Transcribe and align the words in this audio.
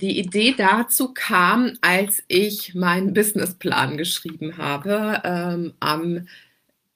Die 0.00 0.18
Idee 0.18 0.54
dazu 0.56 1.12
kam, 1.12 1.74
als 1.82 2.22
ich 2.28 2.74
meinen 2.74 3.12
Businessplan 3.12 3.98
geschrieben 3.98 4.56
habe 4.56 5.20
ähm, 5.24 5.74
am 5.80 6.26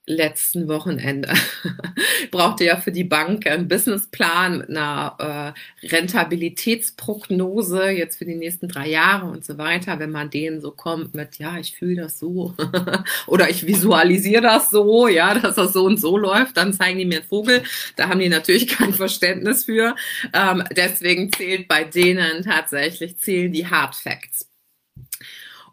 letzten 0.07 0.67
Wochenende. 0.67 1.33
Brauchte 2.31 2.65
ja 2.65 2.77
für 2.77 2.91
die 2.91 3.03
Bank 3.03 3.47
einen 3.47 3.67
Businessplan 3.67 4.59
mit 4.59 4.69
einer 4.69 5.53
äh, 5.83 5.87
Rentabilitätsprognose 5.87 7.89
jetzt 7.89 8.17
für 8.17 8.25
die 8.25 8.35
nächsten 8.35 8.67
drei 8.67 8.87
Jahre 8.87 9.25
und 9.25 9.43
so 9.43 9.57
weiter. 9.57 9.99
Wenn 9.99 10.11
man 10.11 10.29
denen 10.29 10.61
so 10.61 10.71
kommt 10.71 11.15
mit, 11.15 11.39
ja, 11.39 11.57
ich 11.57 11.75
fühle 11.75 12.03
das 12.03 12.19
so 12.19 12.53
oder 13.27 13.49
ich 13.49 13.65
visualisiere 13.65 14.41
das 14.41 14.69
so, 14.69 15.07
ja, 15.07 15.33
dass 15.33 15.55
das 15.55 15.73
so 15.73 15.85
und 15.85 15.99
so 15.99 16.17
läuft, 16.17 16.57
dann 16.57 16.73
zeigen 16.73 16.99
die 16.99 17.05
mir 17.05 17.19
einen 17.19 17.27
Vogel. 17.27 17.63
Da 17.95 18.09
haben 18.09 18.19
die 18.19 18.29
natürlich 18.29 18.67
kein 18.67 18.93
Verständnis 18.93 19.65
für. 19.65 19.95
Ähm, 20.33 20.63
deswegen 20.75 21.31
zählt 21.33 21.67
bei 21.67 21.83
denen 21.83 22.43
tatsächlich 22.43 23.17
zählen 23.17 23.51
die 23.51 23.67
Hard 23.67 23.95
Facts. 23.95 24.47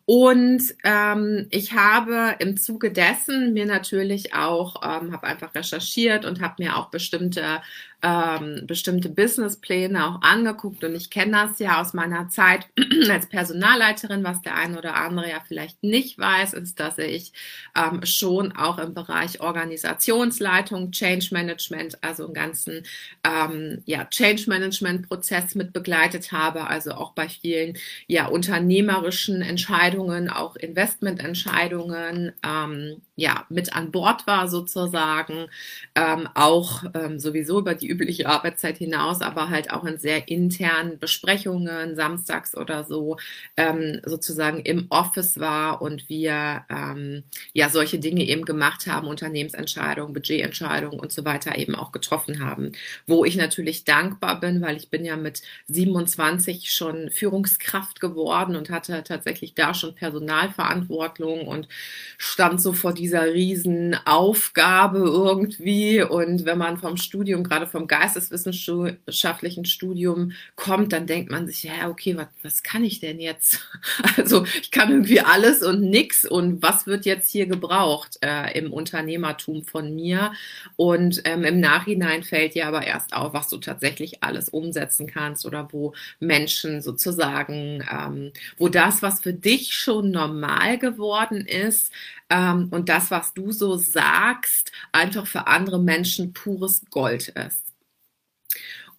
Und 0.04 0.62
ähm, 0.84 1.46
ich 1.50 1.74
habe 1.74 2.36
im 2.40 2.56
Zuge 2.56 2.90
dessen 2.90 3.52
mir 3.52 3.66
natürlich 3.66 4.34
auch, 4.34 4.82
ähm, 4.82 5.12
habe 5.12 5.26
einfach 5.26 5.54
recherchiert 5.54 6.24
und 6.24 6.40
habe 6.40 6.62
mir 6.62 6.76
auch 6.76 6.90
bestimmte 6.90 7.62
ähm, 8.02 8.62
bestimmte 8.66 9.08
Businesspläne 9.08 10.04
auch 10.06 10.22
angeguckt. 10.22 10.82
Und 10.82 10.94
ich 10.94 11.08
kenne 11.08 11.32
das 11.32 11.58
ja 11.60 11.80
aus 11.80 11.94
meiner 11.94 12.28
Zeit 12.28 12.68
als 13.08 13.28
Personalleiterin, 13.28 14.24
was 14.24 14.42
der 14.42 14.56
eine 14.56 14.76
oder 14.76 14.96
andere 14.96 15.30
ja 15.30 15.40
vielleicht 15.46 15.82
nicht 15.84 16.18
weiß, 16.18 16.54
ist, 16.54 16.80
dass 16.80 16.98
ich 16.98 17.32
ähm, 17.76 18.04
schon 18.04 18.52
auch 18.52 18.78
im 18.78 18.92
Bereich 18.92 19.40
Organisationsleitung, 19.40 20.90
Change 20.90 21.28
Management, 21.30 22.02
also 22.02 22.24
einen 22.24 22.34
ganzen 22.34 22.82
ähm, 23.24 23.82
ja, 23.86 24.04
Change 24.06 24.44
Management 24.48 25.08
Prozess 25.08 25.54
mit 25.54 25.72
begleitet 25.72 26.32
habe, 26.32 26.66
also 26.66 26.92
auch 26.92 27.12
bei 27.12 27.28
vielen 27.28 27.78
ja 28.08 28.26
unternehmerischen 28.26 29.42
Entscheidungen, 29.42 30.28
auch 30.28 30.56
Investmententscheidungen, 30.56 32.32
ähm, 32.44 33.02
ja 33.14 33.46
mit 33.48 33.76
an 33.76 33.92
Bord 33.92 34.26
war 34.26 34.48
sozusagen, 34.48 35.46
ähm, 35.94 36.28
auch 36.34 36.82
ähm, 36.94 37.20
sowieso 37.20 37.60
über 37.60 37.74
die 37.74 37.91
übliche 37.92 38.28
Arbeitszeit 38.28 38.78
hinaus, 38.78 39.20
aber 39.20 39.50
halt 39.50 39.70
auch 39.70 39.84
in 39.84 39.98
sehr 39.98 40.28
internen 40.28 40.98
Besprechungen, 40.98 41.94
samstags 41.94 42.56
oder 42.56 42.84
so, 42.84 43.18
ähm, 43.56 44.00
sozusagen 44.04 44.60
im 44.60 44.86
Office 44.88 45.38
war 45.38 45.82
und 45.82 46.08
wir 46.08 46.64
ähm, 46.70 47.24
ja 47.52 47.68
solche 47.68 47.98
Dinge 47.98 48.24
eben 48.24 48.44
gemacht 48.44 48.86
haben, 48.86 49.06
Unternehmensentscheidungen, 49.06 50.14
Budgetentscheidungen 50.14 50.98
und 50.98 51.12
so 51.12 51.24
weiter 51.24 51.56
eben 51.58 51.74
auch 51.74 51.92
getroffen 51.92 52.44
haben. 52.44 52.72
Wo 53.06 53.24
ich 53.24 53.36
natürlich 53.36 53.84
dankbar 53.84 54.40
bin, 54.40 54.62
weil 54.62 54.76
ich 54.76 54.90
bin 54.90 55.04
ja 55.04 55.16
mit 55.16 55.42
27 55.68 56.72
schon 56.72 57.10
Führungskraft 57.10 58.00
geworden 58.00 58.56
und 58.56 58.70
hatte 58.70 59.02
tatsächlich 59.04 59.54
da 59.54 59.74
schon 59.74 59.94
Personalverantwortung 59.94 61.46
und 61.46 61.68
stand 62.16 62.60
so 62.60 62.72
vor 62.72 62.94
dieser 62.94 63.32
riesen 63.32 63.96
Aufgabe 64.04 64.98
irgendwie 64.98 66.02
und 66.02 66.44
wenn 66.44 66.58
man 66.58 66.78
vom 66.78 66.96
Studium, 66.96 67.44
gerade 67.44 67.66
vom 67.66 67.81
geisteswissenschaftlichen 67.86 69.64
Studium 69.64 70.32
kommt, 70.56 70.92
dann 70.92 71.06
denkt 71.06 71.30
man 71.30 71.46
sich, 71.46 71.62
ja, 71.64 71.88
okay, 71.88 72.16
was, 72.16 72.28
was 72.42 72.62
kann 72.62 72.84
ich 72.84 73.00
denn 73.00 73.20
jetzt? 73.20 73.60
Also 74.16 74.44
ich 74.60 74.70
kann 74.70 74.90
irgendwie 74.90 75.20
alles 75.20 75.62
und 75.62 75.82
nix 75.82 76.24
und 76.24 76.62
was 76.62 76.86
wird 76.86 77.06
jetzt 77.06 77.30
hier 77.30 77.46
gebraucht 77.46 78.18
äh, 78.20 78.56
im 78.58 78.72
Unternehmertum 78.72 79.64
von 79.64 79.94
mir? 79.94 80.32
Und 80.76 81.22
ähm, 81.24 81.44
im 81.44 81.60
Nachhinein 81.60 82.22
fällt 82.22 82.54
dir 82.54 82.66
aber 82.66 82.86
erst 82.86 83.14
auf, 83.14 83.32
was 83.32 83.48
du 83.48 83.58
tatsächlich 83.58 84.22
alles 84.22 84.48
umsetzen 84.48 85.06
kannst 85.06 85.46
oder 85.46 85.68
wo 85.72 85.94
Menschen 86.20 86.82
sozusagen, 86.82 87.84
ähm, 87.90 88.32
wo 88.58 88.68
das, 88.68 89.02
was 89.02 89.20
für 89.20 89.32
dich 89.32 89.72
schon 89.74 90.10
normal 90.10 90.78
geworden 90.78 91.46
ist, 91.46 91.92
ähm, 92.32 92.68
und 92.70 92.88
das, 92.88 93.10
was 93.10 93.34
du 93.34 93.52
so 93.52 93.76
sagst, 93.76 94.72
einfach 94.90 95.26
für 95.26 95.46
andere 95.46 95.78
Menschen 95.78 96.32
pures 96.32 96.82
Gold 96.90 97.28
ist. 97.28 97.71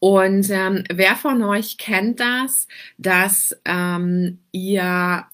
Und 0.04 0.50
ähm, 0.50 0.84
wer 0.92 1.16
von 1.16 1.42
euch 1.44 1.78
kennt 1.78 2.20
das, 2.20 2.68
dass 2.98 3.58
ähm, 3.64 4.40
ihr 4.52 5.26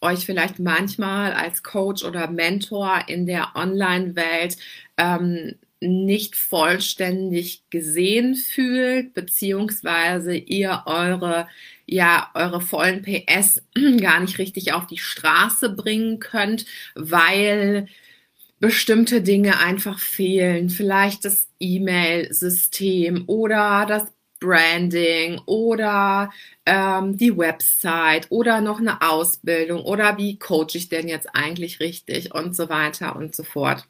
euch 0.00 0.26
vielleicht 0.26 0.58
manchmal 0.58 1.32
als 1.32 1.62
Coach 1.62 2.02
oder 2.02 2.28
Mentor 2.28 3.04
in 3.06 3.24
der 3.24 3.52
Online-Welt 3.54 4.56
ähm, 4.96 5.54
nicht 5.78 6.34
vollständig 6.34 7.62
gesehen 7.70 8.34
fühlt, 8.34 9.14
beziehungsweise 9.14 10.34
ihr 10.34 10.82
eure, 10.86 11.46
ja, 11.86 12.32
eure 12.34 12.60
vollen 12.60 13.02
PS 13.02 13.62
gar 14.00 14.18
nicht 14.18 14.38
richtig 14.38 14.72
auf 14.72 14.88
die 14.88 14.98
Straße 14.98 15.68
bringen 15.68 16.18
könnt, 16.18 16.66
weil 16.96 17.86
bestimmte 18.60 19.22
Dinge 19.22 19.58
einfach 19.58 19.98
fehlen. 19.98 20.70
Vielleicht 20.70 21.24
das 21.24 21.48
E-Mail-System 21.58 23.24
oder 23.26 23.86
das 23.88 24.04
Branding 24.38 25.40
oder 25.46 26.30
ähm, 26.64 27.16
die 27.16 27.36
Website 27.36 28.26
oder 28.30 28.60
noch 28.60 28.80
eine 28.80 29.02
Ausbildung 29.02 29.82
oder 29.82 30.16
wie 30.16 30.38
coach 30.38 30.74
ich 30.74 30.88
denn 30.88 31.08
jetzt 31.08 31.34
eigentlich 31.34 31.80
richtig 31.80 32.34
und 32.34 32.56
so 32.56 32.68
weiter 32.68 33.16
und 33.16 33.34
so 33.34 33.42
fort. 33.42 33.86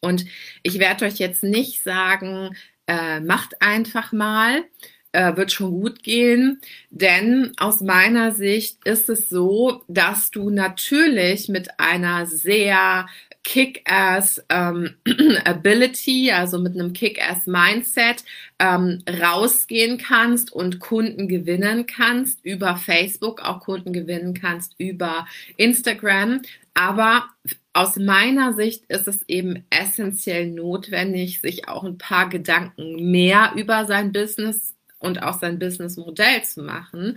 Und 0.00 0.26
ich 0.62 0.78
werde 0.78 1.06
euch 1.06 1.14
jetzt 1.14 1.42
nicht 1.42 1.82
sagen, 1.82 2.54
äh, 2.86 3.20
macht 3.20 3.60
einfach 3.62 4.12
mal, 4.12 4.64
äh, 5.12 5.36
wird 5.36 5.52
schon 5.52 5.70
gut 5.70 6.02
gehen, 6.02 6.60
denn 6.90 7.52
aus 7.56 7.80
meiner 7.80 8.32
Sicht 8.32 8.78
ist 8.84 9.08
es 9.08 9.30
so, 9.30 9.82
dass 9.88 10.30
du 10.30 10.50
natürlich 10.50 11.48
mit 11.48 11.80
einer 11.80 12.26
sehr 12.26 13.06
Kick-Ass 13.46 14.44
ähm, 14.48 14.96
Ability, 15.44 16.32
also 16.32 16.58
mit 16.58 16.74
einem 16.74 16.92
Kick-Ass 16.92 17.46
Mindset 17.46 18.24
ähm, 18.58 19.02
rausgehen 19.08 19.98
kannst 19.98 20.52
und 20.52 20.80
Kunden 20.80 21.28
gewinnen 21.28 21.86
kannst 21.86 22.44
über 22.44 22.76
Facebook, 22.76 23.40
auch 23.40 23.60
Kunden 23.60 23.92
gewinnen 23.92 24.34
kannst 24.34 24.74
über 24.78 25.28
Instagram. 25.56 26.42
Aber 26.74 27.26
aus 27.72 27.94
meiner 27.94 28.52
Sicht 28.52 28.84
ist 28.86 29.06
es 29.06 29.22
eben 29.28 29.64
essentiell 29.70 30.50
notwendig, 30.50 31.40
sich 31.40 31.68
auch 31.68 31.84
ein 31.84 31.98
paar 31.98 32.28
Gedanken 32.28 33.12
mehr 33.12 33.52
über 33.54 33.84
sein 33.84 34.10
Business 34.10 34.74
und 34.98 35.22
auch 35.22 35.38
sein 35.38 35.60
Businessmodell 35.60 36.42
zu 36.42 36.64
machen, 36.64 37.16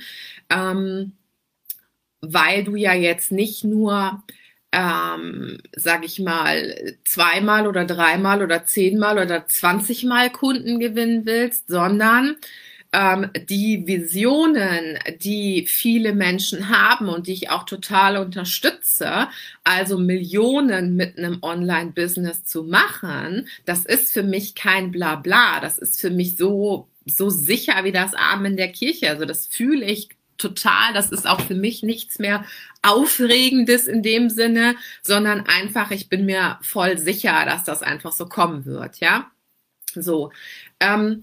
ähm, 0.51 1.13
weil 2.21 2.63
du 2.63 2.75
ja 2.75 2.93
jetzt 2.93 3.31
nicht 3.31 3.63
nur 3.63 4.21
ähm, 4.71 5.59
sag 5.75 6.05
ich 6.05 6.19
mal, 6.19 6.95
zweimal 7.05 7.67
oder 7.67 7.85
dreimal 7.85 8.43
oder 8.43 8.65
zehnmal 8.65 9.17
oder 9.19 9.47
zwanzigmal 9.47 10.29
Kunden 10.31 10.79
gewinnen 10.79 11.25
willst, 11.25 11.67
sondern 11.69 12.37
ähm, 12.91 13.29
die 13.49 13.85
Visionen, 13.87 14.97
die 15.21 15.65
viele 15.67 16.13
Menschen 16.13 16.69
haben 16.69 17.09
und 17.09 17.27
die 17.27 17.33
ich 17.33 17.49
auch 17.49 17.63
total 17.65 18.17
unterstütze, 18.17 19.27
also 19.63 19.97
Millionen 19.99 20.95
mit 20.95 21.17
einem 21.17 21.39
Online-Business 21.41 22.45
zu 22.45 22.63
machen, 22.63 23.47
das 23.65 23.85
ist 23.85 24.13
für 24.13 24.23
mich 24.23 24.55
kein 24.55 24.91
Blabla. 24.91 25.59
Das 25.61 25.77
ist 25.77 25.99
für 26.01 26.09
mich 26.09 26.37
so 26.37 26.87
so 27.05 27.29
sicher 27.29 27.83
wie 27.83 27.91
das 27.91 28.13
Arm 28.13 28.45
in 28.45 28.57
der 28.57 28.71
Kirche. 28.71 29.09
Also 29.09 29.25
das 29.25 29.47
fühle 29.47 29.85
ich 29.85 30.09
total. 30.39 30.93
Das 30.93 31.11
ist 31.11 31.27
auch 31.27 31.41
für 31.41 31.55
mich 31.55 31.83
nichts 31.83 32.17
mehr 32.17 32.43
Aufregendes 32.81 33.87
in 33.87 34.01
dem 34.01 34.29
Sinne, 34.29 34.75
sondern 35.03 35.45
einfach, 35.45 35.91
ich 35.91 36.09
bin 36.09 36.25
mir 36.25 36.57
voll 36.61 36.97
sicher, 36.97 37.45
dass 37.45 37.63
das 37.63 37.83
einfach 37.83 38.11
so 38.11 38.25
kommen 38.27 38.65
wird, 38.65 38.99
ja. 38.99 39.29
So. 39.93 40.31
Ähm, 40.79 41.21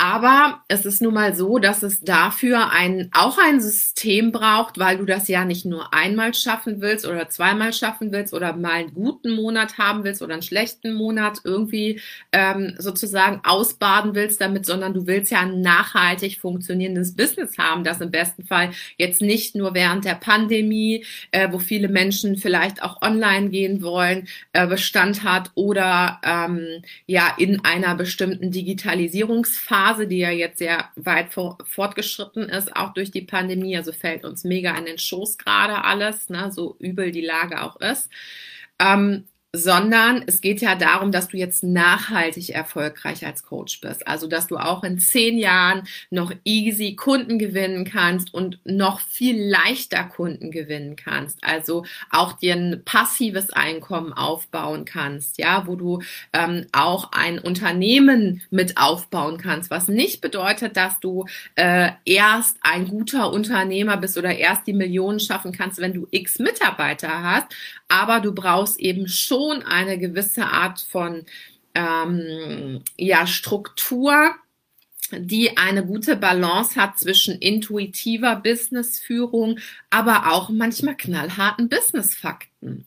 aber 0.00 0.62
es 0.68 0.86
ist 0.86 1.02
nun 1.02 1.12
mal 1.12 1.34
so, 1.34 1.58
dass 1.58 1.82
es 1.82 2.00
dafür 2.00 2.72
ein, 2.72 3.10
auch 3.12 3.36
ein 3.36 3.60
System 3.60 4.32
braucht, 4.32 4.78
weil 4.78 4.96
du 4.96 5.04
das 5.04 5.28
ja 5.28 5.44
nicht 5.44 5.66
nur 5.66 5.92
einmal 5.92 6.32
schaffen 6.32 6.80
willst 6.80 7.06
oder 7.06 7.28
zweimal 7.28 7.74
schaffen 7.74 8.10
willst 8.10 8.32
oder 8.32 8.56
mal 8.56 8.72
einen 8.72 8.94
guten 8.94 9.32
Monat 9.32 9.76
haben 9.76 10.02
willst 10.02 10.22
oder 10.22 10.32
einen 10.32 10.42
schlechten 10.42 10.94
Monat 10.94 11.40
irgendwie 11.44 12.00
ähm, 12.32 12.76
sozusagen 12.78 13.42
ausbaden 13.44 14.14
willst 14.14 14.40
damit, 14.40 14.64
sondern 14.64 14.94
du 14.94 15.06
willst 15.06 15.32
ja 15.32 15.40
ein 15.40 15.60
nachhaltig 15.60 16.38
funktionierendes 16.38 17.14
Business 17.14 17.58
haben, 17.58 17.84
das 17.84 18.00
im 18.00 18.10
besten 18.10 18.46
Fall 18.46 18.70
jetzt 18.96 19.20
nicht 19.20 19.54
nur 19.54 19.74
während 19.74 20.06
der 20.06 20.14
Pandemie, 20.14 21.04
äh, 21.30 21.52
wo 21.52 21.58
viele 21.58 21.88
Menschen 21.88 22.38
vielleicht 22.38 22.82
auch 22.82 23.02
online 23.02 23.50
gehen 23.50 23.82
wollen, 23.82 24.28
äh, 24.54 24.66
Bestand 24.66 25.24
hat 25.24 25.50
oder 25.56 26.22
ähm, 26.24 26.82
ja 27.04 27.34
in 27.36 27.62
einer 27.66 27.94
bestimmten 27.94 28.50
Digitalisierungsphase 28.50 29.89
Phase, 29.90 30.06
die 30.06 30.18
ja 30.18 30.30
jetzt 30.30 30.58
sehr 30.58 30.88
weit 30.96 31.32
vor, 31.32 31.58
fortgeschritten 31.64 32.48
ist, 32.48 32.74
auch 32.76 32.92
durch 32.92 33.10
die 33.10 33.22
Pandemie. 33.22 33.76
Also 33.76 33.92
fällt 33.92 34.24
uns 34.24 34.44
mega 34.44 34.76
in 34.76 34.84
den 34.84 34.98
Schoß 34.98 35.38
gerade 35.38 35.84
alles, 35.84 36.28
ne, 36.28 36.52
so 36.52 36.76
übel 36.78 37.10
die 37.10 37.20
Lage 37.20 37.62
auch 37.62 37.76
ist. 37.76 38.08
Ähm, 38.78 39.24
sondern 39.52 40.22
es 40.26 40.40
geht 40.40 40.60
ja 40.60 40.76
darum, 40.76 41.10
dass 41.10 41.28
du 41.28 41.36
jetzt 41.36 41.64
nachhaltig 41.64 42.50
erfolgreich 42.50 43.26
als 43.26 43.42
Coach 43.42 43.80
bist. 43.80 44.06
Also, 44.06 44.28
dass 44.28 44.46
du 44.46 44.58
auch 44.58 44.84
in 44.84 45.00
zehn 45.00 45.38
Jahren 45.38 45.82
noch 46.10 46.32
easy 46.44 46.94
Kunden 46.94 47.38
gewinnen 47.38 47.84
kannst 47.84 48.32
und 48.32 48.60
noch 48.64 49.00
viel 49.00 49.42
leichter 49.42 50.04
Kunden 50.04 50.52
gewinnen 50.52 50.94
kannst. 50.94 51.42
Also 51.42 51.84
auch 52.10 52.34
dir 52.34 52.54
ein 52.54 52.82
passives 52.84 53.50
Einkommen 53.50 54.12
aufbauen 54.12 54.84
kannst, 54.84 55.38
ja, 55.38 55.66
wo 55.66 55.74
du 55.74 56.00
ähm, 56.32 56.66
auch 56.72 57.10
ein 57.12 57.40
Unternehmen 57.40 58.42
mit 58.50 58.76
aufbauen 58.76 59.38
kannst, 59.38 59.70
was 59.70 59.88
nicht 59.88 60.20
bedeutet, 60.20 60.76
dass 60.76 61.00
du 61.00 61.26
äh, 61.56 61.90
erst 62.04 62.58
ein 62.62 62.86
guter 62.86 63.32
Unternehmer 63.32 63.96
bist 63.96 64.16
oder 64.16 64.36
erst 64.36 64.66
die 64.68 64.72
Millionen 64.72 65.18
schaffen 65.18 65.50
kannst, 65.50 65.80
wenn 65.80 65.92
du 65.92 66.06
x 66.10 66.38
Mitarbeiter 66.38 67.22
hast, 67.22 67.48
aber 67.90 68.20
du 68.20 68.32
brauchst 68.32 68.78
eben 68.78 69.08
schon 69.08 69.62
eine 69.62 69.98
gewisse 69.98 70.46
Art 70.46 70.80
von 70.80 71.26
ähm, 71.74 72.82
ja, 72.96 73.26
Struktur, 73.26 74.34
die 75.12 75.56
eine 75.56 75.84
gute 75.84 76.16
Balance 76.16 76.80
hat 76.80 76.98
zwischen 76.98 77.38
intuitiver 77.38 78.36
Businessführung, 78.36 79.58
aber 79.90 80.32
auch 80.32 80.50
manchmal 80.50 80.96
knallharten 80.96 81.68
Businessfakten. 81.68 82.86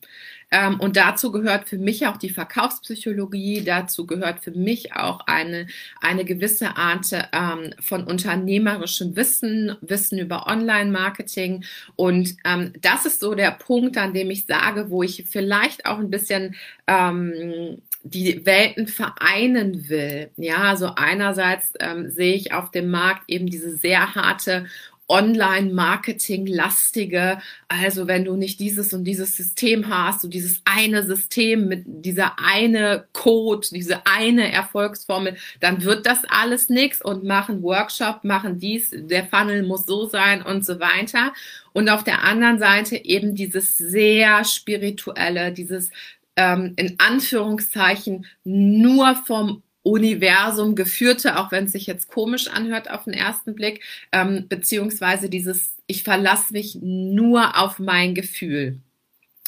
Ähm, 0.54 0.78
und 0.78 0.96
dazu 0.96 1.32
gehört 1.32 1.68
für 1.68 1.78
mich 1.78 2.06
auch 2.06 2.16
die 2.16 2.30
Verkaufspsychologie, 2.30 3.64
dazu 3.64 4.06
gehört 4.06 4.38
für 4.38 4.52
mich 4.52 4.94
auch 4.94 5.26
eine, 5.26 5.66
eine 6.00 6.24
gewisse 6.24 6.76
Art 6.76 7.06
ähm, 7.32 7.74
von 7.80 8.04
unternehmerischem 8.04 9.16
Wissen, 9.16 9.76
Wissen 9.80 10.16
über 10.16 10.46
Online-Marketing. 10.46 11.64
Und 11.96 12.36
ähm, 12.44 12.72
das 12.80 13.04
ist 13.04 13.18
so 13.18 13.34
der 13.34 13.50
Punkt, 13.50 13.98
an 13.98 14.14
dem 14.14 14.30
ich 14.30 14.46
sage, 14.46 14.90
wo 14.90 15.02
ich 15.02 15.24
vielleicht 15.28 15.86
auch 15.86 15.98
ein 15.98 16.10
bisschen 16.10 16.54
ähm, 16.86 17.82
die 18.04 18.46
Welten 18.46 18.86
vereinen 18.86 19.88
will. 19.88 20.30
Ja, 20.36 20.58
also 20.58 20.92
einerseits 20.94 21.72
ähm, 21.80 22.10
sehe 22.10 22.34
ich 22.34 22.52
auf 22.52 22.70
dem 22.70 22.92
Markt 22.92 23.22
eben 23.26 23.46
diese 23.46 23.76
sehr 23.76 24.14
harte 24.14 24.66
Online-Marketing-lastige. 25.08 27.40
Also 27.68 28.06
wenn 28.06 28.24
du 28.24 28.36
nicht 28.36 28.60
dieses 28.60 28.94
und 28.94 29.04
dieses 29.04 29.36
System 29.36 29.88
hast, 29.88 30.22
so 30.22 30.28
dieses 30.28 30.62
eine 30.64 31.04
System 31.04 31.68
mit 31.68 31.84
dieser 31.86 32.38
eine 32.38 33.06
Code, 33.12 33.66
diese 33.70 34.06
eine 34.06 34.50
Erfolgsformel, 34.52 35.36
dann 35.60 35.84
wird 35.84 36.06
das 36.06 36.20
alles 36.28 36.68
nichts 36.68 37.02
und 37.02 37.24
machen 37.24 37.62
Workshop, 37.62 38.24
machen 38.24 38.58
dies, 38.58 38.90
der 38.92 39.26
Funnel 39.26 39.62
muss 39.64 39.86
so 39.86 40.06
sein 40.06 40.42
und 40.42 40.64
so 40.64 40.80
weiter. 40.80 41.32
Und 41.72 41.88
auf 41.88 42.04
der 42.04 42.22
anderen 42.22 42.58
Seite 42.58 43.04
eben 43.04 43.34
dieses 43.34 43.76
sehr 43.76 44.44
spirituelle, 44.44 45.52
dieses 45.52 45.90
ähm, 46.36 46.72
in 46.76 46.96
Anführungszeichen 46.98 48.26
nur 48.44 49.16
vom 49.26 49.62
Universum 49.84 50.74
geführte, 50.74 51.38
auch 51.38 51.52
wenn 51.52 51.66
es 51.66 51.72
sich 51.72 51.86
jetzt 51.86 52.08
komisch 52.08 52.48
anhört 52.48 52.90
auf 52.90 53.04
den 53.04 53.12
ersten 53.12 53.54
Blick, 53.54 53.82
ähm, 54.12 54.46
beziehungsweise 54.48 55.28
dieses, 55.28 55.74
ich 55.86 56.02
verlasse 56.02 56.52
mich 56.54 56.78
nur 56.80 57.56
auf 57.58 57.78
mein 57.78 58.14
Gefühl. 58.14 58.80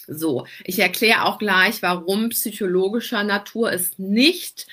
So, 0.07 0.47
ich 0.63 0.79
erkläre 0.79 1.25
auch 1.25 1.39
gleich, 1.39 1.83
warum 1.83 2.29
psychologischer 2.29 3.25
Natur 3.25 3.73
es 3.73 3.99
nicht 3.99 4.67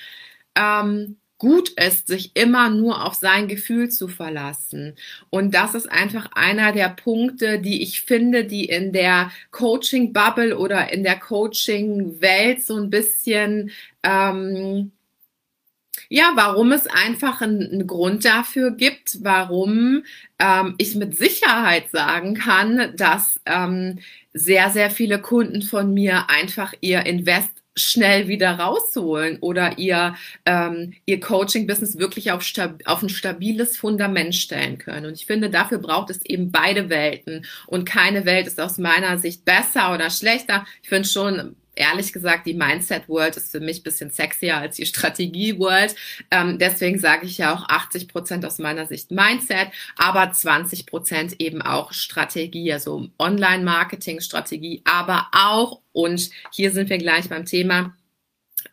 ähm, 0.54 1.16
gut 1.38 1.70
ist, 1.70 2.06
sich 2.06 2.36
immer 2.36 2.70
nur 2.70 3.04
auf 3.04 3.14
sein 3.14 3.48
Gefühl 3.48 3.88
zu 3.90 4.06
verlassen. 4.08 4.94
Und 5.30 5.54
das 5.54 5.74
ist 5.74 5.90
einfach 5.90 6.30
einer 6.34 6.72
der 6.72 6.90
Punkte, 6.90 7.58
die 7.58 7.82
ich 7.82 8.02
finde, 8.02 8.44
die 8.44 8.66
in 8.66 8.92
der 8.92 9.30
Coaching-Bubble 9.50 10.56
oder 10.56 10.92
in 10.92 11.02
der 11.02 11.18
Coaching-Welt 11.18 12.62
so 12.64 12.76
ein 12.76 12.90
bisschen 12.90 13.70
ähm, 14.02 14.92
ja, 16.08 16.32
warum 16.34 16.72
es 16.72 16.86
einfach 16.86 17.40
einen, 17.40 17.86
Grund 17.86 18.24
dafür 18.24 18.70
gibt, 18.70 19.18
warum 19.22 20.04
ähm, 20.38 20.74
ich 20.78 20.94
mit 20.94 21.16
Sicherheit 21.16 21.90
sagen 21.90 22.34
kann, 22.34 22.92
dass 22.96 23.40
ähm, 23.46 23.98
sehr, 24.32 24.70
sehr 24.70 24.90
viele 24.90 25.20
Kunden 25.20 25.62
von 25.62 25.92
mir 25.92 26.28
einfach 26.28 26.72
ihr 26.80 27.06
Invest 27.06 27.50
schnell 27.76 28.28
wieder 28.28 28.52
rausholen 28.58 29.38
oder 29.40 29.78
ihr, 29.78 30.14
ähm, 30.46 30.94
ihr 31.06 31.20
Coaching-Business 31.20 31.98
wirklich 31.98 32.30
auf, 32.30 32.44
auf 32.84 33.02
ein 33.02 33.08
stabiles 33.08 33.76
Fundament 33.76 34.34
stellen 34.34 34.78
können. 34.78 35.06
Und 35.06 35.14
ich 35.14 35.26
finde, 35.26 35.50
dafür 35.50 35.78
braucht 35.78 36.10
es 36.10 36.24
eben 36.24 36.52
beide 36.52 36.88
Welten. 36.88 37.44
Und 37.66 37.84
keine 37.84 38.24
Welt 38.26 38.46
ist 38.46 38.60
aus 38.60 38.78
meiner 38.78 39.18
Sicht 39.18 39.44
besser 39.44 39.92
oder 39.92 40.10
schlechter. 40.10 40.64
Ich 40.82 40.88
finde 40.88 41.08
schon, 41.08 41.56
ehrlich 41.76 42.12
gesagt, 42.12 42.46
die 42.46 42.54
Mindset 42.54 43.08
World 43.08 43.36
ist 43.36 43.50
für 43.50 43.60
mich 43.60 43.82
bisschen 43.82 44.10
sexier 44.10 44.58
als 44.58 44.76
die 44.76 44.86
Strategie 44.86 45.58
World. 45.58 45.94
Ähm, 46.30 46.58
deswegen 46.58 46.98
sage 46.98 47.26
ich 47.26 47.38
ja 47.38 47.54
auch 47.54 47.68
80 47.68 48.08
Prozent 48.08 48.44
aus 48.44 48.58
meiner 48.58 48.86
Sicht 48.86 49.10
Mindset, 49.10 49.68
aber 49.96 50.32
20 50.32 50.86
Prozent 50.86 51.40
eben 51.40 51.62
auch 51.62 51.92
Strategie, 51.92 52.72
also 52.72 53.08
Online-Marketing, 53.18 54.20
Strategie, 54.20 54.82
aber 54.84 55.28
auch, 55.32 55.80
und 55.92 56.30
hier 56.52 56.72
sind 56.72 56.90
wir 56.90 56.98
gleich 56.98 57.28
beim 57.28 57.46
Thema, 57.46 57.94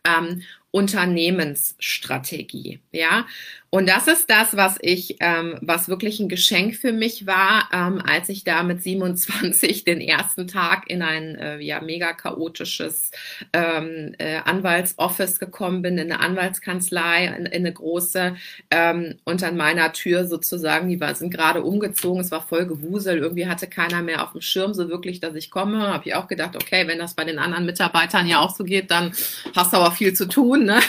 ähm, 0.04 0.42
Unternehmensstrategie. 0.72 2.80
Ja, 2.92 3.26
und 3.74 3.88
das 3.88 4.06
ist 4.06 4.28
das, 4.28 4.54
was 4.54 4.76
ich, 4.82 5.16
ähm, 5.20 5.56
was 5.62 5.88
wirklich 5.88 6.20
ein 6.20 6.28
Geschenk 6.28 6.76
für 6.76 6.92
mich 6.92 7.26
war, 7.26 7.70
ähm, 7.72 8.02
als 8.04 8.28
ich 8.28 8.44
da 8.44 8.62
mit 8.64 8.82
27 8.82 9.84
den 9.86 10.02
ersten 10.02 10.46
Tag 10.46 10.90
in 10.90 11.00
ein 11.00 11.36
äh, 11.36 11.58
ja 11.58 11.80
mega 11.80 12.12
chaotisches 12.12 13.12
ähm, 13.54 14.14
äh, 14.18 14.40
Anwaltsoffice 14.44 15.38
gekommen 15.38 15.80
bin, 15.80 15.96
in 15.96 16.12
eine 16.12 16.20
Anwaltskanzlei, 16.20 17.28
in, 17.28 17.46
in 17.46 17.62
eine 17.62 17.72
große 17.72 18.36
ähm, 18.70 19.14
und 19.24 19.42
an 19.42 19.56
meiner 19.56 19.94
Tür 19.94 20.26
sozusagen, 20.26 20.90
die 20.90 21.00
war, 21.00 21.14
sind 21.14 21.32
gerade 21.32 21.62
umgezogen, 21.62 22.20
es 22.20 22.30
war 22.30 22.42
voll 22.42 22.66
gewusel, 22.66 23.16
irgendwie 23.16 23.46
hatte 23.46 23.68
keiner 23.68 24.02
mehr 24.02 24.22
auf 24.22 24.32
dem 24.32 24.42
Schirm 24.42 24.74
so 24.74 24.90
wirklich, 24.90 25.20
dass 25.20 25.34
ich 25.34 25.50
komme. 25.50 25.78
Habe 25.78 26.06
ich 26.06 26.14
auch 26.14 26.28
gedacht, 26.28 26.56
okay, 26.56 26.86
wenn 26.88 26.98
das 26.98 27.14
bei 27.14 27.24
den 27.24 27.38
anderen 27.38 27.64
Mitarbeitern 27.64 28.26
ja 28.26 28.40
auch 28.40 28.54
so 28.54 28.64
geht, 28.64 28.90
dann 28.90 29.14
hast 29.56 29.72
du 29.72 29.78
aber 29.78 29.92
viel 29.92 30.12
zu 30.12 30.28
tun. 30.28 30.64
Ne? 30.64 30.80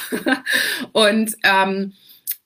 und 0.91 1.37
ähm, 1.43 1.93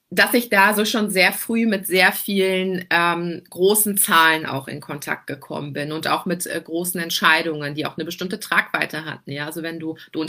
dass 0.09 0.33
ich 0.33 0.49
da 0.49 0.73
so 0.73 0.85
schon 0.85 1.09
sehr 1.09 1.33
früh 1.33 1.65
mit 1.65 1.85
sehr 1.85 2.13
vielen 2.13 2.85
ähm, 2.89 3.43
großen 3.49 3.97
Zahlen 3.97 4.45
auch 4.45 4.67
in 4.69 4.79
Kontakt 4.79 5.27
gekommen 5.27 5.73
bin 5.73 5.91
und 5.91 6.07
auch 6.07 6.25
mit 6.25 6.45
äh, 6.45 6.61
großen 6.63 6.99
Entscheidungen, 7.01 7.75
die 7.75 7.85
auch 7.85 7.97
eine 7.97 8.05
bestimmte 8.05 8.39
Tragweite 8.39 9.03
hatten. 9.05 9.31
Ja, 9.31 9.45
also 9.45 9.63
wenn 9.63 9.79
du 9.79 9.97
du, 10.13 10.23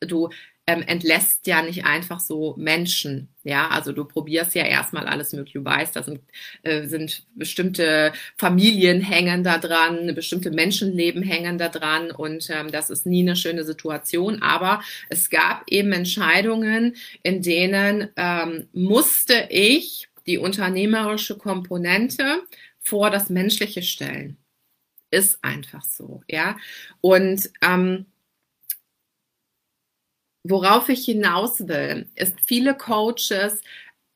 du 0.00 0.30
ähm, 0.70 0.82
entlässt 0.86 1.48
ja 1.48 1.62
nicht 1.62 1.84
einfach 1.84 2.20
so 2.20 2.54
Menschen. 2.56 3.34
Ja, 3.42 3.68
also 3.68 3.92
du 3.92 4.04
probierst 4.04 4.54
ja 4.54 4.64
erstmal 4.64 5.06
alles 5.06 5.32
mögliche. 5.32 5.58
Du 5.58 5.64
weißt, 5.64 5.96
da 5.96 6.04
sind, 6.04 6.20
äh, 6.62 6.86
sind 6.86 7.24
bestimmte 7.34 8.12
Familien 8.36 9.00
hängen 9.00 9.42
da 9.42 9.58
dran, 9.58 10.14
bestimmte 10.14 10.52
Menschenleben 10.52 11.24
hängen 11.24 11.58
da 11.58 11.68
dran 11.68 12.12
und 12.12 12.48
ähm, 12.50 12.70
das 12.70 12.88
ist 12.90 13.04
nie 13.04 13.22
eine 13.22 13.34
schöne 13.34 13.64
Situation. 13.64 14.42
Aber 14.42 14.80
es 15.08 15.28
gab 15.28 15.64
eben 15.66 15.92
Entscheidungen, 15.92 16.94
in 17.24 17.42
denen 17.42 18.08
ähm, 18.16 18.68
musste 18.72 19.48
ich 19.50 20.08
die 20.26 20.38
unternehmerische 20.38 21.36
Komponente 21.36 22.42
vor 22.78 23.10
das 23.10 23.28
Menschliche 23.28 23.82
stellen. 23.82 24.36
Ist 25.10 25.42
einfach 25.42 25.82
so, 25.82 26.22
ja. 26.28 26.56
Und 27.00 27.50
ähm, 27.60 28.06
worauf 30.42 30.88
ich 30.88 31.04
hinaus 31.04 31.66
will, 31.68 32.08
ist, 32.14 32.36
viele 32.44 32.76
Coaches 32.76 33.60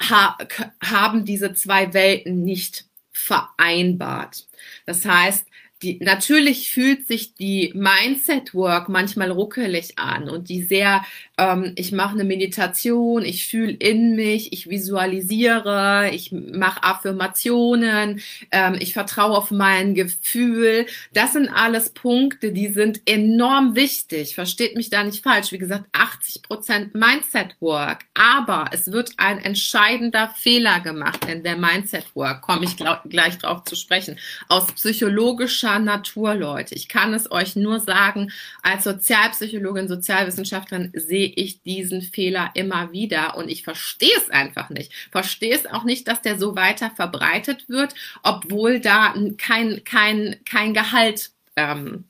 ha 0.02 0.37
haben 0.83 1.25
diese 1.25 1.54
zwei 1.54 1.95
Welten 1.95 2.43
nicht 2.43 2.87
vereinbart. 3.12 4.47
Das 4.87 5.04
heißt, 5.04 5.47
die, 5.84 5.98
natürlich 6.02 6.72
fühlt 6.72 7.06
sich 7.06 7.34
die 7.34 7.72
Mindset 7.74 8.54
Work 8.54 8.88
manchmal 8.88 9.30
ruckelig 9.30 9.98
an 9.98 10.30
und 10.30 10.48
die 10.48 10.62
sehr, 10.62 11.04
ähm, 11.36 11.72
ich 11.76 11.92
mache 11.92 12.14
eine 12.14 12.24
Meditation, 12.24 13.22
ich 13.22 13.46
fühle 13.46 13.72
in 13.72 14.16
mich, 14.16 14.52
ich 14.54 14.70
visualisiere, 14.70 16.10
ich 16.12 16.32
mache 16.32 16.82
Affirmationen, 16.82 18.22
ähm, 18.50 18.76
ich 18.80 18.94
vertraue 18.94 19.36
auf 19.36 19.50
mein 19.50 19.94
Gefühl. 19.94 20.86
Das 21.12 21.34
sind 21.34 21.50
alles 21.50 21.90
Punkte, 21.90 22.52
die 22.52 22.68
sind 22.68 23.02
enorm 23.04 23.76
wichtig. 23.76 24.34
Versteht 24.34 24.76
mich 24.76 24.88
da 24.88 25.04
nicht 25.04 25.22
falsch. 25.22 25.52
Wie 25.52 25.58
gesagt, 25.58 25.84
80 25.92 26.42
Prozent 26.42 26.94
Mindset 26.94 27.56
Work. 27.60 28.06
Aber 28.14 28.66
es 28.72 28.90
wird 28.90 29.12
ein 29.18 29.38
entscheidender 29.38 30.32
Fehler 30.34 30.80
gemacht 30.80 31.26
in 31.26 31.42
der 31.42 31.56
Mindset 31.56 32.06
Work. 32.14 32.40
Komme 32.40 32.64
ich 32.64 32.76
gleich 32.76 33.36
drauf 33.38 33.64
zu 33.64 33.76
sprechen. 33.76 34.18
Aus 34.48 34.72
psychologischer 34.72 35.74
Natur, 35.78 36.35
Leute. 36.35 36.75
Ich 36.75 36.88
kann 36.88 37.14
es 37.14 37.31
euch 37.31 37.57
nur 37.57 37.81
sagen, 37.81 38.31
als 38.62 38.85
Sozialpsychologin, 38.85 39.88
Sozialwissenschaftlerin 39.88 40.93
sehe 40.95 41.28
ich 41.28 41.62
diesen 41.62 42.02
Fehler 42.02 42.50
immer 42.54 42.93
wieder 42.93 43.37
und 43.37 43.49
ich 43.49 43.64
verstehe 43.64 44.16
es 44.16 44.31
einfach 44.31 44.71
nicht. 44.71 44.93
Verstehe 45.11 45.54
es 45.54 45.66
auch 45.66 45.85
nicht, 45.85 46.09
dass 46.09 46.23
der 46.23 46.38
so 46.38 46.57
weiter 46.57 46.90
verbreitet 46.90 47.69
wird, 47.69 47.95
obwohl 48.23 48.81
da 48.81 49.14
kein, 49.38 49.83
kein, 49.85 50.37
kein 50.45 50.75
Gehalt 50.75 51.31
ähm, 51.57 52.04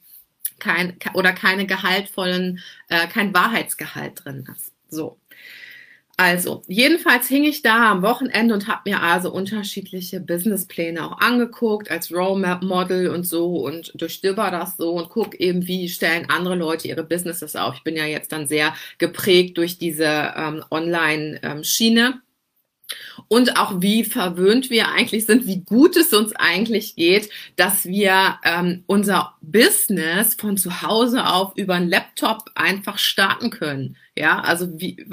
kein 0.58 0.96
oder 1.12 1.32
keine 1.32 1.66
gehaltvollen, 1.66 2.60
äh, 2.88 3.06
kein 3.08 3.34
Wahrheitsgehalt 3.34 4.24
drin 4.24 4.48
ist. 4.54 4.72
So. 4.88 5.18
Also, 6.16 6.62
jedenfalls 6.68 7.26
hing 7.26 7.42
ich 7.42 7.62
da 7.62 7.90
am 7.90 8.02
Wochenende 8.02 8.54
und 8.54 8.68
habe 8.68 8.88
mir 8.88 9.02
also 9.02 9.32
unterschiedliche 9.32 10.20
Businesspläne 10.20 11.04
auch 11.04 11.18
angeguckt 11.18 11.90
als 11.90 12.12
Role 12.12 12.60
Model 12.62 13.08
und 13.08 13.26
so 13.26 13.56
und 13.64 13.90
durchstöber 14.00 14.52
das 14.52 14.76
so 14.76 14.92
und 14.92 15.08
guck 15.08 15.34
eben, 15.34 15.66
wie 15.66 15.88
stellen 15.88 16.30
andere 16.30 16.54
Leute 16.54 16.86
ihre 16.86 17.02
Businesses 17.02 17.56
auf. 17.56 17.74
Ich 17.74 17.82
bin 17.82 17.96
ja 17.96 18.04
jetzt 18.04 18.30
dann 18.30 18.46
sehr 18.46 18.74
geprägt 18.98 19.58
durch 19.58 19.76
diese 19.78 20.32
ähm, 20.36 20.64
Online-Schiene. 20.70 22.20
Und 23.28 23.56
auch 23.56 23.80
wie 23.80 24.04
verwöhnt 24.04 24.70
wir 24.70 24.88
eigentlich 24.88 25.26
sind, 25.26 25.46
wie 25.46 25.60
gut 25.60 25.96
es 25.96 26.12
uns 26.12 26.34
eigentlich 26.36 26.96
geht, 26.96 27.30
dass 27.56 27.86
wir 27.86 28.38
ähm, 28.44 28.84
unser 28.86 29.34
Business 29.40 30.34
von 30.34 30.56
zu 30.56 30.82
Hause 30.82 31.26
auf 31.26 31.56
über 31.56 31.74
einen 31.74 31.88
Laptop 31.88 32.50
einfach 32.54 32.98
starten 32.98 33.50
können. 33.50 33.96
Ja, 34.16 34.40
also 34.40 34.78
wie, 34.78 35.06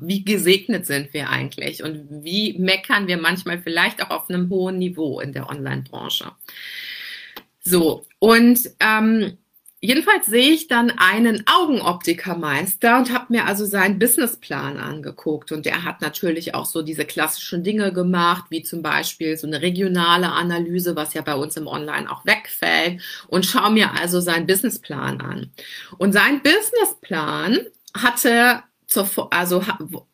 wie 0.00 0.24
gesegnet 0.24 0.86
sind 0.86 1.12
wir 1.12 1.30
eigentlich 1.30 1.82
und 1.82 2.06
wie 2.08 2.56
meckern 2.58 3.08
wir 3.08 3.16
manchmal 3.16 3.60
vielleicht 3.60 4.02
auch 4.02 4.10
auf 4.10 4.30
einem 4.30 4.48
hohen 4.48 4.78
Niveau 4.78 5.18
in 5.18 5.32
der 5.32 5.48
Online-Branche. 5.48 6.30
So, 7.62 8.06
und 8.18 8.60
ähm, 8.78 9.38
Jedenfalls 9.84 10.24
sehe 10.24 10.52
ich 10.52 10.66
dann 10.66 10.90
einen 10.92 11.44
Augenoptikermeister 11.46 12.96
und 12.96 13.12
habe 13.12 13.26
mir 13.28 13.44
also 13.44 13.66
seinen 13.66 13.98
Businessplan 13.98 14.78
angeguckt. 14.78 15.52
Und 15.52 15.66
der 15.66 15.84
hat 15.84 16.00
natürlich 16.00 16.54
auch 16.54 16.64
so 16.64 16.80
diese 16.80 17.04
klassischen 17.04 17.62
Dinge 17.62 17.92
gemacht, 17.92 18.46
wie 18.48 18.62
zum 18.62 18.80
Beispiel 18.80 19.36
so 19.36 19.46
eine 19.46 19.60
regionale 19.60 20.32
Analyse, 20.32 20.96
was 20.96 21.12
ja 21.12 21.20
bei 21.20 21.34
uns 21.34 21.58
im 21.58 21.66
Online 21.66 22.10
auch 22.10 22.24
wegfällt. 22.24 23.02
Und 23.28 23.44
schaue 23.44 23.72
mir 23.72 23.92
also 23.92 24.20
seinen 24.20 24.46
Businessplan 24.46 25.20
an. 25.20 25.50
Und 25.98 26.14
sein 26.14 26.40
Businessplan 26.42 27.66
hatte 27.94 28.62
zur, 28.86 29.06
also 29.34 29.62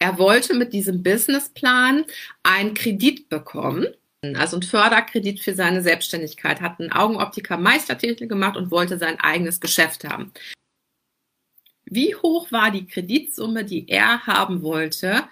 er 0.01 0.19
wollte 0.19 0.55
mit 0.55 0.73
diesem 0.73 1.05
Businessplan 1.05 2.07
einen 2.43 2.75
Kredit 2.75 3.29
bekommen 3.29 3.87
also 4.23 4.59
ein 4.59 4.63
Förderkredit 4.63 5.41
für 5.41 5.55
seine 5.55 5.83
Selbstständigkeit, 5.83 6.61
hat 6.61 6.79
einen 6.79 6.93
Augenoptiker 6.93 7.57
Meistertitel 7.57 8.27
gemacht 8.27 8.57
und 8.57 8.71
wollte 8.71 8.99
sein 8.99 9.19
eigenes 9.19 9.61
Geschäft 9.61 10.05
haben. 10.05 10.33
Wie 11.87 12.15
hoch 12.15 12.53
war 12.53 12.71
die 12.71 12.87
Kreditsumme, 12.87 13.65
die 13.65 13.89
er 13.89 14.27
haben 14.27 14.63
wollte 14.63 15.25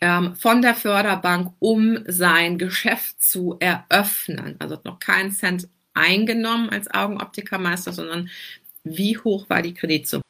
ähm, 0.00 0.34
von 0.34 0.62
der 0.62 0.74
Förderbank, 0.74 1.52
um 1.58 1.98
sein 2.06 2.58
Geschäft 2.58 3.22
zu 3.22 3.56
eröffnen? 3.60 4.56
Also 4.58 4.76
hat 4.76 4.84
noch 4.84 4.98
keinen 4.98 5.32
Cent 5.32 5.68
eingenommen 5.94 6.70
als 6.70 6.92
Augenoptikermeister, 6.92 7.92
sondern 7.92 8.30
wie 8.82 9.18
hoch 9.18 9.48
war 9.50 9.62
die 9.62 9.74
Kreditsumme? 9.74 10.24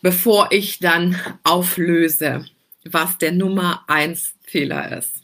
Bevor 0.00 0.52
ich 0.52 0.78
dann 0.78 1.20
auflöse, 1.42 2.46
was 2.84 3.18
der 3.18 3.32
Nummer 3.32 3.84
eins 3.88 4.34
Fehler 4.42 4.96
ist. 4.96 5.22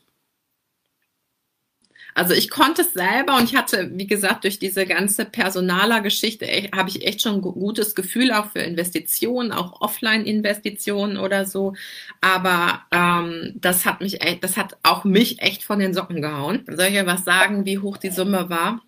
Also 2.18 2.34
ich 2.34 2.50
konnte 2.50 2.82
es 2.82 2.94
selber 2.94 3.36
und 3.36 3.44
ich 3.44 3.54
hatte, 3.54 3.92
wie 3.94 4.08
gesagt, 4.08 4.42
durch 4.42 4.58
diese 4.58 4.86
ganze 4.86 5.24
Personaler-Geschichte 5.24 6.46
habe 6.74 6.88
ich 6.88 7.06
echt 7.06 7.22
schon 7.22 7.36
ein 7.36 7.42
gutes 7.42 7.94
Gefühl 7.94 8.32
auch 8.32 8.50
für 8.50 8.58
Investitionen, 8.58 9.52
auch 9.52 9.80
Offline-Investitionen 9.80 11.16
oder 11.16 11.44
so. 11.44 11.74
Aber 12.20 12.82
ähm, 12.90 13.52
das 13.54 13.86
hat 13.86 14.00
mich, 14.00 14.18
das 14.40 14.56
hat 14.56 14.76
auch 14.82 15.04
mich 15.04 15.40
echt 15.42 15.62
von 15.62 15.78
den 15.78 15.94
Socken 15.94 16.20
gehauen. 16.20 16.64
Soll 16.66 16.86
ich 16.86 16.94
ja 16.94 17.06
was 17.06 17.24
sagen, 17.24 17.64
wie 17.64 17.78
hoch 17.78 17.98
die 17.98 18.10
Summe 18.10 18.50
war? 18.50 18.82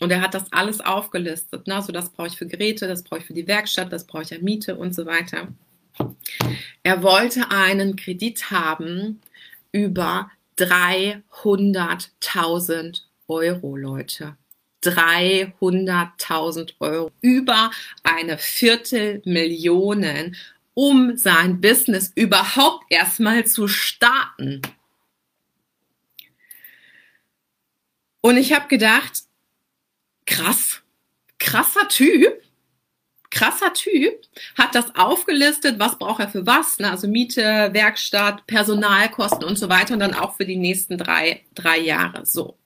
Und 0.00 0.12
er 0.12 0.20
hat 0.20 0.34
das 0.34 0.52
alles 0.52 0.82
aufgelistet. 0.82 1.66
Ne? 1.66 1.76
Also 1.76 1.90
das 1.90 2.10
brauche 2.10 2.26
ich 2.26 2.36
für 2.36 2.46
Geräte, 2.46 2.86
das 2.86 3.02
brauche 3.02 3.20
ich 3.20 3.26
für 3.26 3.32
die 3.32 3.46
Werkstatt, 3.46 3.94
das 3.94 4.06
brauche 4.06 4.24
ich 4.24 4.34
an 4.34 4.44
Miete 4.44 4.76
und 4.76 4.94
so 4.94 5.06
weiter. 5.06 5.48
Er 6.82 7.02
wollte 7.02 7.50
einen 7.50 7.96
Kredit 7.96 8.50
haben 8.50 9.22
über 9.72 10.30
300.000 10.58 13.02
Euro, 13.28 13.76
Leute. 13.76 14.36
300.000 14.82 16.74
Euro. 16.80 17.12
Über 17.20 17.70
eine 18.02 18.38
Viertelmillion, 18.38 20.34
um 20.74 21.16
sein 21.16 21.60
Business 21.60 22.10
überhaupt 22.14 22.84
erstmal 22.90 23.46
zu 23.46 23.68
starten. 23.68 24.60
Und 28.20 28.36
ich 28.36 28.52
habe 28.52 28.68
gedacht, 28.68 29.22
krass, 30.26 30.82
krasser 31.38 31.88
Typ 31.88 32.43
krasser 33.34 33.72
Typ, 33.74 34.14
hat 34.56 34.74
das 34.74 34.94
aufgelistet, 34.96 35.78
was 35.78 35.98
braucht 35.98 36.20
er 36.20 36.28
für 36.28 36.46
was, 36.46 36.78
ne? 36.78 36.90
also 36.90 37.08
Miete, 37.08 37.70
Werkstatt, 37.72 38.46
Personalkosten 38.46 39.44
und 39.44 39.58
so 39.58 39.68
weiter 39.68 39.94
und 39.94 40.00
dann 40.00 40.14
auch 40.14 40.36
für 40.36 40.46
die 40.46 40.56
nächsten 40.56 40.96
drei, 40.96 41.42
drei 41.54 41.78
Jahre 41.78 42.24
so. 42.24 42.56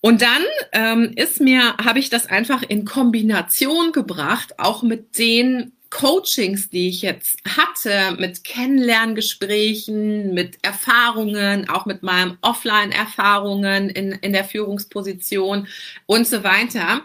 Und 0.00 0.22
dann 0.22 0.42
ähm, 0.72 1.12
ist 1.16 1.40
mir, 1.40 1.76
habe 1.76 1.98
ich 1.98 2.08
das 2.08 2.26
einfach 2.26 2.62
in 2.62 2.84
Kombination 2.84 3.92
gebracht, 3.92 4.58
auch 4.58 4.82
mit 4.82 5.18
den 5.18 5.72
Coachings, 5.90 6.70
die 6.70 6.88
ich 6.88 7.02
jetzt 7.02 7.38
hatte, 7.44 8.16
mit 8.18 8.44
Kennenlerngesprächen, 8.44 10.34
mit 10.34 10.58
Erfahrungen, 10.62 11.68
auch 11.68 11.86
mit 11.86 12.02
meinen 12.02 12.38
Offline-Erfahrungen 12.42 13.88
in, 13.90 14.12
in 14.12 14.32
der 14.32 14.44
Führungsposition 14.44 15.66
und 16.06 16.26
so 16.26 16.44
weiter. 16.44 17.02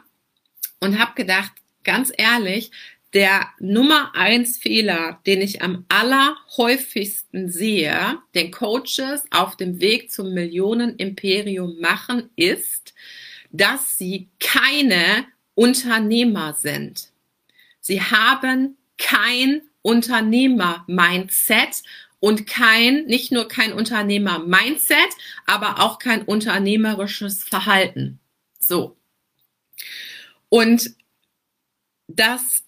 Und 0.80 1.00
habe 1.00 1.14
gedacht, 1.16 1.54
ganz 1.84 2.12
ehrlich, 2.18 2.72
der 3.14 3.48
Nummer 3.60 4.16
eins 4.16 4.58
Fehler, 4.58 5.20
den 5.26 5.42
ich 5.42 5.62
am 5.62 5.86
allerhäufigsten 5.88 7.50
sehe, 7.50 8.18
den 8.34 8.52
Coaches 8.52 9.24
auf 9.30 9.56
dem 9.56 9.80
Weg 9.80 10.12
zum 10.12 10.34
Millionenimperium 10.34 11.80
machen, 11.80 12.30
ist, 12.36 12.94
dass 13.52 13.98
sie 13.98 14.30
keine 14.40 15.26
Unternehmer 15.54 16.54
sind. 16.54 17.12
Sie 17.80 18.02
haben 18.02 18.78
kein 18.98 19.62
Unternehmer-Mindset 19.84 21.84
und 22.20 22.48
kein, 22.48 23.06
nicht 23.06 23.32
nur 23.32 23.48
kein 23.48 23.74
Unternehmer-Mindset, 23.74 24.98
aber 25.46 25.82
auch 25.82 26.00
kein 26.00 26.24
unternehmerisches 26.24 27.44
Verhalten. 27.44 28.20
So. 28.60 28.98
Und 30.50 30.96
das 32.08 32.64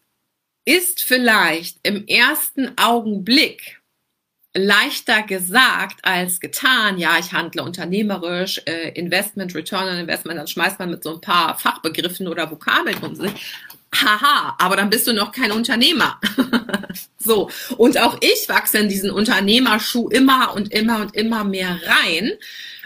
ist 0.66 1.04
vielleicht 1.04 1.78
im 1.84 2.08
ersten 2.08 2.78
Augenblick 2.78 3.82
leichter 4.56 5.22
gesagt 5.22 6.04
als 6.04 6.40
getan. 6.40 6.98
Ja, 6.98 7.20
ich 7.20 7.34
handle 7.34 7.64
unternehmerisch, 7.64 8.62
äh, 8.66 8.90
Investment, 8.92 9.54
Return 9.54 9.90
on 9.90 10.00
Investment, 10.00 10.40
dann 10.40 10.48
schmeißt 10.48 10.80
man 10.80 10.90
mit 10.90 11.04
so 11.04 11.16
ein 11.16 11.22
paar 11.22 11.58
Fachbegriffen 11.60 12.28
oder 12.28 12.50
Vokabeln 12.50 12.98
um 13.04 13.16
sich. 13.16 13.32
Haha, 13.94 14.56
aber 14.60 14.76
dann 14.76 14.90
bist 14.90 15.08
du 15.08 15.14
noch 15.14 15.32
kein 15.32 15.52
Unternehmer. 15.52 16.20
so. 17.18 17.50
Und 17.78 18.00
auch 18.00 18.18
ich 18.22 18.50
wachse 18.50 18.80
in 18.80 18.90
diesen 18.90 19.12
Unternehmerschuh 19.12 20.10
immer 20.10 20.54
und 20.54 20.74
immer 20.74 21.02
und 21.02 21.16
immer 21.16 21.44
mehr 21.44 21.80
rein 21.86 22.32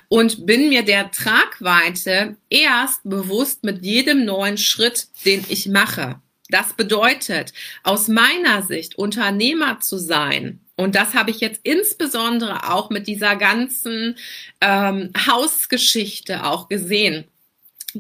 und 0.08 0.46
bin 0.46 0.70
mir 0.70 0.84
der 0.84 1.12
Tragweite 1.12 2.36
erst 2.50 3.02
bewusst 3.04 3.64
mit 3.64 3.84
jedem 3.84 4.26
neuen 4.26 4.58
Schritt, 4.58 5.08
den 5.26 5.46
ich 5.50 5.68
mache. 5.68 6.20
Das 6.50 6.74
bedeutet, 6.74 7.54
aus 7.84 8.08
meiner 8.08 8.64
Sicht, 8.64 8.96
Unternehmer 8.96 9.80
zu 9.80 9.98
sein, 9.98 10.60
und 10.80 10.96
das 10.96 11.14
habe 11.14 11.30
ich 11.30 11.42
jetzt 11.42 11.60
insbesondere 11.64 12.72
auch 12.72 12.90
mit 12.90 13.06
dieser 13.06 13.36
ganzen 13.36 14.16
ähm, 14.62 15.12
Hausgeschichte 15.28 16.46
auch 16.46 16.70
gesehen. 16.70 17.26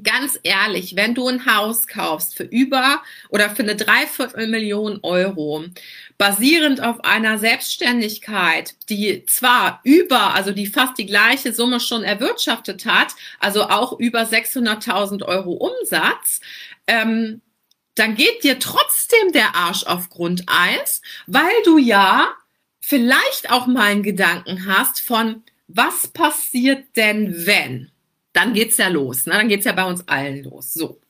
Ganz 0.01 0.39
ehrlich, 0.43 0.95
wenn 0.95 1.13
du 1.13 1.27
ein 1.27 1.45
Haus 1.45 1.87
kaufst 1.87 2.37
für 2.37 2.43
über 2.43 3.01
oder 3.27 3.49
für 3.49 3.63
eine 3.63 3.75
Dreiviertelmillion 3.75 4.99
Euro, 5.03 5.65
basierend 6.17 6.81
auf 6.81 7.03
einer 7.03 7.37
Selbstständigkeit, 7.37 8.75
die 8.87 9.25
zwar 9.25 9.81
über, 9.83 10.33
also 10.33 10.51
die 10.51 10.67
fast 10.67 10.97
die 10.97 11.05
gleiche 11.05 11.51
Summe 11.51 11.81
schon 11.81 12.03
erwirtschaftet 12.03 12.85
hat, 12.85 13.13
also 13.41 13.63
auch 13.63 13.99
über 13.99 14.21
600.000 14.21 15.25
Euro 15.25 15.51
Umsatz, 15.51 16.39
ähm, 16.87 17.41
dann 17.99 18.15
geht 18.15 18.43
dir 18.43 18.59
trotzdem 18.59 19.31
der 19.33 19.55
Arsch 19.55 19.83
auf 19.83 20.09
Grundeis, 20.09 21.01
weil 21.27 21.51
du 21.65 21.77
ja 21.77 22.33
vielleicht 22.79 23.51
auch 23.51 23.67
mal 23.67 23.91
einen 23.91 24.03
Gedanken 24.03 24.65
hast 24.65 25.01
von, 25.01 25.43
was 25.67 26.07
passiert 26.07 26.95
denn, 26.95 27.45
wenn? 27.45 27.91
Dann 28.33 28.53
geht's 28.53 28.77
ja 28.77 28.87
los, 28.87 29.25
ne? 29.25 29.33
dann 29.33 29.49
geht's 29.49 29.65
ja 29.65 29.73
bei 29.73 29.83
uns 29.83 30.07
allen 30.07 30.43
los. 30.43 30.73
So. 30.73 31.01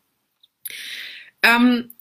Ähm, 1.44 1.92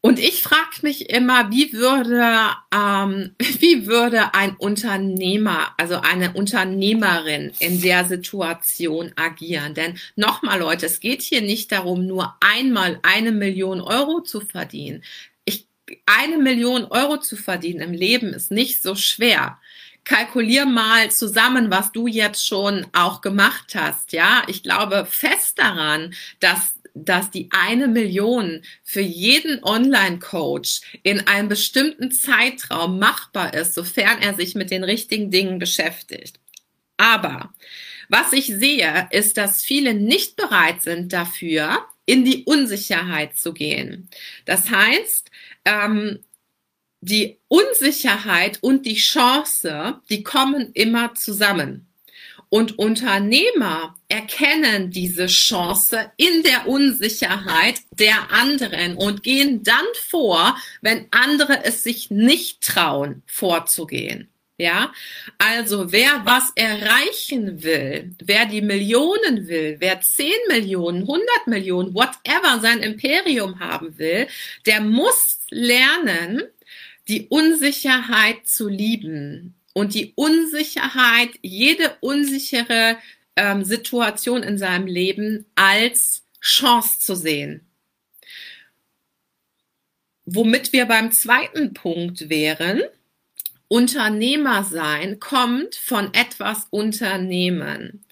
Und 0.00 0.20
ich 0.20 0.42
frage 0.42 0.82
mich 0.82 1.10
immer, 1.10 1.50
wie 1.50 1.72
würde, 1.72 2.50
ähm, 2.72 3.34
wie 3.58 3.86
würde 3.86 4.32
ein 4.34 4.54
Unternehmer, 4.56 5.74
also 5.76 5.96
eine 5.96 6.34
Unternehmerin 6.34 7.52
in 7.58 7.80
der 7.80 8.04
Situation 8.04 9.12
agieren? 9.16 9.74
Denn 9.74 9.98
nochmal, 10.14 10.60
Leute, 10.60 10.86
es 10.86 11.00
geht 11.00 11.22
hier 11.22 11.42
nicht 11.42 11.72
darum, 11.72 12.06
nur 12.06 12.36
einmal 12.40 13.00
eine 13.02 13.32
Million 13.32 13.80
Euro 13.80 14.20
zu 14.20 14.40
verdienen. 14.40 15.02
Ich, 15.44 15.66
eine 16.06 16.38
Million 16.38 16.84
Euro 16.84 17.18
zu 17.18 17.36
verdienen 17.36 17.80
im 17.80 17.92
Leben 17.92 18.32
ist 18.32 18.52
nicht 18.52 18.82
so 18.82 18.94
schwer 18.94 19.58
kalkulier 20.08 20.64
mal 20.64 21.10
zusammen, 21.10 21.70
was 21.70 21.92
du 21.92 22.06
jetzt 22.06 22.46
schon 22.46 22.86
auch 22.94 23.20
gemacht 23.20 23.74
hast. 23.74 24.12
Ja, 24.12 24.42
ich 24.46 24.62
glaube 24.62 25.06
fest 25.06 25.58
daran, 25.58 26.14
dass 26.40 26.77
dass 27.04 27.30
die 27.30 27.48
eine 27.52 27.88
Million 27.88 28.62
für 28.82 29.00
jeden 29.00 29.62
Online-Coach 29.62 30.80
in 31.02 31.26
einem 31.26 31.48
bestimmten 31.48 32.10
Zeitraum 32.12 32.98
machbar 32.98 33.54
ist, 33.54 33.74
sofern 33.74 34.20
er 34.20 34.34
sich 34.34 34.54
mit 34.54 34.70
den 34.70 34.84
richtigen 34.84 35.30
Dingen 35.30 35.58
beschäftigt. 35.58 36.38
Aber 36.96 37.54
was 38.08 38.32
ich 38.32 38.46
sehe, 38.46 39.08
ist, 39.10 39.36
dass 39.36 39.62
viele 39.62 39.94
nicht 39.94 40.36
bereit 40.36 40.82
sind 40.82 41.12
dafür, 41.12 41.86
in 42.06 42.24
die 42.24 42.44
Unsicherheit 42.44 43.36
zu 43.36 43.52
gehen. 43.52 44.08
Das 44.46 44.70
heißt, 44.70 45.30
ähm, 45.66 46.20
die 47.00 47.38
Unsicherheit 47.48 48.58
und 48.62 48.86
die 48.86 48.96
Chance, 48.96 50.00
die 50.08 50.22
kommen 50.22 50.70
immer 50.72 51.14
zusammen. 51.14 51.87
Und 52.50 52.78
Unternehmer 52.78 53.94
erkennen 54.08 54.90
diese 54.90 55.26
Chance 55.26 56.10
in 56.16 56.42
der 56.42 56.66
Unsicherheit 56.66 57.80
der 57.90 58.32
anderen 58.32 58.96
und 58.96 59.22
gehen 59.22 59.62
dann 59.62 59.84
vor, 60.08 60.56
wenn 60.80 61.06
andere 61.10 61.64
es 61.64 61.84
sich 61.84 62.10
nicht 62.10 62.62
trauen, 62.62 63.22
vorzugehen. 63.26 64.28
Ja, 64.60 64.92
also 65.38 65.92
wer 65.92 66.22
was 66.24 66.50
erreichen 66.56 67.62
will, 67.62 68.16
wer 68.20 68.44
die 68.44 68.60
Millionen 68.60 69.46
will, 69.46 69.76
wer 69.78 70.00
10 70.00 70.32
Millionen, 70.48 71.02
100 71.02 71.46
Millionen, 71.46 71.94
whatever 71.94 72.58
sein 72.60 72.80
Imperium 72.80 73.60
haben 73.60 73.96
will, 73.98 74.26
der 74.66 74.80
muss 74.80 75.42
lernen, 75.50 76.42
die 77.06 77.28
Unsicherheit 77.28 78.48
zu 78.48 78.66
lieben 78.68 79.57
und 79.78 79.94
die 79.94 80.12
Unsicherheit, 80.16 81.30
jede 81.40 81.96
unsichere 82.00 82.98
ähm, 83.36 83.64
Situation 83.64 84.42
in 84.42 84.58
seinem 84.58 84.88
Leben 84.88 85.46
als 85.54 86.24
Chance 86.40 86.98
zu 86.98 87.14
sehen. 87.14 87.64
Womit 90.24 90.72
wir 90.72 90.86
beim 90.86 91.12
zweiten 91.12 91.74
Punkt 91.74 92.28
wären, 92.28 92.82
Unternehmer 93.68 94.64
sein 94.64 95.20
kommt 95.20 95.76
von 95.76 96.12
etwas 96.12 96.66
Unternehmen. 96.70 98.04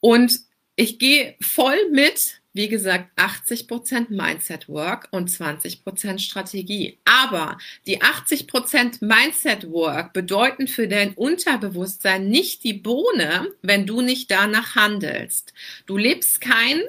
Und 0.00 0.38
ich 0.76 0.98
gehe 0.98 1.34
voll 1.40 1.78
mit, 1.90 2.37
wie 2.58 2.68
gesagt, 2.68 3.16
80% 3.16 4.06
Mindset 4.10 4.68
Work 4.68 5.06
und 5.12 5.30
20% 5.30 6.18
Strategie. 6.18 6.98
Aber 7.04 7.56
die 7.86 8.02
80% 8.02 8.98
Mindset 9.00 9.70
Work 9.70 10.12
bedeuten 10.12 10.66
für 10.66 10.88
dein 10.88 11.14
Unterbewusstsein 11.14 12.28
nicht 12.28 12.64
die 12.64 12.72
Bohne, 12.72 13.46
wenn 13.62 13.86
du 13.86 14.00
nicht 14.00 14.32
danach 14.32 14.74
handelst. 14.74 15.54
Du 15.86 15.96
lebst 15.96 16.40
kein 16.40 16.82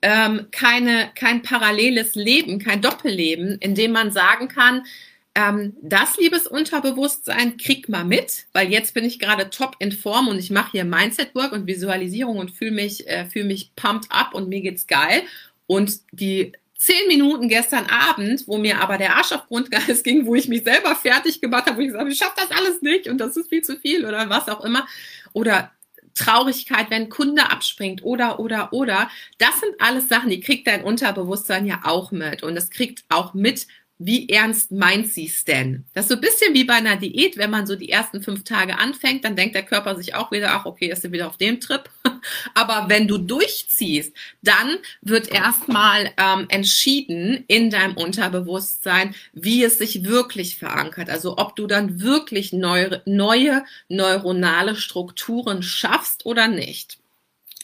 ähm, 0.00 0.48
keine, 0.50 1.10
kein 1.14 1.42
paralleles 1.42 2.14
Leben, 2.14 2.58
kein 2.58 2.80
Doppelleben, 2.80 3.58
in 3.58 3.74
dem 3.74 3.92
man 3.92 4.10
sagen 4.10 4.48
kann, 4.48 4.84
ähm, 5.34 5.76
das 5.82 6.16
liebes 6.16 6.46
Unterbewusstsein 6.46 7.56
krieg 7.56 7.88
mal 7.88 8.04
mit, 8.04 8.46
weil 8.52 8.70
jetzt 8.70 8.94
bin 8.94 9.04
ich 9.04 9.18
gerade 9.18 9.50
top 9.50 9.76
in 9.80 9.90
Form 9.90 10.28
und 10.28 10.38
ich 10.38 10.50
mache 10.50 10.72
hier 10.72 10.84
Mindset 10.84 11.34
Work 11.34 11.52
und 11.52 11.66
Visualisierung 11.66 12.38
und 12.38 12.52
fühle 12.52 12.70
mich, 12.70 13.08
äh, 13.08 13.26
fühle 13.26 13.46
mich 13.46 13.72
pumped 13.74 14.10
up 14.10 14.34
und 14.34 14.48
mir 14.48 14.60
geht's 14.60 14.86
geil. 14.86 15.22
Und 15.66 16.00
die 16.12 16.52
zehn 16.76 17.08
Minuten 17.08 17.48
gestern 17.48 17.86
Abend, 17.86 18.46
wo 18.46 18.58
mir 18.58 18.80
aber 18.80 18.96
der 18.96 19.16
Arsch 19.16 19.32
auf 19.32 19.48
Grundgeist 19.48 20.04
ging, 20.04 20.26
wo 20.26 20.36
ich 20.36 20.48
mich 20.48 20.62
selber 20.62 20.94
fertig 20.94 21.40
gemacht 21.40 21.66
habe, 21.66 21.78
wo 21.78 21.80
ich 21.80 21.88
gesagt 21.88 22.02
habe, 22.02 22.12
ich 22.12 22.18
schaffe 22.18 22.36
das 22.36 22.56
alles 22.56 22.82
nicht 22.82 23.08
und 23.08 23.18
das 23.18 23.36
ist 23.36 23.48
viel 23.48 23.62
zu 23.62 23.76
viel 23.78 24.04
oder 24.04 24.28
was 24.30 24.48
auch 24.48 24.64
immer. 24.64 24.86
Oder 25.32 25.72
Traurigkeit, 26.14 26.90
wenn 26.90 27.04
ein 27.04 27.08
Kunde 27.08 27.50
abspringt 27.50 28.04
oder, 28.04 28.38
oder, 28.38 28.72
oder. 28.72 29.10
Das 29.38 29.58
sind 29.58 29.74
alles 29.80 30.08
Sachen, 30.08 30.30
die 30.30 30.40
kriegt 30.40 30.68
dein 30.68 30.84
Unterbewusstsein 30.84 31.66
ja 31.66 31.80
auch 31.84 32.12
mit. 32.12 32.44
Und 32.44 32.56
es 32.56 32.70
kriegt 32.70 33.04
auch 33.08 33.34
mit, 33.34 33.66
wie 34.06 34.28
ernst 34.28 34.70
meint 34.70 35.10
sie 35.10 35.26
es 35.26 35.44
denn? 35.44 35.86
Das 35.94 36.04
ist 36.04 36.08
so 36.10 36.14
ein 36.16 36.20
bisschen 36.20 36.52
wie 36.52 36.64
bei 36.64 36.74
einer 36.74 36.96
Diät, 36.96 37.38
wenn 37.38 37.50
man 37.50 37.66
so 37.66 37.74
die 37.74 37.88
ersten 37.88 38.22
fünf 38.22 38.44
Tage 38.44 38.78
anfängt, 38.78 39.24
dann 39.24 39.34
denkt 39.34 39.54
der 39.54 39.62
Körper 39.62 39.96
sich 39.96 40.14
auch 40.14 40.30
wieder, 40.30 40.50
ach 40.50 40.66
okay, 40.66 40.90
ist 40.90 41.04
er 41.04 41.12
wieder 41.12 41.26
auf 41.26 41.38
dem 41.38 41.58
Trip. 41.58 41.88
Aber 42.54 42.90
wenn 42.90 43.08
du 43.08 43.16
durchziehst, 43.16 44.14
dann 44.42 44.76
wird 45.00 45.28
erstmal 45.32 46.10
ähm, 46.18 46.44
entschieden 46.50 47.44
in 47.46 47.70
deinem 47.70 47.96
Unterbewusstsein, 47.96 49.14
wie 49.32 49.64
es 49.64 49.78
sich 49.78 50.04
wirklich 50.04 50.58
verankert. 50.58 51.08
Also 51.08 51.38
ob 51.38 51.56
du 51.56 51.66
dann 51.66 52.02
wirklich 52.02 52.52
neue, 52.52 53.00
neue 53.06 53.64
neuronale 53.88 54.76
Strukturen 54.76 55.62
schaffst 55.62 56.26
oder 56.26 56.46
nicht. 56.46 56.98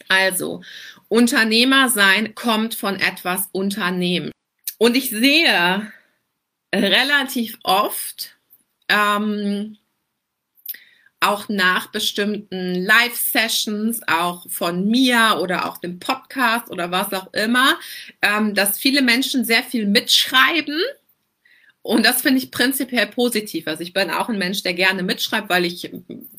Also, 0.09 0.63
Unternehmer 1.09 1.91
sein 1.91 2.35
kommt 2.35 2.75
von 2.75 2.97
etwas 2.97 3.51
Unternehmen. 3.53 4.33
Und 4.79 4.97
ich 4.97 5.11
sehe 5.11 5.93
relativ 6.75 7.59
oft 7.63 8.37
ähm, 8.89 9.77
auch 11.21 11.49
nach 11.51 11.89
bestimmten 11.89 12.75
Live-Sessions, 12.75 14.01
auch 14.09 14.51
von 14.51 14.89
mir 14.89 15.39
oder 15.41 15.69
auch 15.69 15.77
dem 15.79 15.99
Podcast 15.99 16.71
oder 16.71 16.91
was 16.91 17.13
auch 17.13 17.33
immer, 17.35 17.79
ähm, 18.23 18.55
dass 18.55 18.79
viele 18.79 19.03
Menschen 19.03 19.45
sehr 19.45 19.63
viel 19.63 19.87
mitschreiben. 19.87 20.81
Und 21.83 22.05
das 22.05 22.23
finde 22.23 22.39
ich 22.39 22.51
prinzipiell 22.51 23.07
positiv. 23.07 23.67
Also 23.67 23.83
ich 23.83 23.93
bin 23.93 24.11
auch 24.11 24.29
ein 24.29 24.39
Mensch, 24.39 24.63
der 24.63 24.75
gerne 24.75 25.03
mitschreibt, 25.03 25.49
weil 25.49 25.65
ich 25.65 25.91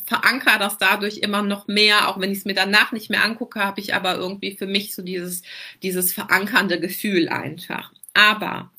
verankere 0.06 0.60
das 0.60 0.78
dadurch 0.78 1.17
immer 1.17 1.41
noch 1.41 1.67
mehr. 1.67 2.08
Auch 2.08 2.20
wenn 2.20 2.32
ich 2.32 2.39
es 2.39 2.46
mir 2.46 2.54
danach 2.54 2.91
nicht 2.91 3.10
mehr 3.10 3.24
angucke, 3.24 3.60
habe 3.60 3.82
ich 3.82 3.96
aber 3.96 4.15
irgendwie 4.15 4.56
für 4.56 4.67
mich 4.67 4.94
so 4.94 5.02
dieses, 5.02 5.41
dieses 5.82 6.13
verankernde 6.13 6.80
Gefühl 6.80 7.30
einfach. 7.30 7.91
Aber 8.13 8.72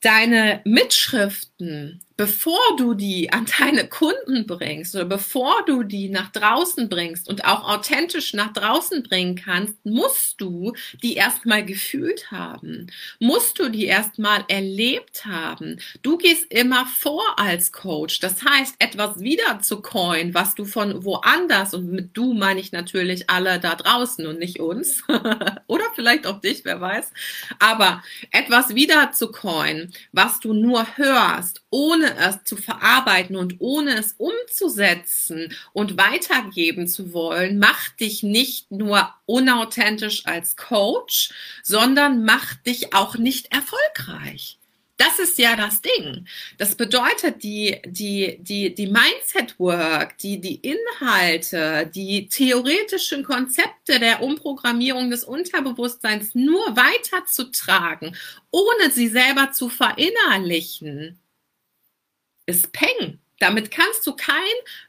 deine 0.00 0.60
Mitschriften 0.64 2.00
bevor 2.20 2.60
du 2.76 2.92
die 2.92 3.32
an 3.32 3.46
deine 3.58 3.88
Kunden 3.88 4.46
bringst 4.46 4.94
oder 4.94 5.06
bevor 5.06 5.64
du 5.64 5.84
die 5.84 6.10
nach 6.10 6.30
draußen 6.30 6.90
bringst 6.90 7.30
und 7.30 7.46
auch 7.46 7.66
authentisch 7.66 8.34
nach 8.34 8.52
draußen 8.52 9.02
bringen 9.02 9.36
kannst, 9.36 9.74
musst 9.86 10.38
du 10.38 10.74
die 11.02 11.14
erstmal 11.14 11.64
gefühlt 11.64 12.30
haben, 12.30 12.88
musst 13.20 13.58
du 13.58 13.70
die 13.70 13.86
erstmal 13.86 14.44
erlebt 14.48 15.24
haben. 15.24 15.80
Du 16.02 16.18
gehst 16.18 16.52
immer 16.52 16.84
vor 16.84 17.22
als 17.38 17.72
Coach. 17.72 18.20
Das 18.20 18.44
heißt, 18.44 18.74
etwas 18.80 19.20
wieder 19.20 19.60
zu 19.62 19.80
coin, 19.80 20.34
was 20.34 20.54
du 20.54 20.66
von 20.66 21.02
woanders 21.06 21.72
und 21.72 21.90
mit 21.90 22.10
du 22.12 22.34
meine 22.34 22.60
ich 22.60 22.70
natürlich 22.70 23.30
alle 23.30 23.58
da 23.60 23.76
draußen 23.76 24.26
und 24.26 24.38
nicht 24.38 24.60
uns 24.60 25.04
oder 25.68 25.84
vielleicht 25.94 26.26
auch 26.26 26.42
dich, 26.42 26.66
wer 26.66 26.82
weiß, 26.82 27.12
aber 27.58 28.02
etwas 28.30 28.74
wieder 28.74 29.12
zu 29.12 29.32
coin, 29.32 29.90
was 30.12 30.38
du 30.40 30.52
nur 30.52 30.86
hörst, 30.98 31.62
ohne 31.70 32.09
es 32.18 32.44
zu 32.44 32.56
verarbeiten 32.56 33.36
und 33.36 33.56
ohne 33.60 33.98
es 33.98 34.14
umzusetzen 34.18 35.54
und 35.72 35.96
weitergeben 35.96 36.88
zu 36.88 37.12
wollen, 37.12 37.58
macht 37.58 38.00
dich 38.00 38.22
nicht 38.22 38.70
nur 38.70 39.12
unauthentisch 39.26 40.26
als 40.26 40.56
Coach, 40.56 41.30
sondern 41.62 42.24
macht 42.24 42.66
dich 42.66 42.94
auch 42.94 43.16
nicht 43.16 43.52
erfolgreich. 43.52 44.58
Das 45.00 45.18
ist 45.18 45.38
ja 45.38 45.56
das 45.56 45.80
Ding. 45.80 46.26
Das 46.58 46.74
bedeutet, 46.74 47.42
die, 47.42 47.80
die, 47.86 48.36
die, 48.42 48.74
die 48.74 48.86
Mindset 48.86 49.58
Work, 49.58 50.18
die, 50.18 50.42
die 50.42 50.56
Inhalte, 50.56 51.90
die 51.94 52.28
theoretischen 52.28 53.24
Konzepte 53.24 53.98
der 53.98 54.22
Umprogrammierung 54.22 55.10
des 55.10 55.24
Unterbewusstseins 55.24 56.34
nur 56.34 56.76
weiterzutragen, 56.76 58.14
ohne 58.50 58.90
sie 58.92 59.08
selber 59.08 59.52
zu 59.52 59.70
verinnerlichen, 59.70 61.18
ist 62.50 62.72
Peng. 62.72 63.18
Damit 63.40 63.70
kannst 63.70 64.06
du 64.06 64.14
kein 64.14 64.36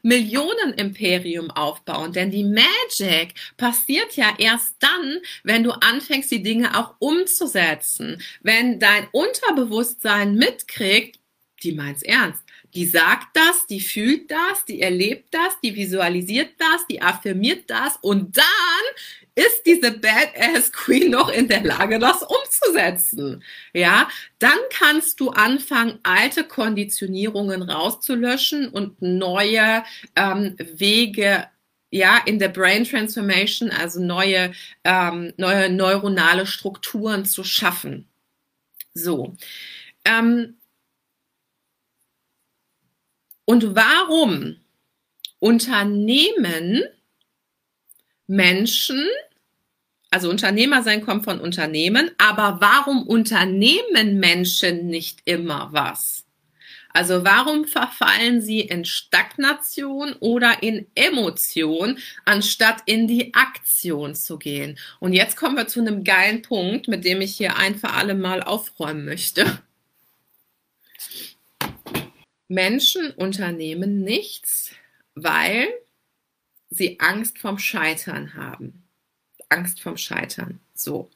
Millionenimperium 0.02 1.50
aufbauen, 1.50 2.12
denn 2.12 2.30
die 2.30 2.44
Magic 2.44 3.34
passiert 3.56 4.14
ja 4.14 4.34
erst 4.36 4.76
dann, 4.78 5.20
wenn 5.42 5.64
du 5.64 5.72
anfängst, 5.72 6.30
die 6.30 6.42
Dinge 6.42 6.78
auch 6.78 6.94
umzusetzen. 6.98 8.22
Wenn 8.42 8.78
dein 8.78 9.08
Unterbewusstsein 9.10 10.34
mitkriegt, 10.34 11.18
die 11.62 11.72
meint's 11.72 12.02
ernst. 12.02 12.42
Die 12.74 12.86
sagt 12.86 13.36
das, 13.36 13.66
die 13.66 13.80
fühlt 13.80 14.30
das, 14.30 14.64
die 14.66 14.82
erlebt 14.82 15.32
das, 15.32 15.58
die 15.62 15.74
visualisiert 15.74 16.52
das, 16.58 16.86
die 16.86 17.00
affirmiert 17.00 17.70
das 17.70 17.98
und 18.02 18.36
dann 18.36 18.44
ist 19.34 19.62
diese 19.64 19.92
Badass 19.92 20.72
Queen 20.72 21.10
noch 21.10 21.30
in 21.30 21.48
der 21.48 21.62
Lage, 21.62 21.98
das 21.98 22.22
umzusetzen? 22.22 23.42
Ja, 23.72 24.08
dann 24.38 24.58
kannst 24.70 25.20
du 25.20 25.30
anfangen, 25.30 25.98
alte 26.02 26.44
Konditionierungen 26.44 27.62
rauszulöschen 27.62 28.68
und 28.68 29.00
neue 29.00 29.84
ähm, 30.16 30.56
Wege 30.58 31.46
ja, 31.92 32.18
in 32.24 32.38
der 32.38 32.48
Brain 32.48 32.84
Transformation, 32.84 33.70
also 33.70 34.00
neue, 34.00 34.52
ähm, 34.82 35.34
neue 35.36 35.70
neuronale 35.70 36.46
Strukturen 36.46 37.26
zu 37.26 37.44
schaffen. 37.44 38.08
So. 38.94 39.36
Ähm, 40.06 40.56
und 43.44 43.74
warum 43.74 44.56
Unternehmen 45.38 46.82
Menschen, 48.26 49.06
also 50.10 50.30
Unternehmer 50.30 50.82
sein 50.82 51.04
kommt 51.04 51.24
von 51.24 51.40
Unternehmen, 51.40 52.10
aber 52.18 52.58
warum 52.60 53.06
unternehmen 53.06 54.18
Menschen 54.20 54.86
nicht 54.86 55.20
immer 55.24 55.68
was? 55.72 56.24
Also 56.94 57.24
warum 57.24 57.64
verfallen 57.64 58.42
sie 58.42 58.60
in 58.60 58.84
Stagnation 58.84 60.14
oder 60.20 60.62
in 60.62 60.86
Emotion, 60.94 61.98
anstatt 62.24 62.82
in 62.84 63.08
die 63.08 63.32
Aktion 63.34 64.14
zu 64.14 64.38
gehen? 64.38 64.78
Und 65.00 65.14
jetzt 65.14 65.36
kommen 65.36 65.56
wir 65.56 65.66
zu 65.66 65.80
einem 65.80 66.04
geilen 66.04 66.42
Punkt, 66.42 66.88
mit 66.88 67.04
dem 67.04 67.20
ich 67.22 67.34
hier 67.34 67.56
ein 67.56 67.76
für 67.76 67.90
alle 67.90 68.14
Mal 68.14 68.42
aufräumen 68.42 69.06
möchte. 69.06 69.62
Menschen 72.48 73.10
unternehmen 73.12 74.02
nichts, 74.02 74.72
weil 75.14 75.68
sie 76.72 76.98
Angst 77.00 77.38
vom 77.38 77.58
Scheitern 77.58 78.34
haben. 78.34 78.84
Angst 79.48 79.80
vom 79.80 79.96
Scheitern. 79.96 80.60
So. 80.74 81.10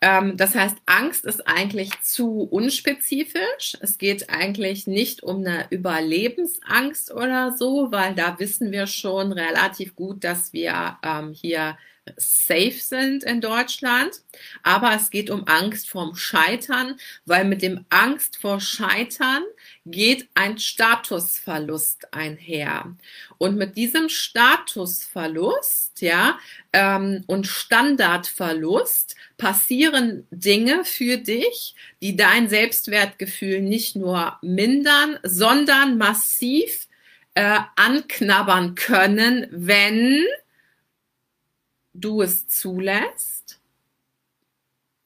Ähm, 0.00 0.36
das 0.36 0.56
heißt, 0.56 0.76
Angst 0.84 1.24
ist 1.24 1.46
eigentlich 1.46 2.00
zu 2.02 2.42
unspezifisch. 2.42 3.76
Es 3.80 3.98
geht 3.98 4.30
eigentlich 4.30 4.88
nicht 4.88 5.22
um 5.22 5.38
eine 5.38 5.66
Überlebensangst 5.70 7.12
oder 7.12 7.56
so, 7.56 7.92
weil 7.92 8.14
da 8.14 8.38
wissen 8.40 8.72
wir 8.72 8.88
schon 8.88 9.32
relativ 9.32 9.94
gut, 9.94 10.24
dass 10.24 10.52
wir 10.52 10.98
ähm, 11.04 11.32
hier 11.32 11.78
safe 12.16 12.72
sind 12.72 13.22
in 13.22 13.40
Deutschland. 13.40 14.22
Aber 14.64 14.92
es 14.94 15.10
geht 15.10 15.30
um 15.30 15.46
Angst 15.46 15.88
vorm 15.88 16.16
Scheitern, 16.16 16.96
weil 17.24 17.44
mit 17.44 17.62
dem 17.62 17.84
Angst 17.88 18.36
vor 18.36 18.60
Scheitern 18.60 19.44
geht 19.84 20.28
ein 20.34 20.58
Statusverlust 20.58 22.14
einher. 22.14 22.94
Und 23.38 23.56
mit 23.56 23.76
diesem 23.76 24.08
Statusverlust, 24.08 26.00
ja, 26.00 26.38
ähm, 26.72 27.24
und 27.26 27.46
Standardverlust 27.46 29.16
passieren 29.36 30.26
Dinge 30.30 30.84
für 30.84 31.16
dich, 31.16 31.74
die 32.00 32.16
dein 32.16 32.48
Selbstwertgefühl 32.48 33.60
nicht 33.60 33.96
nur 33.96 34.38
mindern, 34.40 35.18
sondern 35.24 35.98
massiv 35.98 36.86
äh, 37.34 37.58
anknabbern 37.76 38.74
können, 38.74 39.48
wenn 39.50 40.24
du 41.94 42.22
es 42.22 42.48
zulässt, 42.48 43.41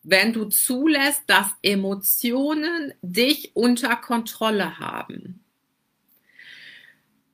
wenn 0.08 0.32
du 0.32 0.44
zulässt, 0.44 1.24
dass 1.26 1.48
Emotionen 1.62 2.94
dich 3.02 3.50
unter 3.54 3.96
Kontrolle 3.96 4.78
haben. 4.78 5.44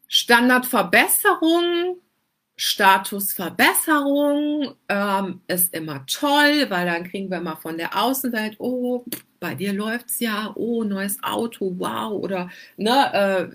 Standardverbesserung, 0.09 1.99
Statusverbesserung 2.65 4.77
ähm, 4.89 5.41
ist 5.49 5.75
immer 5.75 6.07
toll, 6.07 6.67
weil 6.69 6.87
dann 6.87 7.03
kriegen 7.03 7.29
wir 7.29 7.41
mal 7.41 7.57
von 7.57 7.77
der 7.77 8.01
Außenwelt, 8.01 8.61
oh, 8.61 9.05
bei 9.41 9.57
dir 9.57 9.73
läuft's 9.73 10.21
ja, 10.21 10.53
oh, 10.55 10.85
neues 10.85 11.21
Auto, 11.25 11.75
wow, 11.79 12.13
oder 12.13 12.51
ne, 12.77 13.13
äh, 13.13 13.49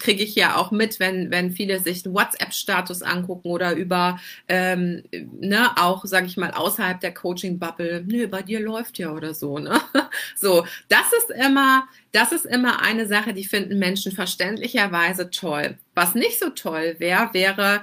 kriege 0.00 0.24
ich 0.24 0.34
ja 0.34 0.56
auch 0.56 0.72
mit, 0.72 0.98
wenn, 0.98 1.30
wenn 1.30 1.52
viele 1.52 1.78
sich 1.78 2.04
einen 2.04 2.16
WhatsApp-Status 2.16 3.02
angucken 3.02 3.48
oder 3.48 3.76
über, 3.76 4.18
ähm, 4.48 5.04
ne, 5.38 5.70
auch, 5.78 6.04
sage 6.04 6.26
ich 6.26 6.36
mal, 6.36 6.50
außerhalb 6.50 6.98
der 6.98 7.14
Coaching-Bubble, 7.14 8.02
nö, 8.08 8.26
bei 8.26 8.42
dir 8.42 8.58
läuft 8.58 8.98
ja 8.98 9.12
oder 9.12 9.34
so, 9.34 9.60
ne? 9.60 9.80
So, 10.36 10.66
das 10.88 11.12
ist 11.16 11.30
immer, 11.30 11.86
das 12.10 12.32
ist 12.32 12.44
immer 12.44 12.82
eine 12.82 13.06
Sache, 13.06 13.34
die 13.34 13.44
finden 13.44 13.78
Menschen 13.78 14.10
verständlicherweise 14.10 15.30
toll. 15.30 15.78
Was 15.94 16.16
nicht 16.16 16.40
so 16.40 16.50
toll 16.50 16.96
wäre, 16.98 17.32
wäre, 17.32 17.82